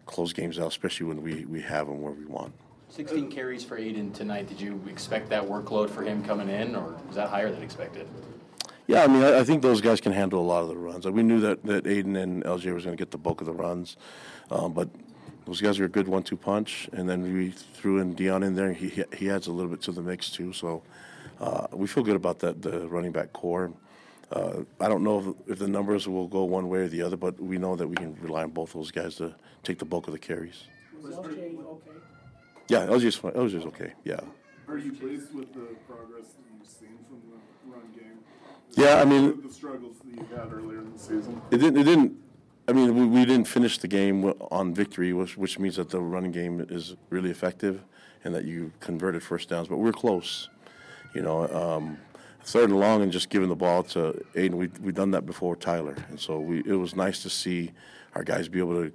close 0.07 0.33
games 0.33 0.59
out, 0.59 0.69
especially 0.69 1.07
when 1.07 1.21
we, 1.21 1.45
we 1.45 1.61
have 1.61 1.89
them 1.89 2.01
where 2.01 2.12
we 2.12 2.25
want. 2.25 2.55
16 2.89 3.31
carries 3.31 3.65
for 3.65 3.77
Aidan 3.77 4.12
tonight. 4.12 4.47
Did 4.47 4.61
you 4.61 4.81
expect 4.89 5.29
that 5.31 5.43
workload 5.43 5.91
for 5.91 6.03
him 6.03 6.25
coming 6.25 6.49
in, 6.49 6.75
or 6.75 6.97
was 7.07 7.17
that 7.17 7.29
higher 7.29 7.51
than 7.51 7.62
expected? 7.62 8.09
Yeah, 8.87 9.03
I 9.03 9.07
mean, 9.09 9.22
I, 9.22 9.40
I 9.40 9.44
think 9.44 9.62
those 9.62 9.81
guys 9.81 10.01
can 10.01 10.12
handle 10.12 10.40
a 10.40 10.46
lot 10.46 10.62
of 10.62 10.68
the 10.68 10.77
runs. 10.77 11.07
We 11.07 11.22
knew 11.22 11.40
that, 11.40 11.64
that 11.64 11.87
Aidan 11.87 12.16
and 12.16 12.44
LJ 12.44 12.72
was 12.72 12.85
going 12.85 12.96
to 12.96 13.01
get 13.01 13.11
the 13.11 13.18
bulk 13.18 13.40
of 13.40 13.46
the 13.46 13.53
runs, 13.53 13.96
um, 14.51 14.72
but 14.72 14.88
those 15.44 15.61
guys 15.61 15.79
are 15.81 15.85
a 15.85 15.88
good 15.88 16.09
one-two 16.09 16.37
punch. 16.37 16.88
And 16.92 17.09
then 17.09 17.22
we 17.22 17.51
threw 17.51 17.99
in 17.99 18.14
Dion 18.14 18.42
in 18.42 18.55
there. 18.55 18.72
He 18.72 19.05
he 19.16 19.31
adds 19.31 19.46
a 19.46 19.53
little 19.53 19.70
bit 19.70 19.83
to 19.83 19.92
the 19.92 20.03
mix 20.03 20.31
too. 20.31 20.53
So 20.53 20.83
uh, 21.40 21.66
we 21.72 21.87
feel 21.87 22.03
good 22.03 22.16
about 22.16 22.38
that 22.40 22.62
the 22.62 22.87
running 22.88 23.12
back 23.12 23.33
corps. 23.33 23.72
Uh, 24.31 24.62
I 24.81 24.88
don't 24.88 25.05
know 25.05 25.37
if, 25.46 25.53
if, 25.53 25.59
the 25.61 25.68
numbers 25.68 26.09
will 26.09 26.27
go 26.27 26.42
one 26.42 26.68
way 26.68 26.81
or 26.81 26.88
the 26.88 27.01
other, 27.03 27.16
but 27.16 27.40
we 27.40 27.59
know 27.59 27.77
that 27.77 27.87
we 27.87 27.94
can 27.94 28.16
rely 28.20 28.42
on 28.42 28.51
both 28.51 28.72
those 28.72 28.90
guys 28.90 29.14
to 29.16 29.37
take 29.62 29.79
the 29.79 29.85
bulk 29.85 30.09
of 30.09 30.12
the 30.12 30.18
carries. 30.18 30.64
Was 31.01 31.14
LJ 31.14 31.64
okay? 31.64 31.90
Yeah, 32.66 32.87
LJ's 32.87 33.14
fine. 33.14 33.33
LJ's 33.33 33.66
okay. 33.66 33.92
Yeah. 34.03 34.18
Are 34.66 34.79
you 34.79 34.92
pleased 34.92 35.33
with 35.33 35.55
the 35.55 35.77
progress 35.87 36.25
that 36.25 36.42
you've 36.53 36.66
seen 36.66 36.99
from 37.09 37.22
the 37.31 37.72
run 37.72 37.87
game? 37.94 38.18
Yeah, 38.73 39.01
I 39.01 39.05
mean 39.05 39.43
the 39.43 39.53
struggles 39.53 39.97
that 40.05 40.15
you 40.15 40.37
had 40.37 40.53
earlier 40.53 40.79
in 40.79 40.93
the 40.93 40.99
season. 40.99 41.41
It 41.51 41.59
didn't. 41.59 41.79
It 41.79 41.85
didn't. 41.85 42.17
I 42.69 42.73
mean, 42.73 42.95
we, 42.97 43.07
we 43.07 43.25
didn't 43.25 43.47
finish 43.47 43.79
the 43.79 43.87
game 43.87 44.25
on 44.51 44.75
victory, 44.75 45.13
which, 45.13 45.37
which 45.37 45.57
means 45.57 45.77
that 45.77 45.89
the 45.89 46.01
running 46.01 46.33
game 46.33 46.67
is 46.69 46.97
really 47.11 47.31
effective 47.31 47.81
and 48.25 48.35
that 48.35 48.45
you 48.45 48.73
converted 48.81 49.23
first 49.23 49.49
downs. 49.49 49.69
But 49.69 49.77
we're 49.77 49.93
close. 49.93 50.49
You 51.15 51.23
know, 51.23 51.47
um, 51.49 51.99
third 52.43 52.71
and 52.71 52.81
long 52.81 53.03
and 53.03 53.13
just 53.13 53.31
giving 53.31 53.49
the 53.49 53.57
ball 53.57 53.83
to 53.85 54.21
Aidan. 54.35 54.57
We 54.57 54.69
we've 54.81 54.95
done 54.95 55.13
that 55.13 55.27
before 55.27 55.57
Tyler, 55.57 55.97
and 56.09 56.19
so 56.19 56.41
we 56.41 56.59
it 56.67 56.75
was 56.75 56.97
nice 56.97 57.23
to 57.23 57.31
see 57.31 57.73
our 58.15 58.25
guys 58.25 58.49
be 58.49 58.59
able 58.59 58.83
to 58.83 58.93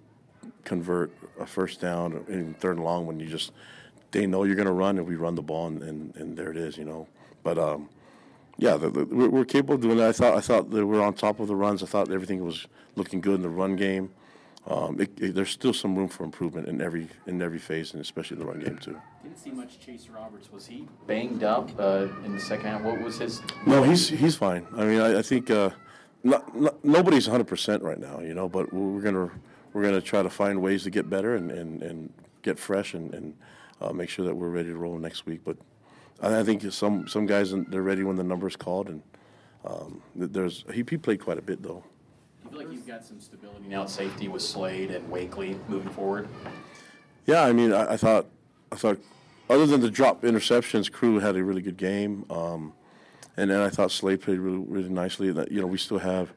convert 0.64 1.12
a 1.40 1.46
first 1.46 1.82
down 1.82 2.24
in 2.28 2.54
third 2.56 2.78
and 2.78 2.86
long 2.86 3.06
when 3.06 3.20
you 3.20 3.28
just 3.28 3.52
they 4.12 4.26
know 4.28 4.44
you're 4.44 4.56
going 4.56 4.68
to 4.68 4.74
run 4.74 4.98
and 4.98 5.08
we 5.08 5.16
run 5.16 5.36
the 5.36 5.42
ball 5.42 5.68
and, 5.68 5.82
and, 5.84 6.16
and 6.18 6.38
there 6.38 6.52
it 6.52 6.58
is, 6.58 6.78
you 6.78 6.84
know. 6.84 7.08
But 7.44 7.58
um, 7.58 7.90
yeah, 8.62 8.78
the, 8.78 8.92
the, 8.92 9.06
we're, 9.06 9.30
we're, 9.30 9.46
capable 9.46 9.74
of 9.74 9.82
doing 9.82 9.98
that. 9.98 10.10
I 10.10 10.12
thought 10.12 10.38
I 10.38 10.40
thought 10.40 10.70
that 10.70 10.86
we're 10.86 11.02
on 11.02 11.16
top 11.16 11.40
of 11.40 11.48
the 11.48 11.56
runs. 11.56 11.82
I 11.82 11.88
thought 11.88 12.12
everything 12.12 12.46
was 12.46 12.68
looking 12.96 13.20
good 13.20 13.36
in 13.36 13.42
the 13.42 13.50
run 13.50 13.76
game. 13.76 14.12
Um, 14.68 15.02
it, 15.02 15.10
it, 15.20 15.34
there's 15.34 15.50
still 15.50 15.74
some 15.74 15.96
room 15.96 16.08
for 16.08 16.24
improvement 16.24 16.68
in 16.68 16.80
every 16.80 17.08
in 17.26 17.42
every 17.42 17.58
phase, 17.58 17.94
and 17.94 18.02
especially 18.02 18.38
the 18.38 18.46
run 18.46 18.60
game 18.60 18.78
too. 18.78 19.02
Didn't 19.24 19.40
see 19.40 19.50
much 19.50 19.80
Chase 19.80 20.08
Roberts. 20.10 20.52
Was 20.52 20.68
he 20.68 20.88
banged 21.08 21.44
up 21.44 21.72
uh, 21.80 22.08
in 22.24 22.36
the 22.36 22.40
second 22.40 22.68
half? 22.68 22.84
What 22.84 23.02
was 23.02 23.18
his? 23.18 23.42
No, 23.66 23.82
he's 23.82 24.10
he's 24.10 24.36
fine. 24.36 24.68
I 24.78 24.86
mean, 24.86 25.02
I, 25.02 25.18
I 25.18 25.22
think 25.24 25.50
uh, 25.50 25.72
not, 26.24 26.56
not, 26.56 26.86
nobody's 26.86 27.28
100 27.28 27.46
percent 27.46 27.82
right 27.82 28.00
now, 28.00 28.20
you 28.20 28.36
know. 28.36 28.48
But 28.48 28.72
we're 28.72 29.02
gonna 29.02 29.32
we're 29.74 29.82
gonna 29.82 30.02
try 30.02 30.22
to 30.22 30.30
find 30.30 30.62
ways 30.62 30.84
to 30.84 30.92
get 30.92 31.10
better 31.10 31.36
and, 31.36 31.50
and, 31.50 31.82
and 31.82 32.14
get 32.44 32.60
fresh 32.60 32.94
and, 32.94 33.12
and 33.16 33.34
uh, 33.82 33.92
make 33.92 34.10
sure 34.10 34.24
that 34.24 34.36
we're 34.36 34.50
ready 34.50 34.70
to 34.70 34.76
roll 34.76 35.00
next 35.00 35.26
week. 35.26 35.42
But 35.44 35.58
I, 36.22 36.40
I 36.40 36.44
think 36.44 36.72
some 36.72 37.08
some 37.08 37.26
guys 37.26 37.54
they're 37.70 37.82
ready 37.82 38.04
when 38.04 38.16
the 38.16 38.24
number's 38.24 38.56
called, 38.56 38.90
and 38.90 39.02
um, 39.66 40.02
there's 40.16 40.64
he, 40.72 40.84
he 40.90 40.98
played 40.98 41.20
quite 41.20 41.38
a 41.38 41.42
bit 41.42 41.62
though 41.62 41.84
You 42.44 42.50
feel 42.50 42.60
like 42.60 42.72
you've 42.72 42.88
got 42.88 43.06
some 43.06 43.20
stability 43.20 43.68
now 43.68 43.84
at 43.84 43.90
safety 43.90 44.28
with 44.28 44.42
Slade 44.42 44.92
and 44.92 45.08
Wakley 45.12 45.58
moving 45.68 45.92
forward? 45.92 46.28
Yeah, 47.26 47.44
I 47.44 47.54
mean, 47.54 47.72
I, 47.72 47.94
I 47.94 47.98
thought, 47.98 48.26
I 48.72 48.76
thought, 48.76 49.00
other 49.50 49.68
than 49.68 49.82
the 49.82 49.92
drop 49.92 50.24
interceptions, 50.24 50.92
Crew 50.92 51.20
had 51.20 51.36
a 51.36 51.44
really 51.44 51.62
good 51.62 51.78
game, 51.78 52.26
um, 52.32 52.74
and 53.38 53.50
then 53.50 53.62
I 53.62 53.70
thought 53.70 53.92
Slade 53.92 54.22
played 54.22 54.40
really, 54.40 54.58
really 54.58 54.90
nicely. 54.90 55.32
That 55.32 55.52
you 55.52 55.62
know, 55.62 55.68
we 55.68 55.78
still 55.78 56.00
have 56.00 56.34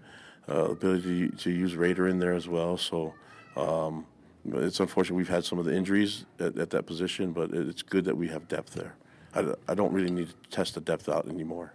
uh, 0.48 0.70
ability 0.70 1.30
to 1.30 1.50
use 1.50 1.74
Raider 1.74 2.06
in 2.08 2.18
there 2.18 2.34
as 2.34 2.48
well. 2.48 2.76
So, 2.76 3.14
um, 3.56 4.06
it's 4.52 4.78
unfortunate 4.78 5.16
we've 5.16 5.28
had 5.28 5.44
some 5.44 5.58
of 5.58 5.64
the 5.64 5.74
injuries 5.74 6.26
at, 6.38 6.58
at 6.58 6.70
that 6.70 6.86
position, 6.86 7.32
but 7.32 7.50
it's 7.52 7.82
good 7.82 8.04
that 8.04 8.16
we 8.16 8.28
have 8.28 8.46
depth 8.46 8.74
there. 8.74 8.94
I, 9.34 9.54
I 9.68 9.74
don't 9.74 9.92
really 9.92 10.10
need 10.10 10.28
to 10.28 10.50
test 10.50 10.74
the 10.74 10.80
depth 10.80 11.08
out 11.08 11.28
anymore. 11.28 11.72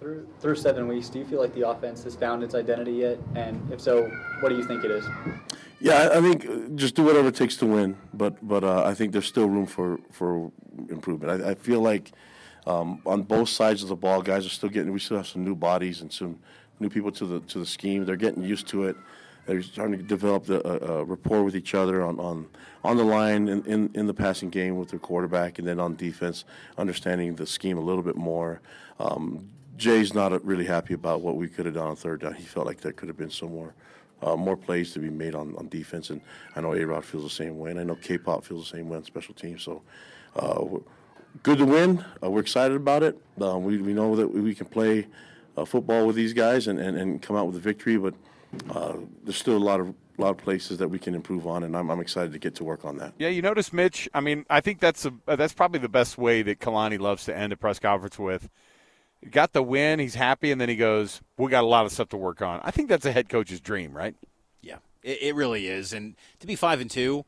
Through, 0.00 0.28
through 0.40 0.54
seven 0.54 0.86
weeks, 0.86 1.08
do 1.08 1.18
you 1.18 1.24
feel 1.24 1.40
like 1.40 1.54
the 1.54 1.68
offense 1.68 2.04
has 2.04 2.14
found 2.14 2.42
its 2.44 2.54
identity 2.54 2.92
yet? 2.92 3.18
And 3.34 3.72
if 3.72 3.80
so, 3.80 4.08
what 4.40 4.50
do 4.50 4.56
you 4.56 4.64
think 4.64 4.84
it 4.84 4.90
is? 4.90 5.04
Yeah, 5.80 6.10
I 6.12 6.20
think 6.20 6.46
uh, 6.46 6.68
just 6.74 6.94
do 6.94 7.02
whatever 7.02 7.28
it 7.28 7.34
takes 7.34 7.56
to 7.56 7.66
win, 7.66 7.96
but 8.14 8.36
but 8.46 8.64
uh, 8.64 8.84
I 8.84 8.94
think 8.94 9.12
there's 9.12 9.26
still 9.26 9.48
room 9.48 9.66
for 9.66 9.98
for 10.10 10.50
improvement. 10.88 11.42
I, 11.42 11.50
I 11.50 11.54
feel 11.54 11.80
like 11.80 12.12
um, 12.66 13.00
on 13.06 13.22
both 13.22 13.48
sides 13.48 13.82
of 13.82 13.88
the 13.88 13.96
ball, 13.96 14.22
guys 14.22 14.44
are 14.44 14.50
still 14.50 14.68
getting. 14.68 14.92
We 14.92 14.98
still 14.98 15.16
have 15.16 15.26
some 15.26 15.44
new 15.44 15.54
bodies 15.54 16.00
and 16.00 16.12
some 16.12 16.38
new 16.80 16.88
people 16.88 17.12
to 17.12 17.26
the 17.26 17.40
to 17.40 17.58
the 17.58 17.66
scheme. 17.66 18.04
They're 18.04 18.16
getting 18.16 18.42
used 18.42 18.68
to 18.68 18.84
it. 18.84 18.96
They're 19.48 19.62
starting 19.62 19.96
to 19.96 20.04
develop 20.04 20.44
the 20.44 20.60
uh, 20.62 21.00
uh, 21.00 21.04
rapport 21.06 21.42
with 21.42 21.56
each 21.56 21.74
other 21.74 22.04
on, 22.04 22.20
on 22.20 22.46
on 22.84 22.98
the 22.98 23.02
line 23.02 23.48
in, 23.48 23.64
in, 23.64 23.90
in 23.94 24.06
the 24.06 24.12
passing 24.12 24.50
game 24.50 24.76
with 24.76 24.90
their 24.90 24.98
quarterback, 24.98 25.58
and 25.58 25.66
then 25.66 25.80
on 25.80 25.96
defense, 25.96 26.44
understanding 26.76 27.34
the 27.34 27.46
scheme 27.46 27.78
a 27.78 27.80
little 27.80 28.02
bit 28.02 28.14
more. 28.14 28.60
Um, 29.00 29.48
Jay's 29.78 30.12
not 30.12 30.44
really 30.44 30.66
happy 30.66 30.92
about 30.92 31.22
what 31.22 31.36
we 31.36 31.48
could 31.48 31.64
have 31.64 31.74
done 31.76 31.86
on 31.86 31.96
third 31.96 32.20
down. 32.20 32.34
He 32.34 32.44
felt 32.44 32.66
like 32.66 32.80
there 32.82 32.92
could 32.92 33.08
have 33.08 33.16
been 33.16 33.30
some 33.30 33.52
more. 33.52 33.74
Uh, 34.20 34.34
more 34.34 34.56
plays 34.56 34.92
to 34.92 34.98
be 34.98 35.08
made 35.08 35.34
on, 35.36 35.54
on 35.56 35.68
defense, 35.68 36.10
and 36.10 36.20
I 36.56 36.60
know 36.60 36.74
A 36.74 36.84
Rod 36.84 37.04
feels 37.04 37.22
the 37.22 37.30
same 37.30 37.56
way, 37.56 37.70
and 37.70 37.78
I 37.78 37.84
know 37.84 37.94
K 37.94 38.18
Pop 38.18 38.44
feels 38.44 38.68
the 38.68 38.76
same 38.76 38.88
way 38.88 38.96
on 38.96 39.04
special 39.04 39.32
teams. 39.32 39.62
So, 39.62 39.80
uh, 40.34 40.64
good 41.44 41.58
to 41.58 41.64
win. 41.64 42.04
Uh, 42.20 42.28
we're 42.28 42.40
excited 42.40 42.76
about 42.76 43.04
it. 43.04 43.16
Um, 43.40 43.62
we, 43.62 43.78
we 43.78 43.94
know 43.94 44.16
that 44.16 44.26
we 44.26 44.56
can 44.56 44.66
play 44.66 45.06
uh, 45.56 45.64
football 45.64 46.04
with 46.04 46.16
these 46.16 46.32
guys 46.32 46.66
and, 46.66 46.80
and, 46.80 46.98
and 46.98 47.22
come 47.22 47.36
out 47.36 47.46
with 47.46 47.54
a 47.56 47.60
victory, 47.60 47.96
but 47.96 48.12
uh, 48.70 48.96
there's 49.24 49.36
still 49.36 49.56
a 49.56 49.58
lot 49.58 49.80
of 49.80 49.88
a 49.88 50.20
lot 50.20 50.30
of 50.30 50.38
places 50.38 50.78
that 50.78 50.88
we 50.88 50.98
can 50.98 51.14
improve 51.14 51.46
on, 51.46 51.62
and 51.62 51.76
I'm, 51.76 51.90
I'm 51.90 52.00
excited 52.00 52.32
to 52.32 52.40
get 52.40 52.56
to 52.56 52.64
work 52.64 52.84
on 52.84 52.96
that. 52.96 53.12
Yeah, 53.18 53.28
you 53.28 53.40
notice, 53.40 53.72
Mitch. 53.72 54.08
I 54.12 54.20
mean, 54.20 54.44
I 54.50 54.60
think 54.60 54.80
that's 54.80 55.04
a, 55.04 55.12
that's 55.26 55.52
probably 55.52 55.78
the 55.78 55.88
best 55.88 56.18
way 56.18 56.42
that 56.42 56.58
Kalani 56.58 56.98
loves 56.98 57.24
to 57.26 57.36
end 57.36 57.52
a 57.52 57.56
press 57.56 57.78
conference 57.78 58.18
with. 58.18 58.48
He 59.20 59.30
got 59.30 59.52
the 59.52 59.62
win, 59.62 60.00
he's 60.00 60.16
happy, 60.16 60.50
and 60.50 60.60
then 60.60 60.68
he 60.68 60.76
goes, 60.76 61.20
"We 61.36 61.50
got 61.50 61.62
a 61.62 61.68
lot 61.68 61.86
of 61.86 61.92
stuff 61.92 62.08
to 62.10 62.16
work 62.16 62.42
on." 62.42 62.60
I 62.64 62.70
think 62.70 62.88
that's 62.88 63.06
a 63.06 63.12
head 63.12 63.28
coach's 63.28 63.60
dream, 63.60 63.96
right? 63.96 64.14
Yeah, 64.60 64.78
it, 65.02 65.18
it 65.22 65.34
really 65.34 65.66
is. 65.66 65.92
And 65.92 66.16
to 66.40 66.46
be 66.46 66.56
five 66.56 66.80
and 66.80 66.90
two, 66.90 67.24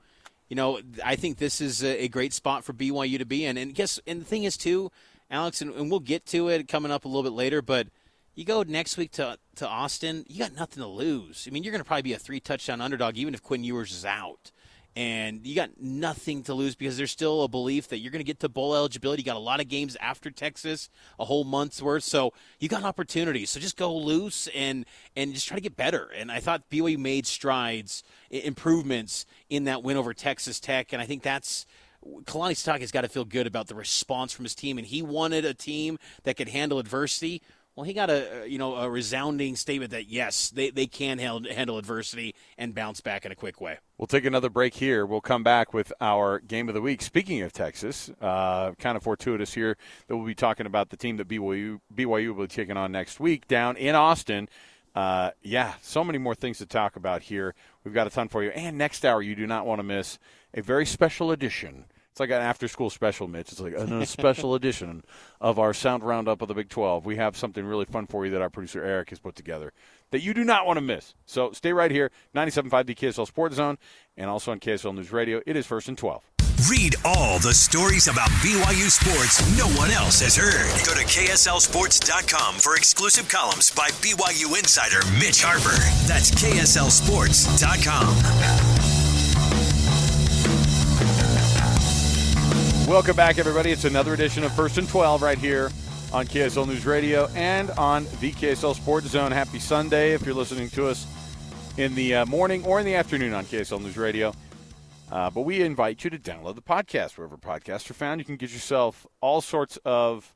you 0.48 0.56
know, 0.56 0.80
I 1.04 1.16
think 1.16 1.38
this 1.38 1.60
is 1.60 1.82
a, 1.82 2.04
a 2.04 2.08
great 2.08 2.32
spot 2.32 2.64
for 2.64 2.72
BYU 2.72 3.18
to 3.18 3.24
be 3.24 3.44
in. 3.44 3.56
And 3.56 3.74
guess, 3.74 4.00
and 4.06 4.20
the 4.20 4.24
thing 4.24 4.44
is 4.44 4.56
too, 4.56 4.90
Alex, 5.30 5.62
and, 5.62 5.72
and 5.74 5.90
we'll 5.90 6.00
get 6.00 6.26
to 6.26 6.48
it 6.48 6.66
coming 6.66 6.90
up 6.90 7.04
a 7.04 7.08
little 7.08 7.22
bit 7.22 7.32
later, 7.32 7.62
but 7.62 7.86
you 8.34 8.44
go 8.44 8.62
next 8.62 8.96
week 8.96 9.12
to 9.12 9.38
to 9.60 9.68
Austin, 9.68 10.24
you 10.26 10.38
got 10.38 10.54
nothing 10.54 10.82
to 10.82 10.88
lose. 10.88 11.46
I 11.46 11.52
mean, 11.52 11.62
you're 11.62 11.70
going 11.70 11.82
to 11.82 11.86
probably 11.86 12.02
be 12.02 12.14
a 12.14 12.18
three 12.18 12.40
touchdown 12.40 12.80
underdog, 12.80 13.16
even 13.16 13.34
if 13.34 13.42
Quinn 13.42 13.62
Ewers 13.62 13.92
is 13.92 14.04
out. 14.06 14.50
And 14.96 15.46
you 15.46 15.54
got 15.54 15.80
nothing 15.80 16.42
to 16.44 16.54
lose 16.54 16.74
because 16.74 16.96
there's 16.96 17.10
still 17.10 17.42
a 17.42 17.48
belief 17.48 17.88
that 17.88 17.98
you're 17.98 18.10
going 18.10 18.20
to 18.20 18.26
get 18.26 18.40
to 18.40 18.48
bowl 18.48 18.74
eligibility. 18.74 19.22
You 19.22 19.26
got 19.26 19.36
a 19.36 19.38
lot 19.38 19.60
of 19.60 19.68
games 19.68 19.96
after 20.00 20.30
Texas, 20.30 20.88
a 21.18 21.26
whole 21.26 21.44
month's 21.44 21.80
worth, 21.80 22.02
so 22.02 22.32
you 22.58 22.68
got 22.68 22.80
an 22.80 22.86
opportunity. 22.86 23.46
So 23.46 23.60
just 23.60 23.76
go 23.76 23.94
loose 23.94 24.48
and 24.48 24.84
and 25.14 25.32
just 25.32 25.46
try 25.46 25.56
to 25.56 25.60
get 25.60 25.76
better. 25.76 26.08
And 26.16 26.32
I 26.32 26.40
thought 26.40 26.68
BYU 26.70 26.98
made 26.98 27.26
strides, 27.26 28.02
improvements 28.30 29.26
in 29.48 29.64
that 29.64 29.84
win 29.84 29.96
over 29.96 30.12
Texas 30.12 30.58
Tech, 30.58 30.92
and 30.92 31.00
I 31.00 31.06
think 31.06 31.22
that's 31.22 31.66
Kalani 32.04 32.52
Sitake 32.52 32.80
has 32.80 32.90
got 32.90 33.02
to 33.02 33.08
feel 33.08 33.24
good 33.24 33.46
about 33.46 33.68
the 33.68 33.74
response 33.74 34.32
from 34.32 34.44
his 34.44 34.54
team, 34.54 34.78
and 34.78 34.86
he 34.86 35.02
wanted 35.02 35.44
a 35.44 35.54
team 35.54 35.98
that 36.24 36.36
could 36.36 36.48
handle 36.48 36.78
adversity. 36.78 37.42
Well, 37.80 37.86
he 37.86 37.94
got 37.94 38.10
a 38.10 38.44
you 38.46 38.58
know 38.58 38.74
a 38.74 38.90
resounding 38.90 39.56
statement 39.56 39.92
that 39.92 40.06
yes, 40.06 40.50
they, 40.50 40.68
they 40.68 40.86
can 40.86 41.18
handle, 41.18 41.78
adversity 41.78 42.34
and 42.58 42.74
bounce 42.74 43.00
back 43.00 43.24
in 43.24 43.32
a 43.32 43.34
quick 43.34 43.58
way. 43.58 43.78
We'll 43.96 44.06
take 44.06 44.26
another 44.26 44.50
break 44.50 44.74
here. 44.74 45.06
We'll 45.06 45.22
come 45.22 45.42
back 45.42 45.72
with 45.72 45.90
our 45.98 46.40
game 46.40 46.68
of 46.68 46.74
the 46.74 46.82
week. 46.82 47.00
Speaking 47.00 47.40
of 47.40 47.54
Texas, 47.54 48.10
uh, 48.20 48.72
kind 48.72 48.98
of 48.98 49.02
fortuitous 49.02 49.54
here 49.54 49.78
that 50.06 50.14
we'll 50.14 50.26
be 50.26 50.34
talking 50.34 50.66
about 50.66 50.90
the 50.90 50.98
team 50.98 51.16
that 51.16 51.28
BYU 51.28 51.80
BYU 51.94 52.34
will 52.34 52.44
be 52.44 52.48
taking 52.48 52.76
on 52.76 52.92
next 52.92 53.18
week 53.18 53.48
down 53.48 53.78
in 53.78 53.94
Austin. 53.94 54.50
Uh, 54.94 55.30
yeah, 55.40 55.72
so 55.80 56.04
many 56.04 56.18
more 56.18 56.34
things 56.34 56.58
to 56.58 56.66
talk 56.66 56.96
about 56.96 57.22
here. 57.22 57.54
We've 57.82 57.94
got 57.94 58.06
a 58.06 58.10
ton 58.10 58.28
for 58.28 58.44
you. 58.44 58.50
And 58.50 58.76
next 58.76 59.06
hour, 59.06 59.22
you 59.22 59.34
do 59.34 59.46
not 59.46 59.64
want 59.64 59.78
to 59.78 59.84
miss 59.84 60.18
a 60.52 60.60
very 60.60 60.84
special 60.84 61.30
edition 61.30 61.86
it's 62.10 62.20
like 62.20 62.30
an 62.30 62.42
after 62.42 62.68
school 62.68 62.90
special, 62.90 63.28
Mitch. 63.28 63.52
It's 63.52 63.60
like 63.60 63.74
a 63.74 64.06
special 64.06 64.54
edition 64.54 65.04
of 65.40 65.58
our 65.58 65.72
sound 65.72 66.02
roundup 66.02 66.42
of 66.42 66.48
the 66.48 66.54
Big 66.54 66.68
12. 66.68 67.06
We 67.06 67.16
have 67.16 67.36
something 67.36 67.64
really 67.64 67.84
fun 67.84 68.06
for 68.06 68.24
you 68.24 68.32
that 68.32 68.42
our 68.42 68.50
producer 68.50 68.84
Eric 68.84 69.10
has 69.10 69.20
put 69.20 69.36
together 69.36 69.72
that 70.10 70.22
you 70.22 70.34
do 70.34 70.44
not 70.44 70.66
want 70.66 70.76
to 70.76 70.80
miss. 70.80 71.14
So 71.24 71.52
stay 71.52 71.72
right 71.72 71.90
here, 71.90 72.10
97.5 72.34 72.86
the 72.86 72.94
KSL 72.94 73.26
Sports 73.26 73.56
Zone, 73.56 73.78
and 74.16 74.28
also 74.28 74.50
on 74.50 74.60
KSL 74.60 74.94
News 74.94 75.12
Radio. 75.12 75.40
It 75.46 75.56
is 75.56 75.66
first 75.66 75.88
and 75.88 75.96
12. 75.96 76.22
Read 76.68 76.94
all 77.04 77.38
the 77.38 77.54
stories 77.54 78.06
about 78.06 78.28
BYU 78.42 78.90
sports 78.90 79.40
no 79.56 79.66
one 79.78 79.90
else 79.90 80.20
has 80.20 80.36
heard. 80.36 80.68
Go 80.86 80.92
to 80.94 81.06
KSLSports.com 81.06 82.56
for 82.56 82.76
exclusive 82.76 83.30
columns 83.30 83.70
by 83.70 83.88
BYU 84.02 84.58
insider 84.58 85.00
Mitch 85.18 85.42
Harper. 85.42 85.78
That's 86.06 86.30
KSLSports.com. 86.32 88.89
Welcome 92.90 93.14
back, 93.14 93.38
everybody. 93.38 93.70
It's 93.70 93.84
another 93.84 94.14
edition 94.14 94.42
of 94.42 94.52
First 94.52 94.76
and 94.76 94.88
12 94.88 95.22
right 95.22 95.38
here 95.38 95.70
on 96.12 96.26
KSL 96.26 96.66
News 96.66 96.84
Radio 96.84 97.28
and 97.36 97.70
on 97.70 98.02
the 98.18 98.32
KSL 98.32 98.74
Sports 98.74 99.06
Zone. 99.06 99.30
Happy 99.30 99.60
Sunday 99.60 100.12
if 100.12 100.26
you're 100.26 100.34
listening 100.34 100.68
to 100.70 100.88
us 100.88 101.06
in 101.76 101.94
the 101.94 102.16
uh, 102.16 102.26
morning 102.26 102.64
or 102.64 102.80
in 102.80 102.84
the 102.84 102.96
afternoon 102.96 103.32
on 103.32 103.44
KSL 103.44 103.80
News 103.80 103.96
Radio. 103.96 104.34
Uh, 105.08 105.30
but 105.30 105.42
we 105.42 105.62
invite 105.62 106.02
you 106.02 106.10
to 106.10 106.18
download 106.18 106.56
the 106.56 106.62
podcast 106.62 107.16
wherever 107.16 107.36
podcasts 107.36 107.88
are 107.90 107.94
found. 107.94 108.20
You 108.20 108.24
can 108.24 108.34
get 108.34 108.50
yourself 108.50 109.06
all 109.20 109.40
sorts 109.40 109.78
of 109.84 110.34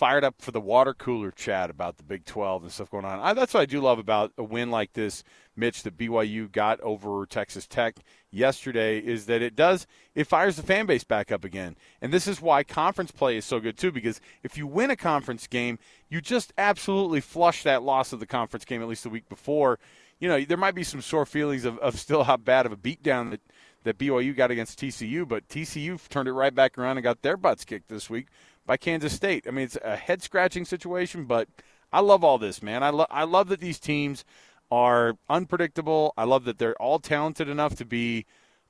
fired 0.00 0.24
up 0.24 0.40
for 0.40 0.50
the 0.50 0.62
water 0.62 0.94
cooler 0.94 1.30
chat 1.30 1.68
about 1.68 1.98
the 1.98 2.02
Big 2.02 2.24
12 2.24 2.62
and 2.62 2.72
stuff 2.72 2.90
going 2.90 3.04
on. 3.04 3.20
I, 3.20 3.34
that's 3.34 3.52
what 3.52 3.60
I 3.60 3.66
do 3.66 3.82
love 3.82 3.98
about 3.98 4.32
a 4.38 4.42
win 4.42 4.70
like 4.70 4.94
this, 4.94 5.22
Mitch, 5.54 5.82
that 5.82 5.98
BYU 5.98 6.50
got 6.50 6.80
over 6.80 7.26
Texas 7.26 7.66
Tech 7.66 7.96
yesterday 8.30 8.98
is 8.98 9.26
that 9.26 9.42
it 9.42 9.54
does 9.54 9.86
it 10.14 10.26
fires 10.26 10.56
the 10.56 10.62
fan 10.62 10.86
base 10.86 11.04
back 11.04 11.30
up 11.30 11.44
again. 11.44 11.76
And 12.00 12.14
this 12.14 12.26
is 12.26 12.40
why 12.40 12.64
conference 12.64 13.10
play 13.10 13.36
is 13.36 13.44
so 13.44 13.60
good 13.60 13.76
too 13.76 13.92
because 13.92 14.22
if 14.42 14.56
you 14.56 14.66
win 14.66 14.90
a 14.90 14.96
conference 14.96 15.46
game, 15.46 15.78
you 16.08 16.22
just 16.22 16.54
absolutely 16.56 17.20
flush 17.20 17.62
that 17.64 17.82
loss 17.82 18.14
of 18.14 18.20
the 18.20 18.26
conference 18.26 18.64
game 18.64 18.80
at 18.80 18.88
least 18.88 19.02
the 19.02 19.10
week 19.10 19.28
before. 19.28 19.78
You 20.18 20.28
know, 20.28 20.42
there 20.42 20.56
might 20.56 20.74
be 20.74 20.82
some 20.82 21.02
sore 21.02 21.26
feelings 21.26 21.66
of, 21.66 21.76
of 21.78 22.00
still 22.00 22.24
how 22.24 22.38
bad 22.38 22.64
of 22.64 22.72
a 22.72 22.76
beatdown 22.78 23.32
that 23.32 23.42
that 23.82 23.98
BYU 23.98 24.36
got 24.36 24.50
against 24.50 24.78
TCU, 24.78 25.26
but 25.26 25.48
TCU 25.48 26.06
turned 26.08 26.28
it 26.28 26.32
right 26.32 26.54
back 26.54 26.76
around 26.76 26.98
and 26.98 27.04
got 27.04 27.22
their 27.22 27.36
butts 27.36 27.64
kicked 27.64 27.88
this 27.88 28.10
week 28.10 28.28
by 28.70 28.76
Kansas 28.76 29.12
State. 29.12 29.48
I 29.48 29.50
mean, 29.50 29.64
it's 29.64 29.76
a 29.82 29.96
head 29.96 30.22
scratching 30.22 30.64
situation, 30.64 31.24
but 31.24 31.48
I 31.92 31.98
love 31.98 32.22
all 32.22 32.38
this, 32.38 32.62
man. 32.62 32.84
I, 32.84 32.90
lo- 32.90 33.06
I 33.10 33.24
love 33.24 33.48
that 33.48 33.58
these 33.58 33.80
teams 33.80 34.24
are 34.70 35.16
unpredictable. 35.28 36.14
I 36.16 36.22
love 36.22 36.44
that 36.44 36.58
they're 36.58 36.80
all 36.80 37.00
talented 37.00 37.48
enough 37.48 37.74
to 37.78 37.84
be 37.84 38.26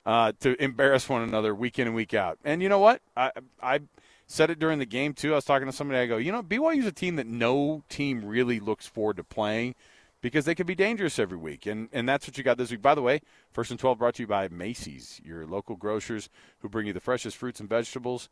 uh, 0.07 0.31
to 0.39 0.59
embarrass 0.59 1.07
one 1.07 1.21
another 1.21 1.53
week 1.53 1.77
in 1.77 1.85
and 1.85 1.95
week 1.95 2.15
out. 2.15 2.39
And 2.43 2.63
you 2.63 2.69
know 2.69 2.79
what? 2.79 3.03
I 3.15 3.29
I 3.61 3.81
said 4.25 4.49
it 4.49 4.57
during 4.57 4.79
the 4.79 4.87
game 4.87 5.13
too. 5.13 5.33
I 5.33 5.35
was 5.35 5.45
talking 5.45 5.67
to 5.67 5.71
somebody. 5.71 5.99
I 5.99 6.07
go, 6.07 6.17
you 6.17 6.31
know, 6.31 6.41
BYU's 6.41 6.87
a 6.87 6.91
team 6.91 7.15
that 7.17 7.27
no 7.27 7.83
team 7.87 8.25
really 8.25 8.59
looks 8.59 8.87
forward 8.87 9.17
to 9.17 9.23
playing 9.23 9.75
because 10.19 10.45
they 10.45 10.55
can 10.55 10.65
be 10.65 10.73
dangerous 10.73 11.19
every 11.19 11.37
week. 11.37 11.67
And 11.67 11.89
and 11.93 12.09
that's 12.09 12.25
what 12.25 12.39
you 12.39 12.43
got 12.43 12.57
this 12.57 12.71
week. 12.71 12.81
By 12.81 12.95
the 12.95 13.03
way, 13.03 13.21
first 13.51 13.69
and 13.69 13.79
twelve 13.79 13.99
brought 13.99 14.15
to 14.15 14.23
you 14.23 14.27
by 14.27 14.47
Macey's, 14.47 15.21
your 15.23 15.45
local 15.45 15.75
grocers 15.75 16.27
who 16.61 16.69
bring 16.69 16.87
you 16.87 16.93
the 16.93 16.99
freshest 16.99 17.37
fruits 17.37 17.59
and 17.59 17.69
vegetables 17.69 18.29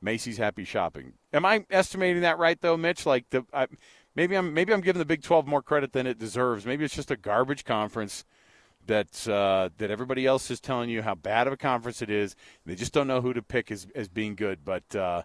Macey's 0.00 0.38
Happy 0.38 0.64
Shopping. 0.64 1.14
Am 1.32 1.44
I 1.44 1.64
estimating 1.70 2.22
that 2.22 2.38
right 2.38 2.60
though, 2.60 2.76
Mitch? 2.76 3.06
Like 3.06 3.28
the 3.30 3.44
I, 3.52 3.66
maybe 4.14 4.36
I'm 4.36 4.54
maybe 4.54 4.72
I'm 4.72 4.80
giving 4.80 4.98
the 4.98 5.04
Big 5.06 5.22
12 5.22 5.46
more 5.46 5.62
credit 5.62 5.92
than 5.92 6.06
it 6.06 6.18
deserves. 6.18 6.66
Maybe 6.66 6.84
it's 6.84 6.94
just 6.94 7.10
a 7.10 7.16
garbage 7.16 7.64
conference 7.64 8.24
that 8.86 9.28
uh, 9.28 9.70
that 9.78 9.90
everybody 9.90 10.26
else 10.26 10.50
is 10.50 10.60
telling 10.60 10.90
you 10.90 11.02
how 11.02 11.14
bad 11.14 11.46
of 11.46 11.52
a 11.52 11.56
conference 11.56 12.02
it 12.02 12.10
is. 12.10 12.34
They 12.66 12.74
just 12.74 12.92
don't 12.92 13.06
know 13.06 13.20
who 13.20 13.32
to 13.32 13.42
pick 13.42 13.70
as 13.70 13.86
as 13.94 14.08
being 14.08 14.34
good. 14.34 14.64
But 14.64 14.94
uh, 14.96 15.22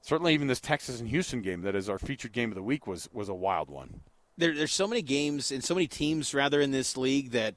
certainly, 0.00 0.34
even 0.34 0.46
this 0.46 0.60
Texas 0.60 1.00
and 1.00 1.08
Houston 1.08 1.42
game 1.42 1.62
that 1.62 1.74
is 1.74 1.88
our 1.88 1.98
featured 1.98 2.32
game 2.32 2.50
of 2.50 2.54
the 2.54 2.62
week 2.62 2.86
was 2.86 3.08
was 3.12 3.28
a 3.28 3.34
wild 3.34 3.68
one. 3.68 4.00
There, 4.38 4.54
there's 4.54 4.72
so 4.72 4.86
many 4.86 5.02
games 5.02 5.50
and 5.50 5.64
so 5.64 5.74
many 5.74 5.86
teams 5.86 6.34
rather 6.34 6.60
in 6.60 6.70
this 6.70 6.96
league 6.96 7.30
that 7.30 7.56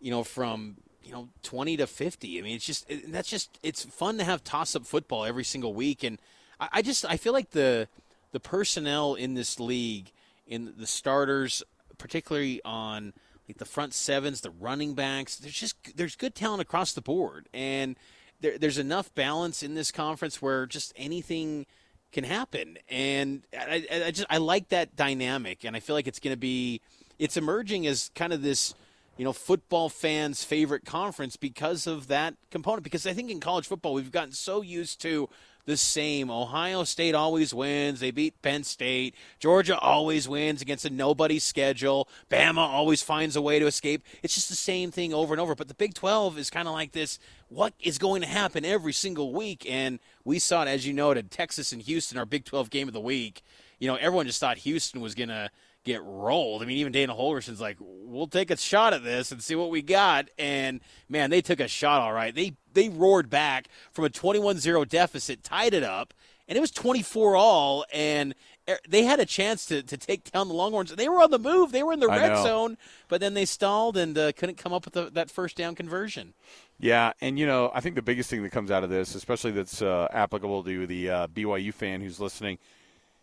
you 0.00 0.10
know 0.10 0.24
from 0.24 0.76
you 1.04 1.12
know 1.12 1.28
20 1.42 1.76
to 1.78 1.86
50 1.86 2.38
i 2.38 2.42
mean 2.42 2.56
it's 2.56 2.66
just 2.66 2.90
that's 3.08 3.28
just 3.28 3.58
it's 3.62 3.84
fun 3.84 4.18
to 4.18 4.24
have 4.24 4.44
toss 4.44 4.74
up 4.76 4.86
football 4.86 5.24
every 5.24 5.44
single 5.44 5.74
week. 5.74 6.02
And 6.04 6.18
I, 6.60 6.68
I, 6.72 6.82
just 6.82 7.04
i 7.04 7.16
feel 7.16 7.32
like 7.32 7.50
the 7.50 7.88
the 8.32 8.40
personnel 8.40 9.14
in 9.14 9.34
this 9.34 9.60
league 9.60 10.10
in 10.46 10.74
the 10.76 10.86
starters 10.86 11.62
particularly 11.98 12.60
on 12.64 13.12
like 13.48 13.58
the 13.58 13.64
front 13.64 13.94
sevens 13.94 14.40
the 14.40 14.50
running 14.50 14.94
backs 14.94 15.36
there's 15.36 15.54
just 15.54 15.96
there's 15.96 16.16
good 16.16 16.34
talent 16.34 16.60
across 16.60 16.92
the 16.92 17.00
board. 17.00 17.48
And 17.52 17.96
there, 18.40 18.58
there's 18.58 18.78
enough 18.78 19.14
balance 19.14 19.62
in 19.62 19.74
this 19.74 19.90
conference 19.92 20.42
where 20.42 20.66
just 20.66 20.92
anything 20.96 21.66
can 22.12 22.24
happen. 22.24 22.76
And 22.88 23.42
I, 23.56 23.86
I 23.90 24.10
just 24.10 24.26
i 24.30 24.38
like 24.38 24.68
that 24.68 24.96
dynamic. 24.96 25.64
And 25.64 25.76
i 25.76 25.80
feel 25.80 25.96
like 25.96 26.06
it's 26.06 26.20
going 26.20 26.34
to 26.34 26.40
be 26.40 26.80
it's 27.18 27.36
emerging 27.36 27.86
as 27.86 28.10
kind 28.14 28.32
of 28.32 28.42
this 28.42 28.74
you 29.16 29.24
know, 29.24 29.32
football 29.32 29.88
fans' 29.88 30.44
favorite 30.44 30.84
conference 30.84 31.36
because 31.36 31.86
of 31.86 32.08
that 32.08 32.34
component. 32.50 32.84
Because 32.84 33.06
I 33.06 33.12
think 33.12 33.30
in 33.30 33.40
college 33.40 33.66
football, 33.66 33.94
we've 33.94 34.10
gotten 34.10 34.32
so 34.32 34.62
used 34.62 35.00
to 35.02 35.28
the 35.64 35.76
same. 35.76 36.30
Ohio 36.30 36.84
State 36.84 37.14
always 37.14 37.54
wins. 37.54 38.00
They 38.00 38.10
beat 38.10 38.40
Penn 38.42 38.64
State. 38.64 39.14
Georgia 39.38 39.78
always 39.78 40.28
wins 40.28 40.60
against 40.60 40.84
a 40.84 40.90
nobody 40.90 41.38
schedule. 41.38 42.08
Bama 42.30 42.58
always 42.58 43.02
finds 43.02 43.36
a 43.36 43.42
way 43.42 43.58
to 43.58 43.66
escape. 43.66 44.04
It's 44.22 44.34
just 44.34 44.48
the 44.48 44.56
same 44.56 44.90
thing 44.90 45.14
over 45.14 45.32
and 45.34 45.40
over. 45.40 45.54
But 45.54 45.68
the 45.68 45.74
Big 45.74 45.94
12 45.94 46.38
is 46.38 46.50
kind 46.50 46.66
of 46.66 46.74
like 46.74 46.92
this 46.92 47.18
what 47.48 47.74
is 47.80 47.98
going 47.98 48.22
to 48.22 48.28
happen 48.28 48.64
every 48.64 48.94
single 48.94 49.32
week? 49.32 49.66
And 49.68 50.00
we 50.24 50.38
saw 50.38 50.62
it, 50.62 50.68
as 50.68 50.86
you 50.86 50.92
noted, 50.92 51.30
Texas 51.30 51.70
and 51.72 51.82
Houston, 51.82 52.18
our 52.18 52.26
Big 52.26 52.44
12 52.44 52.70
game 52.70 52.88
of 52.88 52.94
the 52.94 53.00
week. 53.00 53.42
You 53.82 53.88
know, 53.88 53.96
everyone 53.96 54.28
just 54.28 54.38
thought 54.38 54.58
Houston 54.58 55.00
was 55.00 55.16
going 55.16 55.30
to 55.30 55.50
get 55.82 56.04
rolled. 56.04 56.62
I 56.62 56.66
mean, 56.66 56.78
even 56.78 56.92
Dana 56.92 57.16
Holgorsen's 57.16 57.60
like, 57.60 57.78
we'll 57.80 58.28
take 58.28 58.52
a 58.52 58.56
shot 58.56 58.94
at 58.94 59.02
this 59.02 59.32
and 59.32 59.42
see 59.42 59.56
what 59.56 59.70
we 59.70 59.82
got. 59.82 60.28
And 60.38 60.78
man, 61.08 61.30
they 61.30 61.42
took 61.42 61.58
a 61.58 61.66
shot 61.66 62.00
all 62.00 62.12
right. 62.12 62.32
They 62.32 62.52
they 62.74 62.88
roared 62.90 63.28
back 63.28 63.66
from 63.90 64.04
a 64.04 64.08
21-0 64.08 64.88
deficit, 64.88 65.42
tied 65.42 65.74
it 65.74 65.82
up, 65.82 66.14
and 66.46 66.56
it 66.56 66.60
was 66.60 66.70
24 66.70 67.34
all. 67.34 67.84
And 67.92 68.36
er, 68.70 68.78
they 68.88 69.02
had 69.02 69.18
a 69.18 69.26
chance 69.26 69.66
to, 69.66 69.82
to 69.82 69.96
take 69.96 70.30
down 70.30 70.46
the 70.46 70.54
Longhorns. 70.54 70.94
They 70.94 71.08
were 71.08 71.20
on 71.20 71.32
the 71.32 71.40
move. 71.40 71.72
They 71.72 71.82
were 71.82 71.92
in 71.92 71.98
the 71.98 72.08
I 72.08 72.18
red 72.18 72.34
know. 72.34 72.44
zone, 72.44 72.78
but 73.08 73.20
then 73.20 73.34
they 73.34 73.46
stalled 73.46 73.96
and 73.96 74.16
uh, 74.16 74.30
couldn't 74.30 74.58
come 74.58 74.72
up 74.72 74.84
with 74.84 74.94
the, 74.94 75.10
that 75.10 75.28
first 75.28 75.56
down 75.56 75.74
conversion. 75.74 76.34
Yeah, 76.78 77.14
and 77.20 77.36
you 77.36 77.46
know, 77.46 77.72
I 77.74 77.80
think 77.80 77.96
the 77.96 78.02
biggest 78.02 78.30
thing 78.30 78.44
that 78.44 78.52
comes 78.52 78.70
out 78.70 78.84
of 78.84 78.90
this, 78.90 79.16
especially 79.16 79.50
that's 79.50 79.82
uh, 79.82 80.06
applicable 80.12 80.62
to 80.62 80.86
the 80.86 81.10
uh, 81.10 81.26
BYU 81.26 81.74
fan 81.74 82.00
who's 82.00 82.20
listening, 82.20 82.58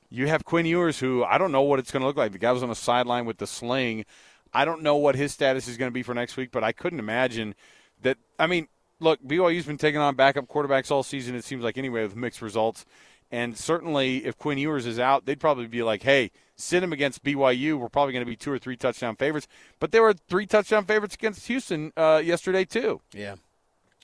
you 0.09 0.27
have 0.27 0.45
Quinn 0.45 0.65
Ewers, 0.65 0.99
who 0.99 1.23
I 1.23 1.37
don't 1.37 1.51
know 1.51 1.61
what 1.61 1.79
it's 1.79 1.91
going 1.91 2.01
to 2.01 2.07
look 2.07 2.17
like. 2.17 2.31
The 2.31 2.39
guy 2.39 2.51
was 2.51 2.63
on 2.63 2.69
the 2.69 2.75
sideline 2.75 3.25
with 3.25 3.37
the 3.37 3.47
sling. 3.47 4.05
I 4.53 4.65
don't 4.65 4.81
know 4.81 4.95
what 4.95 5.15
his 5.15 5.31
status 5.31 5.67
is 5.67 5.77
going 5.77 5.89
to 5.89 5.93
be 5.93 6.03
for 6.03 6.13
next 6.13 6.35
week, 6.35 6.51
but 6.51 6.63
I 6.63 6.71
couldn't 6.71 6.99
imagine 6.99 7.53
that. 8.01 8.17
I 8.39 8.47
mean, 8.47 8.67
look, 8.99 9.21
BYU's 9.23 9.65
been 9.65 9.77
taking 9.77 10.01
on 10.01 10.15
backup 10.15 10.47
quarterbacks 10.47 10.89
all 10.89 11.03
season. 11.03 11.35
It 11.35 11.43
seems 11.43 11.63
like 11.63 11.77
anyway 11.77 12.01
with 12.03 12.15
mixed 12.15 12.41
results, 12.41 12.85
and 13.31 13.55
certainly 13.55 14.25
if 14.25 14.37
Quinn 14.37 14.57
Ewers 14.57 14.87
is 14.87 14.99
out, 14.99 15.25
they'd 15.25 15.39
probably 15.39 15.67
be 15.67 15.83
like, 15.83 16.01
"Hey, 16.01 16.31
sit 16.55 16.81
him 16.81 16.91
against 16.91 17.23
BYU. 17.23 17.77
We're 17.77 17.89
probably 17.89 18.13
going 18.13 18.25
to 18.25 18.29
be 18.29 18.35
two 18.35 18.51
or 18.51 18.57
three 18.57 18.75
touchdown 18.75 19.15
favorites." 19.15 19.47
But 19.79 19.91
they 19.91 19.99
were 19.99 20.13
three 20.13 20.47
touchdown 20.47 20.85
favorites 20.85 21.13
against 21.15 21.45
Houston 21.47 21.93
uh, 21.95 22.21
yesterday 22.23 22.65
too. 22.65 23.01
Yeah. 23.13 23.35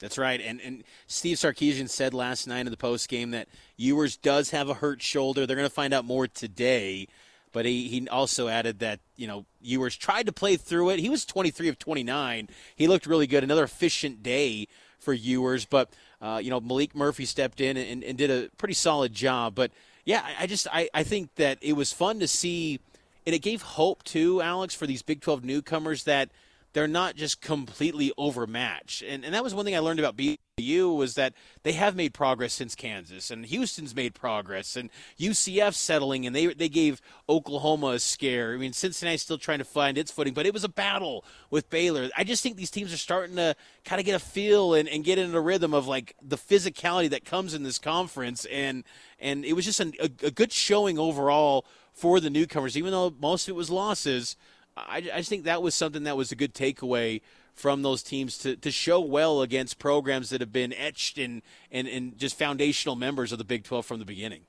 That's 0.01 0.17
right. 0.17 0.41
And 0.41 0.59
and 0.61 0.83
Steve 1.07 1.37
Sarkisian 1.37 1.89
said 1.89 2.13
last 2.13 2.47
night 2.47 2.65
in 2.65 2.71
the 2.71 2.77
post 2.77 3.07
game 3.07 3.31
that 3.31 3.47
Ewers 3.77 4.17
does 4.17 4.49
have 4.49 4.69
a 4.69 4.73
hurt 4.73 5.01
shoulder. 5.01 5.45
They're 5.45 5.55
going 5.55 5.67
to 5.67 5.73
find 5.73 5.93
out 5.93 6.05
more 6.05 6.27
today. 6.27 7.07
But 7.53 7.65
he, 7.65 7.87
he 7.87 8.05
also 8.09 8.49
added 8.49 8.79
that, 8.79 8.99
you 9.15 9.27
know, 9.27 9.45
Ewers 9.61 9.95
tried 9.95 10.25
to 10.25 10.33
play 10.33 10.57
through 10.57 10.89
it. 10.89 10.99
He 10.99 11.09
was 11.09 11.23
23 11.23 11.69
of 11.69 11.79
29. 11.79 12.49
He 12.75 12.87
looked 12.87 13.05
really 13.05 13.27
good. 13.27 13.45
Another 13.45 13.63
efficient 13.63 14.21
day 14.21 14.67
for 14.99 15.13
Ewers. 15.13 15.63
But, 15.63 15.89
uh, 16.21 16.41
you 16.43 16.49
know, 16.49 16.59
Maalik 16.59 16.93
Murphy 16.93 17.23
stepped 17.23 17.61
in 17.61 17.77
and, 17.77 18.03
and 18.03 18.17
did 18.17 18.29
a 18.29 18.49
pretty 18.57 18.73
solid 18.73 19.13
job. 19.13 19.55
But, 19.55 19.71
yeah, 20.03 20.25
I, 20.25 20.43
I 20.43 20.47
just 20.47 20.67
I, 20.69 20.89
I 20.93 21.03
think 21.03 21.33
that 21.35 21.57
it 21.61 21.73
was 21.73 21.93
fun 21.93 22.19
to 22.19 22.27
see. 22.27 22.81
And 23.25 23.33
it 23.33 23.39
gave 23.39 23.61
hope, 23.61 24.03
too, 24.03 24.41
Alex, 24.41 24.75
for 24.75 24.85
these 24.85 25.01
Big 25.01 25.21
12 25.21 25.45
newcomers 25.45 26.03
that– 26.03 26.31
they're 26.75 26.89
not 26.89 27.15
just 27.15 27.39
completely 27.39 28.11
overmatched. 28.17 29.01
And, 29.01 29.23
and 29.23 29.33
that 29.33 29.45
was 29.45 29.55
one 29.55 29.63
thing 29.63 29.77
I 29.77 29.79
learned 29.79 29.97
about 29.97 30.17
BYU 30.17 30.93
was 30.93 31.15
that 31.15 31.33
they 31.63 31.71
have 31.71 31.95
made 31.95 32.13
progress 32.13 32.53
since 32.53 32.75
Kansas, 32.75 33.31
and 33.31 33.45
Houston's 33.45 33.95
made 33.95 34.13
progress, 34.13 34.75
and 34.75 34.89
UCF 35.17 35.73
settling, 35.73 36.25
and 36.25 36.35
they 36.35 36.47
they 36.47 36.67
gave 36.67 37.01
Oklahoma 37.29 37.91
a 37.91 37.99
scare. 37.99 38.53
I 38.53 38.57
mean, 38.57 38.73
Cincinnati's 38.73 39.21
still 39.21 39.37
trying 39.37 39.59
to 39.59 39.65
find 39.65 39.97
its 39.97 40.11
footing, 40.11 40.33
but 40.33 40.45
it 40.45 40.53
was 40.53 40.65
a 40.65 40.69
battle 40.69 41.23
with 41.49 41.69
Baylor. 41.69 42.09
I 42.17 42.25
just 42.25 42.43
think 42.43 42.57
these 42.57 42.71
teams 42.71 42.93
are 42.93 42.97
starting 42.97 43.37
to 43.37 43.55
kind 43.85 44.01
of 44.01 44.05
get 44.05 44.15
a 44.15 44.19
feel 44.19 44.73
and, 44.73 44.89
and 44.89 45.05
get 45.05 45.17
into 45.17 45.37
a 45.37 45.41
rhythm 45.41 45.73
of 45.73 45.87
like 45.87 46.13
the 46.21 46.37
physicality 46.37 47.09
that 47.09 47.23
comes 47.23 47.53
in 47.53 47.63
this 47.63 47.79
conference, 47.79 48.43
and 48.51 48.83
and 49.17 49.45
it 49.45 49.53
was 49.53 49.63
just 49.63 49.79
an, 49.79 49.93
a, 50.01 50.09
a 50.25 50.31
good 50.31 50.51
showing 50.51 50.99
overall 50.99 51.65
for 51.93 52.19
the 52.19 52.29
newcomers, 52.29 52.75
even 52.77 52.91
though 52.91 53.15
most 53.17 53.47
of 53.47 53.53
it 53.53 53.55
was 53.55 53.69
losses. 53.69 54.35
I, 54.77 54.97
I 54.97 55.17
just 55.17 55.29
think 55.29 55.45
that 55.45 55.61
was 55.61 55.73
something 55.75 56.03
that 56.03 56.17
was 56.17 56.31
a 56.31 56.35
good 56.35 56.53
takeaway 56.53 57.21
from 57.53 57.81
those 57.81 58.03
teams 58.03 58.37
to, 58.39 58.55
to 58.57 58.69
show 58.69 58.99
well 58.99 59.41
against 59.41 59.79
programs 59.79 60.29
that 60.29 60.41
have 60.41 60.51
been 60.51 60.73
etched 60.73 61.17
and, 61.17 61.41
and, 61.71 61.87
and 61.87 62.17
just 62.17 62.37
foundational 62.37 62.95
members 62.95 63.31
of 63.31 63.37
the 63.37 63.45
Big 63.45 63.63
12 63.63 63.85
from 63.85 63.99
the 63.99 64.05
beginning. 64.05 64.41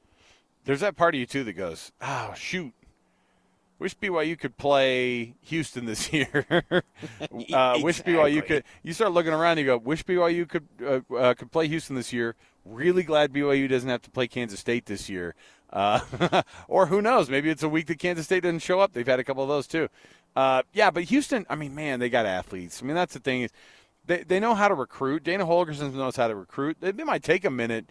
There's 0.65 0.81
that 0.81 0.97
part 0.97 1.15
of 1.15 1.21
you, 1.21 1.27
too, 1.27 1.45
that 1.45 1.53
goes, 1.53 1.93
oh, 2.03 2.35
shoot. 2.37 2.73
Wish 3.79 3.97
BYU 3.99 4.39
could 4.39 4.57
play 4.57 5.35
Houston 5.43 5.85
this 5.85 6.13
year. 6.13 6.47
uh, 6.51 7.79
Wish 7.83 8.03
BYU 8.03 8.45
could. 8.45 8.65
You 8.83 8.93
start 8.93 9.13
looking 9.13 9.33
around, 9.33 9.59
you 9.59 9.67
go, 9.67 9.77
wish 9.77 10.03
BYU 10.05 10.49
could 10.49 10.67
uh, 10.85 11.01
uh, 11.15 11.35
could 11.35 11.53
play 11.53 11.69
Houston 11.69 11.95
this 11.95 12.13
year. 12.13 12.35
Really 12.65 13.03
glad 13.03 13.33
BYU 13.33 13.69
doesn't 13.69 13.89
have 13.89 14.03
to 14.03 14.11
play 14.11 14.27
Kansas 14.27 14.59
State 14.59 14.87
this 14.87 15.09
year. 15.11 15.35
Uh, 15.71 16.43
or 16.69 16.87
who 16.87 17.03
knows? 17.03 17.29
Maybe 17.29 17.51
it's 17.51 17.63
a 17.63 17.69
week 17.69 17.87
that 17.87 17.99
Kansas 17.99 18.27
State 18.27 18.43
doesn't 18.43 18.61
show 18.61 18.81
up. 18.81 18.93
They've 18.93 19.07
had 19.07 19.21
a 19.21 19.25
couple 19.25 19.43
of 19.43 19.49
those 19.49 19.67
too. 19.67 19.89
Uh, 20.35 20.63
yeah, 20.73 20.91
but 20.91 21.05
Houston, 21.05 21.47
I 21.49 21.55
mean, 21.55 21.75
man, 21.75 21.99
they 21.99 22.11
got 22.11 22.27
athletes. 22.27 22.83
I 22.83 22.87
mean, 22.87 22.95
that's 22.95 23.15
the 23.15 23.21
thing 23.21 23.43
is 23.43 23.53
they 24.07 24.23
they 24.23 24.41
know 24.41 24.55
how 24.55 24.69
to 24.69 24.75
recruit. 24.75 25.25
Dana 25.25 25.47
Holgorsen 25.47 25.93
knows 25.95 26.17
how 26.17 26.29
to 26.29 26.35
recruit. 26.35 26.77
They, 26.81 26.93
they 26.93 27.05
might 27.05 27.23
take 27.23 27.45
a 27.45 27.51
minute, 27.51 27.87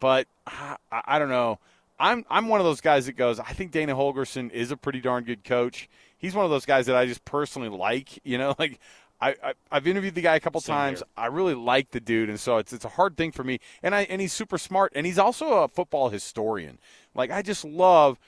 but 0.00 0.26
I, 0.46 0.76
I 0.90 1.18
don't 1.18 1.28
know. 1.28 1.58
I'm 1.98 2.24
I'm 2.28 2.48
one 2.48 2.60
of 2.60 2.66
those 2.66 2.80
guys 2.80 3.06
that 3.06 3.12
goes. 3.12 3.38
I 3.38 3.52
think 3.52 3.70
Dana 3.70 3.94
Holgorsen 3.94 4.50
is 4.50 4.70
a 4.70 4.76
pretty 4.76 5.00
darn 5.00 5.24
good 5.24 5.44
coach. 5.44 5.88
He's 6.18 6.34
one 6.34 6.44
of 6.44 6.50
those 6.50 6.66
guys 6.66 6.86
that 6.86 6.96
I 6.96 7.06
just 7.06 7.24
personally 7.24 7.68
like. 7.68 8.18
You 8.24 8.38
know, 8.38 8.54
like 8.58 8.80
I, 9.24 9.36
I 9.42 9.52
I've 9.70 9.86
interviewed 9.86 10.14
the 10.14 10.20
guy 10.20 10.36
a 10.36 10.40
couple 10.40 10.60
Same 10.60 10.74
times. 10.74 10.98
here. 11.00 11.06
I 11.16 11.26
really 11.26 11.54
like 11.54 11.90
the 11.90 12.00
dude, 12.00 12.28
and 12.28 12.38
so 12.38 12.58
it's 12.58 12.72
it's 12.72 12.84
a 12.84 12.90
hard 12.90 13.16
thing 13.16 13.32
for 13.32 13.44
me. 13.44 13.58
And 13.82 13.94
I 13.94 14.02
and 14.04 14.20
he's 14.20 14.32
super 14.32 14.58
smart, 14.58 14.92
and 14.94 15.06
he's 15.06 15.18
also 15.18 15.62
a 15.62 15.68
football 15.68 16.10
historian. 16.10 16.78
Like 17.14 17.30
I 17.30 17.42
just 17.42 17.64
love 17.64 18.18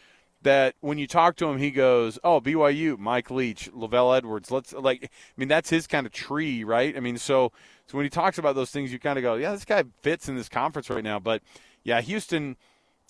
that 0.43 0.75
when 0.81 0.97
you 0.99 1.07
talk 1.07 1.37
to 1.37 1.47
him, 1.47 1.59
he 1.59 1.71
goes, 1.71 2.19
"Oh, 2.25 2.41
BYU, 2.41 2.99
Mike 2.99 3.31
Leach, 3.31 3.71
LaVell 3.73 4.17
Edwards." 4.17 4.51
Let's 4.51 4.73
like, 4.73 5.05
I 5.05 5.09
mean, 5.37 5.49
that's 5.49 5.71
his 5.71 5.87
kind 5.87 6.07
of 6.07 6.13
tree, 6.13 6.65
right? 6.65 6.97
I 6.97 7.01
mean, 7.01 7.19
so 7.19 7.53
so 7.87 7.97
when 7.99 8.05
he 8.07 8.11
talks 8.11 8.39
about 8.39 8.55
those 8.55 8.71
things, 8.71 8.93
you 8.93 8.99
kind 8.99 9.19
of 9.19 9.23
go, 9.23 9.35
"Yeah, 9.35 9.53
this 9.53 9.65
guy 9.65 9.85
fits 10.03 10.29
in 10.29 10.37
this 10.37 10.49
conference 10.49 10.89
right 10.89 11.05
now." 11.05 11.19
But 11.19 11.43
yeah, 11.85 12.01
Houston. 12.01 12.57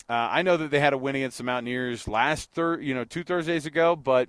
Uh, 0.08 0.28
I 0.30 0.42
know 0.42 0.56
that 0.56 0.70
they 0.70 0.78
had 0.78 0.92
a 0.92 0.98
win 0.98 1.16
against 1.16 1.38
the 1.38 1.42
Mountaineers 1.44 2.06
last 2.06 2.52
thir- 2.52 2.80
you 2.80 2.94
know, 2.94 3.02
two 3.02 3.24
Thursdays 3.24 3.66
ago, 3.66 3.96
but 3.96 4.28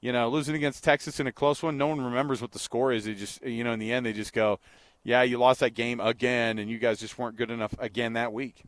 you 0.00 0.12
know, 0.12 0.28
losing 0.28 0.54
against 0.54 0.84
Texas 0.84 1.20
in 1.20 1.26
a 1.26 1.32
close 1.32 1.62
one, 1.62 1.76
no 1.76 1.88
one 1.88 2.00
remembers 2.00 2.40
what 2.40 2.52
the 2.52 2.58
score 2.58 2.92
is. 2.92 3.04
They 3.04 3.14
just, 3.14 3.44
you 3.44 3.64
know, 3.64 3.72
in 3.72 3.78
the 3.78 3.92
end, 3.92 4.06
they 4.06 4.12
just 4.12 4.32
go, 4.32 4.60
"Yeah, 5.02 5.22
you 5.22 5.38
lost 5.38 5.60
that 5.60 5.74
game 5.74 6.00
again, 6.00 6.58
and 6.58 6.70
you 6.70 6.78
guys 6.78 7.00
just 7.00 7.18
weren't 7.18 7.36
good 7.36 7.50
enough 7.50 7.74
again 7.78 8.12
that 8.12 8.32
week." 8.32 8.62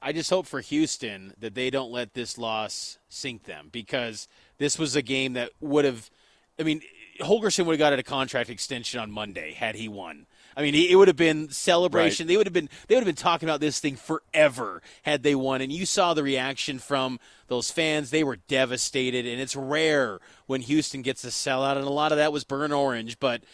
I 0.00 0.12
just 0.12 0.30
hope 0.30 0.46
for 0.46 0.60
Houston 0.60 1.34
that 1.38 1.54
they 1.54 1.70
don't 1.70 1.90
let 1.90 2.14
this 2.14 2.38
loss 2.38 2.98
sink 3.08 3.44
them 3.44 3.68
because 3.72 4.28
this 4.58 4.78
was 4.78 4.94
a 4.94 5.02
game 5.02 5.32
that 5.32 5.50
would 5.60 5.84
have. 5.84 6.10
I 6.58 6.62
mean, 6.62 6.82
Holgorsen 7.20 7.66
would 7.66 7.80
have 7.80 7.90
got 7.90 7.98
a 7.98 8.02
contract 8.02 8.50
extension 8.50 9.00
on 9.00 9.10
Monday 9.10 9.54
had 9.54 9.74
he 9.74 9.88
won. 9.88 10.26
I 10.58 10.62
mean, 10.62 10.74
it 10.74 10.96
would 10.96 11.06
have 11.06 11.16
been 11.16 11.50
celebration. 11.50 12.24
Right. 12.24 12.32
They 12.32 12.36
would 12.36 12.46
have 12.46 12.52
been 12.52 12.68
they 12.88 12.96
would 12.96 13.04
have 13.04 13.06
been 13.06 13.14
talking 13.14 13.48
about 13.48 13.60
this 13.60 13.78
thing 13.78 13.94
forever 13.94 14.82
had 15.02 15.22
they 15.22 15.36
won. 15.36 15.60
And 15.60 15.70
you 15.70 15.86
saw 15.86 16.14
the 16.14 16.24
reaction 16.24 16.80
from 16.80 17.20
those 17.46 17.70
fans; 17.70 18.10
they 18.10 18.24
were 18.24 18.36
devastated. 18.36 19.24
And 19.24 19.40
it's 19.40 19.54
rare 19.54 20.18
when 20.46 20.60
Houston 20.62 21.02
gets 21.02 21.22
a 21.22 21.28
sellout, 21.28 21.76
and 21.76 21.86
a 21.86 21.90
lot 21.90 22.10
of 22.10 22.18
that 22.18 22.32
was 22.32 22.42
burn 22.42 22.72
orange. 22.72 23.20
But 23.20 23.44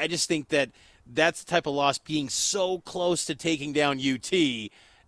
I 0.00 0.06
just 0.06 0.28
think 0.28 0.48
that 0.48 0.70
that's 1.06 1.44
the 1.44 1.50
type 1.50 1.66
of 1.66 1.74
loss 1.74 1.98
being 1.98 2.30
so 2.30 2.78
close 2.78 3.26
to 3.26 3.34
taking 3.34 3.74
down 3.74 4.00
UT 4.00 4.32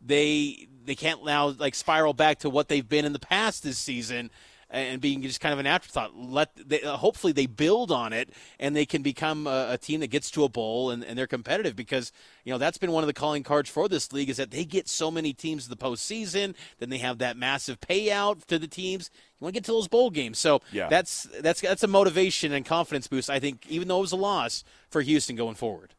they 0.01 0.68
they 0.84 0.94
can't 0.94 1.24
now 1.24 1.49
like 1.49 1.74
spiral 1.74 2.12
back 2.12 2.38
to 2.38 2.49
what 2.51 2.68
they've 2.68 2.88
been 2.88 3.05
in 3.05 3.12
the 3.12 3.18
past 3.18 3.62
this 3.64 3.78
season 3.78 4.30
and 4.70 5.00
being 5.00 5.22
just 5.22 5.40
kind 5.40 5.52
of 5.52 5.58
an 5.58 5.66
afterthought. 5.66 6.16
Let 6.16 6.50
they, 6.56 6.82
uh, 6.82 6.96
hopefully 6.96 7.32
they 7.32 7.46
build 7.46 7.90
on 7.90 8.12
it 8.12 8.30
and 8.60 8.76
they 8.76 8.84
can 8.86 9.02
become 9.02 9.46
a, 9.46 9.68
a 9.70 9.78
team 9.78 10.00
that 10.00 10.08
gets 10.08 10.30
to 10.32 10.44
a 10.44 10.48
bowl 10.48 10.90
and, 10.90 11.02
and 11.04 11.18
they're 11.18 11.26
competitive 11.26 11.74
because 11.74 12.12
you 12.44 12.52
know 12.52 12.58
that's 12.58 12.78
been 12.78 12.92
one 12.92 13.02
of 13.02 13.06
the 13.06 13.14
calling 13.14 13.42
cards 13.42 13.70
for 13.70 13.88
this 13.88 14.12
league 14.12 14.28
is 14.28 14.36
that 14.36 14.50
they 14.50 14.64
get 14.64 14.88
so 14.88 15.10
many 15.10 15.32
teams 15.32 15.64
to 15.64 15.70
the 15.70 15.76
postseason, 15.76 16.54
then 16.78 16.90
they 16.90 16.98
have 16.98 17.18
that 17.18 17.36
massive 17.36 17.80
payout 17.80 18.44
to 18.46 18.58
the 18.58 18.68
teams. 18.68 19.10
You 19.38 19.44
want 19.44 19.54
to 19.54 19.60
get 19.60 19.64
to 19.66 19.72
those 19.72 19.88
bowl 19.88 20.10
games, 20.10 20.38
so 20.38 20.60
Yeah. 20.72 20.88
that's 20.88 21.26
that's 21.40 21.60
that's 21.60 21.82
a 21.82 21.88
motivation 21.88 22.52
and 22.52 22.64
confidence 22.66 23.06
boost. 23.06 23.30
I 23.30 23.38
think 23.40 23.66
even 23.68 23.88
though 23.88 23.98
it 23.98 24.02
was 24.02 24.12
a 24.12 24.16
loss 24.16 24.64
for 24.90 25.00
Houston 25.00 25.36
going 25.36 25.54
forward. 25.54 25.94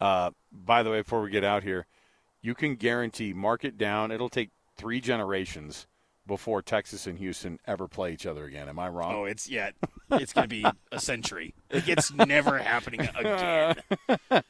Uh, 0.00 0.30
by 0.50 0.82
the 0.82 0.90
way, 0.90 1.00
before 1.00 1.20
we 1.20 1.30
get 1.30 1.44
out 1.44 1.62
here, 1.62 1.86
you 2.42 2.54
can 2.54 2.74
guarantee 2.74 3.32
mark 3.34 3.64
it 3.64 3.76
down. 3.76 4.10
It'll 4.10 4.30
take 4.30 4.48
three 4.76 4.98
generations 5.00 5.86
before 6.30 6.62
Texas 6.62 7.08
and 7.08 7.18
Houston 7.18 7.58
ever 7.66 7.88
play 7.88 8.12
each 8.12 8.24
other 8.24 8.44
again. 8.44 8.68
Am 8.68 8.78
I 8.78 8.88
wrong? 8.88 9.12
Oh, 9.14 9.24
it's 9.24 9.50
yeah, 9.50 9.70
it's 10.12 10.32
going 10.32 10.44
to 10.44 10.48
be 10.48 10.64
a 10.92 11.00
century. 11.00 11.52
Like, 11.72 11.88
It's 11.88 12.12
never 12.12 12.56
happening 12.58 13.00
again. 13.00 13.74
You're 14.28 14.42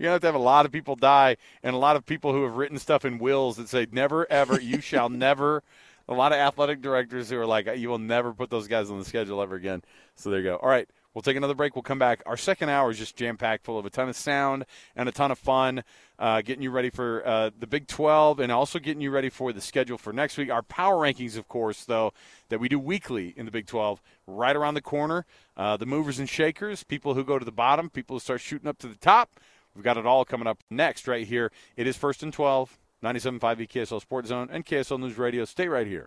gonna 0.00 0.12
have 0.12 0.20
to 0.22 0.26
have 0.26 0.34
a 0.34 0.38
lot 0.38 0.64
of 0.64 0.72
people 0.72 0.96
die, 0.96 1.36
and 1.62 1.74
a 1.74 1.78
lot 1.78 1.96
of 1.96 2.06
people 2.06 2.32
who 2.32 2.44
have 2.44 2.56
written 2.56 2.78
stuff 2.78 3.04
in 3.04 3.18
wills 3.18 3.58
that 3.58 3.68
say 3.68 3.86
never 3.92 4.26
ever, 4.32 4.58
you 4.58 4.80
shall 4.80 5.08
never. 5.26 5.62
A 6.08 6.14
lot 6.14 6.32
of 6.32 6.38
athletic 6.38 6.80
directors 6.80 7.28
who 7.28 7.38
are 7.38 7.46
like, 7.46 7.68
you 7.76 7.88
will 7.90 7.98
never 7.98 8.32
put 8.32 8.48
those 8.48 8.68
guys 8.68 8.90
on 8.90 8.98
the 8.98 9.04
schedule 9.04 9.42
ever 9.42 9.54
again. 9.56 9.82
So 10.14 10.30
there 10.30 10.38
you 10.38 10.44
go. 10.46 10.56
All 10.56 10.68
right, 10.68 10.88
We'll 11.16 11.22
take 11.22 11.38
another 11.38 11.54
break. 11.54 11.74
We'll 11.74 11.82
come 11.82 11.98
back. 11.98 12.22
Our 12.26 12.36
second 12.36 12.68
hour 12.68 12.90
is 12.90 12.98
just 12.98 13.16
jam 13.16 13.38
packed 13.38 13.64
full 13.64 13.78
of 13.78 13.86
a 13.86 13.88
ton 13.88 14.10
of 14.10 14.16
sound 14.16 14.66
and 14.94 15.08
a 15.08 15.12
ton 15.12 15.30
of 15.30 15.38
fun, 15.38 15.82
uh, 16.18 16.42
getting 16.42 16.62
you 16.62 16.70
ready 16.70 16.90
for 16.90 17.26
uh, 17.26 17.48
the 17.58 17.66
Big 17.66 17.86
12 17.86 18.38
and 18.38 18.52
also 18.52 18.78
getting 18.78 19.00
you 19.00 19.10
ready 19.10 19.30
for 19.30 19.50
the 19.54 19.62
schedule 19.62 19.96
for 19.96 20.12
next 20.12 20.36
week. 20.36 20.50
Our 20.50 20.60
power 20.60 20.96
rankings, 20.96 21.38
of 21.38 21.48
course, 21.48 21.86
though, 21.86 22.12
that 22.50 22.60
we 22.60 22.68
do 22.68 22.78
weekly 22.78 23.32
in 23.34 23.46
the 23.46 23.50
Big 23.50 23.66
12, 23.66 24.02
right 24.26 24.54
around 24.54 24.74
the 24.74 24.82
corner. 24.82 25.24
Uh, 25.56 25.78
the 25.78 25.86
movers 25.86 26.18
and 26.18 26.28
shakers, 26.28 26.84
people 26.84 27.14
who 27.14 27.24
go 27.24 27.38
to 27.38 27.46
the 27.46 27.50
bottom, 27.50 27.88
people 27.88 28.16
who 28.16 28.20
start 28.20 28.42
shooting 28.42 28.68
up 28.68 28.76
to 28.80 28.86
the 28.86 28.94
top. 28.94 29.40
We've 29.74 29.82
got 29.82 29.96
it 29.96 30.04
all 30.04 30.26
coming 30.26 30.46
up 30.46 30.58
next 30.68 31.08
right 31.08 31.26
here. 31.26 31.50
It 31.78 31.86
is 31.86 31.96
first 31.96 32.22
and 32.22 32.30
12, 32.30 32.76
97.5 33.02 33.40
KSL 33.70 34.02
Sports 34.02 34.28
Zone 34.28 34.50
and 34.52 34.66
KSL 34.66 35.00
News 35.00 35.16
Radio. 35.16 35.46
Stay 35.46 35.66
right 35.66 35.86
here. 35.86 36.04